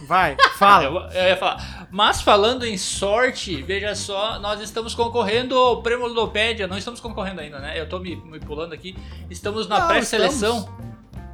Vai, 0.09 0.33
Eu, 0.38 0.51
fala. 0.59 1.09
eu 1.14 1.29
ia 1.29 1.37
falar. 1.37 1.82
Mas 1.93 2.23
falando 2.23 2.65
em 2.65 2.79
sorte, 2.79 3.61
veja 3.61 3.95
só, 3.95 4.39
nós 4.39 4.63
estamos 4.63 4.95
concorrendo 4.95 5.55
ao 5.55 5.83
Prêmio 5.83 6.07
Ludopédia. 6.07 6.67
Não 6.67 6.79
estamos 6.79 7.01
concorrendo 7.01 7.43
ainda, 7.43 7.59
né? 7.59 7.79
Eu 7.79 7.87
tô 7.87 7.99
me, 7.99 8.17
me 8.17 8.41
pulando 8.41 8.73
aqui. 8.73 8.97
Estamos 9.29 9.69
na 9.69 9.79
Não, 9.79 9.89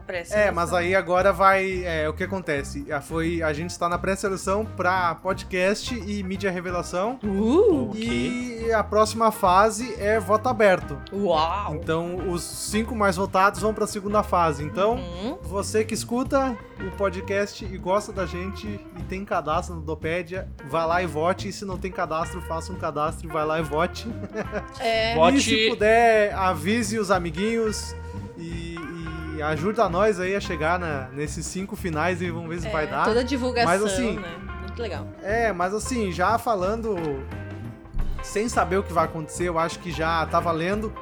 pré-seleção. 0.09 0.49
É, 0.49 0.51
mas 0.51 0.73
aí 0.73 0.95
agora 0.95 1.33
vai. 1.33 1.85
É, 1.85 2.09
o 2.09 2.13
que 2.13 2.25
acontece? 2.25 2.85
Foi, 3.03 3.43
a 3.43 3.53
gente 3.53 3.71
está 3.71 3.89
na 3.89 3.99
pré-seleção 3.99 4.65
pra 4.65 5.15
podcast 5.17 5.95
e 5.95 6.23
mídia 6.23 6.51
revelação. 6.51 7.19
Uh. 7.23 7.93
E 7.95 8.73
a 8.73 8.83
próxima 8.83 9.31
fase 9.31 9.95
é 10.01 10.19
voto 10.19 10.49
aberto. 10.49 10.99
uau. 11.13 11.75
Então, 11.75 12.29
os 12.31 12.43
cinco 12.43 12.95
mais 12.97 13.17
votados 13.17 13.61
vão 13.61 13.73
pra 13.73 13.87
segunda 13.87 14.23
fase. 14.23 14.65
Então, 14.65 14.97
Hum, 14.97 15.37
você 15.43 15.85
que 15.85 15.95
escuta 15.95 16.57
o 16.81 16.91
podcast 16.97 17.65
e 17.65 17.77
gosta 17.79 18.13
da 18.13 18.25
gente 18.27 18.67
e 18.67 19.03
tem 19.05 19.25
cadastro 19.25 19.75
no 19.77 19.83
Dopédia, 19.83 20.49
vá 20.69 20.85
lá 20.87 21.03
e 21.03 21.07
vote. 21.07 21.49
E 21.49 21.53
se 21.53 21.65
não 21.65 21.77
tem 21.77 21.91
cadastro, 21.93 22.41
faça 22.43 22.73
um 22.73 22.77
cadastro 22.77 23.29
e 23.29 23.33
vai 23.33 23.45
lá 23.45 23.61
e 23.61 23.63
vote. 23.63 24.09
é. 24.81 25.15
Vote- 25.15 25.37
E 25.39 25.41
se 25.43 25.69
puder, 25.69 26.35
avise 26.35 26.99
os 26.99 27.11
amiguinhos 27.11 27.95
e, 28.37 28.77
e 29.39 29.43
ajuda 29.43 29.89
nós 29.89 30.19
aí 30.21 30.35
a 30.35 30.41
chegar 30.41 30.79
na- 30.79 31.09
nesses 31.13 31.47
cinco 31.47 31.77
finais 31.77 32.21
e 32.21 32.31
vamos 32.31 32.49
ver 32.49 32.61
se 32.61 32.67
é, 32.67 32.71
vai 32.71 32.87
dar. 32.87 33.05
Toda 33.05 33.21
a 33.21 33.23
divulgação, 33.23 33.71
Mas, 33.73 33.83
assim, 33.85 34.19
né? 34.19 34.37
Muito 34.63 34.83
legal. 34.83 35.07
É, 35.23 35.53
mas 35.53 35.73
assim, 35.73 36.11
já 36.13 36.37
falando 36.39 36.97
sem 38.23 38.49
saber 38.49 38.77
o 38.79 38.83
que 38.83 38.93
vai 38.93 39.05
acontecer, 39.05 39.45
eu 39.49 39.59
acho 39.59 39.79
que 39.79 39.91
já 39.91 40.27
tá 40.27 40.41
valendo 40.41 40.93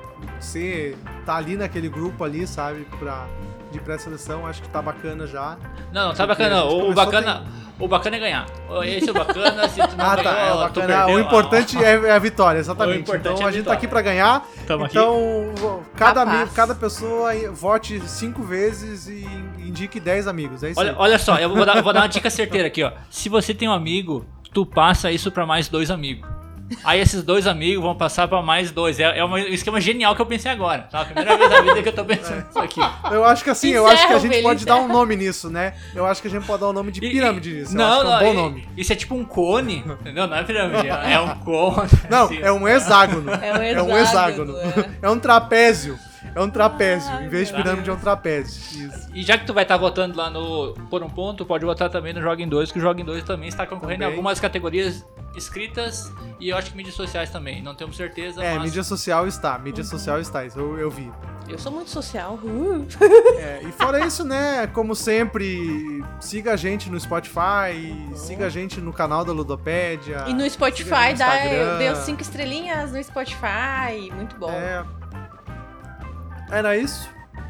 você 0.40 0.96
tá 1.24 1.36
ali 1.36 1.56
naquele 1.56 1.88
grupo 1.88 2.24
ali, 2.24 2.46
sabe, 2.46 2.86
pra, 2.98 3.26
de 3.70 3.80
pré-seleção, 3.80 4.46
acho 4.46 4.62
que 4.62 4.68
tá 4.68 4.80
bacana 4.80 5.26
já. 5.26 5.56
Não, 5.92 6.08
não, 6.08 6.14
tá 6.14 6.26
bacana. 6.26 6.64
gente 6.64 6.66
O, 6.66 6.94
bacana, 6.94 7.44
o 7.78 7.88
bacana 7.88 8.16
é 8.16 8.20
ganhar. 8.20 8.46
Esse 8.84 9.08
é 9.08 9.10
o 9.10 9.14
bacana, 9.14 9.68
se 9.68 9.80
tu 9.86 9.96
não 9.96 10.04
Ah, 10.06 10.16
tá, 10.16 10.22
ganhou, 10.22 10.62
é 10.64 10.68
tu 10.68 10.80
bacana. 10.80 10.86
perdeu, 10.86 11.14
o 11.16 11.20
importante 11.20 11.84
é, 11.84 11.90
é 12.06 12.12
a 12.12 12.18
vitória, 12.18 12.58
O 12.58 12.60
exatamente. 12.60 13.00
importante 13.00 13.32
Então 13.34 13.42
é 13.42 13.44
a 13.44 13.48
a 13.48 13.52
gente 13.52 13.64
tá 13.64 13.72
aqui 13.72 13.88
pra 13.88 14.00
ganhar. 14.02 14.46
Tamo 14.66 14.84
aqui. 14.84 14.96
Então, 14.96 15.52
cada, 15.96 16.20
Capaz. 16.20 16.36
amigo, 16.40 16.54
cada 16.54 16.74
pessoa 16.74 17.30
vote 17.52 18.00
cinco 18.08 18.42
vezes 18.42 19.08
e 19.08 19.24
indique 19.58 19.98
dez 20.00 20.26
amigos. 20.26 20.62
É 20.62 20.70
isso 20.70 20.80
Olha, 20.80 20.90
aí. 20.90 20.96
olha 20.98 21.18
só, 21.18 21.36
eu 21.38 21.48
vou 21.54 21.64
dar, 21.66 21.82
vou 21.82 21.92
dar 21.92 22.00
uma 22.00 22.08
dica 22.08 22.30
certeira 22.30 22.68
aqui, 22.68 22.82
ó. 22.82 22.92
Se 23.10 23.28
você 23.28 23.52
tem 23.52 23.68
um 23.68 23.72
amigo, 23.72 24.24
tu 24.54 24.64
passa 24.64 25.10
isso 25.10 25.30
pra 25.30 25.44
mais 25.44 25.68
dois 25.68 25.90
amigos. 25.90 26.35
Aí 26.84 27.00
esses 27.00 27.22
dois 27.22 27.46
amigos 27.46 27.82
vão 27.82 27.94
passar 27.94 28.26
pra 28.28 28.42
mais 28.42 28.70
dois. 28.70 28.98
É, 28.98 29.18
é 29.18 29.24
um 29.24 29.36
esquema 29.38 29.80
genial 29.80 30.14
que 30.16 30.22
eu 30.22 30.26
pensei 30.26 30.50
agora. 30.50 30.82
Tá? 30.90 31.02
A 31.02 31.04
primeira 31.04 31.36
vez 31.36 31.50
na 31.50 31.60
vida 31.60 31.82
que 31.82 31.88
eu 31.88 31.92
tô 31.94 32.04
pensando 32.04 32.44
nisso 32.46 32.58
aqui. 32.58 32.80
Eu 33.12 33.24
acho 33.24 33.44
que 33.44 33.50
assim, 33.50 33.70
eu 33.70 33.86
acho 33.86 34.06
que 34.06 34.12
a 34.12 34.16
Encerra, 34.16 34.32
gente 34.34 34.42
pode 34.42 34.64
dar 34.66 34.74
um 34.76 34.78
encerra. 34.84 34.92
nome 34.92 35.16
nisso, 35.16 35.48
né? 35.48 35.74
Eu 35.94 36.04
acho 36.06 36.20
que 36.20 36.28
a 36.28 36.30
gente 36.30 36.44
pode 36.46 36.60
dar 36.60 36.68
o 36.68 36.72
nome 36.72 36.90
de 36.90 36.98
E- 37.04 37.10
pirâmide 37.10 37.52
nisso. 37.52 37.72
eu 37.72 37.78
Não, 37.78 37.84
acho 37.86 38.00
que 38.00 38.06
é 38.06 38.08
um 38.08 38.10
não, 38.10 38.18
bom 38.20 38.32
e- 38.32 38.42
nome. 38.42 38.68
Isso 38.76 38.92
é 38.92 38.96
tipo 38.96 39.14
um 39.14 39.24
cone, 39.24 39.84
entendeu? 40.00 40.26
Não 40.26 40.36
é 40.36 40.42
pirâmide, 40.42 40.88
é 40.88 41.12
é 41.12 41.20
um 41.20 41.34
cone. 41.40 41.88
Não, 42.10 42.24
assim. 42.24 42.38
é 42.42 42.50
um 42.52 42.66
hexágono. 42.68 43.30
É 43.30 43.36
um 43.36 43.62
É 43.62 43.82
um 43.82 43.96
hexágono, 43.98 44.58
hexágono. 44.58 44.86
É 45.02 45.10
um 45.10 45.18
trapézio. 45.18 45.98
É 46.36 46.40
um 46.42 46.50
trapézio. 46.50 47.10
Ai, 47.10 47.24
em 47.24 47.28
vez 47.30 47.48
de 47.48 47.54
pirâmide, 47.54 47.88
é 47.88 47.92
um 47.94 47.96
trapézio. 47.96 48.88
Isso. 48.88 49.08
E 49.14 49.22
já 49.22 49.38
que 49.38 49.46
tu 49.46 49.54
vai 49.54 49.64
estar 49.64 49.78
votando 49.78 50.18
lá 50.18 50.28
no 50.28 50.74
Por 50.90 51.02
um 51.02 51.08
Ponto, 51.08 51.46
pode 51.46 51.64
votar 51.64 51.88
também 51.88 52.12
no 52.12 52.20
Joga 52.20 52.42
em 52.42 52.48
2, 52.48 52.70
que 52.70 52.78
o 52.78 52.82
Joga 52.82 53.00
em 53.00 53.04
2 53.06 53.24
também 53.24 53.48
está 53.48 53.66
concorrendo 53.66 53.94
em 53.94 54.04
Também. 54.04 54.16
algumas 54.18 54.38
categorias 54.38 55.02
escritas 55.34 56.12
e 56.38 56.50
eu 56.50 56.56
acho 56.58 56.70
que 56.70 56.76
mídias 56.76 56.94
sociais 56.94 57.30
também. 57.30 57.62
Não 57.62 57.74
temos 57.74 57.96
certeza, 57.96 58.44
É, 58.44 58.54
mas... 58.54 58.64
mídia 58.64 58.82
social 58.82 59.26
está. 59.26 59.58
Mídia 59.58 59.82
social 59.82 60.20
está. 60.20 60.44
Isso 60.44 60.58
eu, 60.58 60.78
eu 60.78 60.90
vi. 60.90 61.10
Eu 61.48 61.58
sou 61.58 61.72
muito 61.72 61.88
social. 61.88 62.38
Uh. 62.42 62.86
É, 63.38 63.62
e 63.62 63.72
fora 63.72 64.04
isso, 64.04 64.24
né? 64.24 64.66
Como 64.66 64.94
sempre, 64.94 66.02
siga 66.20 66.52
a 66.52 66.56
gente 66.56 66.90
no 66.90 66.98
Spotify, 66.98 67.94
siga 68.14 68.46
a 68.46 68.48
gente 68.48 68.80
no 68.80 68.92
canal 68.92 69.24
da 69.24 69.32
Ludopédia. 69.32 70.24
E 70.26 70.34
no 70.34 70.48
Spotify, 70.48 71.12
no 71.12 71.18
dá, 71.18 71.78
deu 71.78 71.96
cinco 71.96 72.22
estrelinhas 72.22 72.92
no 72.92 73.02
Spotify. 73.02 74.10
Muito 74.14 74.36
bom. 74.36 74.50
É. 74.50 74.84
Era 76.50 76.76
isso. 76.76 77.08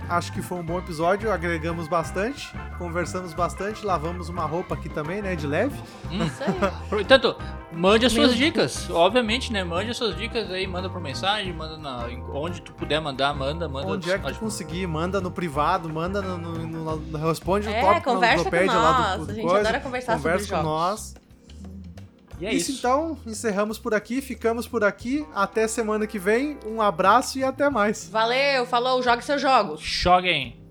Acho 0.09 0.33
que 0.33 0.41
foi 0.41 0.59
um 0.59 0.63
bom 0.65 0.79
episódio. 0.79 1.33
Agregamos 1.33 1.89
bastante, 1.89 2.53
conversamos 2.79 3.35
bastante, 3.35 3.85
lavamos 3.85 4.29
uma 4.29 4.45
roupa 4.45 4.75
aqui 4.75 4.89
também, 4.89 5.21
né? 5.21 5.35
De 5.35 5.47
leve. 5.49 5.77
Isso 6.11 6.43
aí. 6.45 6.71
Portanto, 6.89 7.37
mande 7.73 8.07
as 8.07 8.13
suas 8.13 8.29
Meu 8.29 8.37
dicas. 8.37 8.89
Obviamente, 8.89 9.53
né? 9.53 9.65
Mande 9.65 9.91
as 9.91 9.97
suas 9.97 10.17
dicas 10.17 10.49
aí, 10.51 10.65
manda 10.67 10.89
por 10.89 11.01
mensagem, 11.01 11.53
manda 11.53 11.77
na, 11.77 12.07
onde 12.33 12.63
tu 12.63 12.73
puder 12.73 13.01
mandar, 13.01 13.35
manda, 13.35 13.69
manda. 13.69 13.89
Onde 13.89 14.11
é 14.11 14.19
que 14.19 14.33
tu 14.33 14.39
conseguir, 14.39 14.87
manda 14.87 15.21
no 15.21 15.31
privado, 15.31 15.89
manda 15.89 16.23
no, 16.23 16.39
no- 16.39 16.59
no- 16.67 16.97
no- 16.97 17.19
responde 17.29 17.67
o 17.69 17.71
É, 17.73 17.81
tópico 17.81 18.13
conversa 18.13 18.37
na 18.37 18.51
com 18.51 18.57
Ludopédia 18.57 18.75
lá 18.79 18.99
nós. 19.01 19.19
do, 19.19 19.27
do 19.27 19.33
A 19.33 19.35
gente 19.35 19.45
coisa. 19.45 19.69
adora 19.69 19.81
conversar 19.81 20.17
Conversa 20.17 20.45
sobre 20.47 20.57
com 20.63 20.69
jogos. 20.69 20.81
nós. 20.91 21.15
E 22.39 22.47
é 22.47 22.53
isso, 22.53 22.71
isso. 22.71 22.81
então, 22.81 23.19
encerramos 23.27 23.79
por 23.79 23.95
aqui, 23.95 24.21
ficamos 24.21 24.69
por 24.69 24.85
aqui. 24.85 25.27
Até 25.35 25.67
semana 25.67 26.07
que 26.07 26.19
vem. 26.19 26.59
Um 26.67 26.83
abraço 26.83 27.39
e 27.39 27.45
até 27.45 27.71
mais. 27.71 28.09
Valeu, 28.09 28.67
falou, 28.67 29.03
jogue 29.03 29.25
seus 29.25 29.41
jogos. 29.41 29.81
Joguem. 29.81 30.66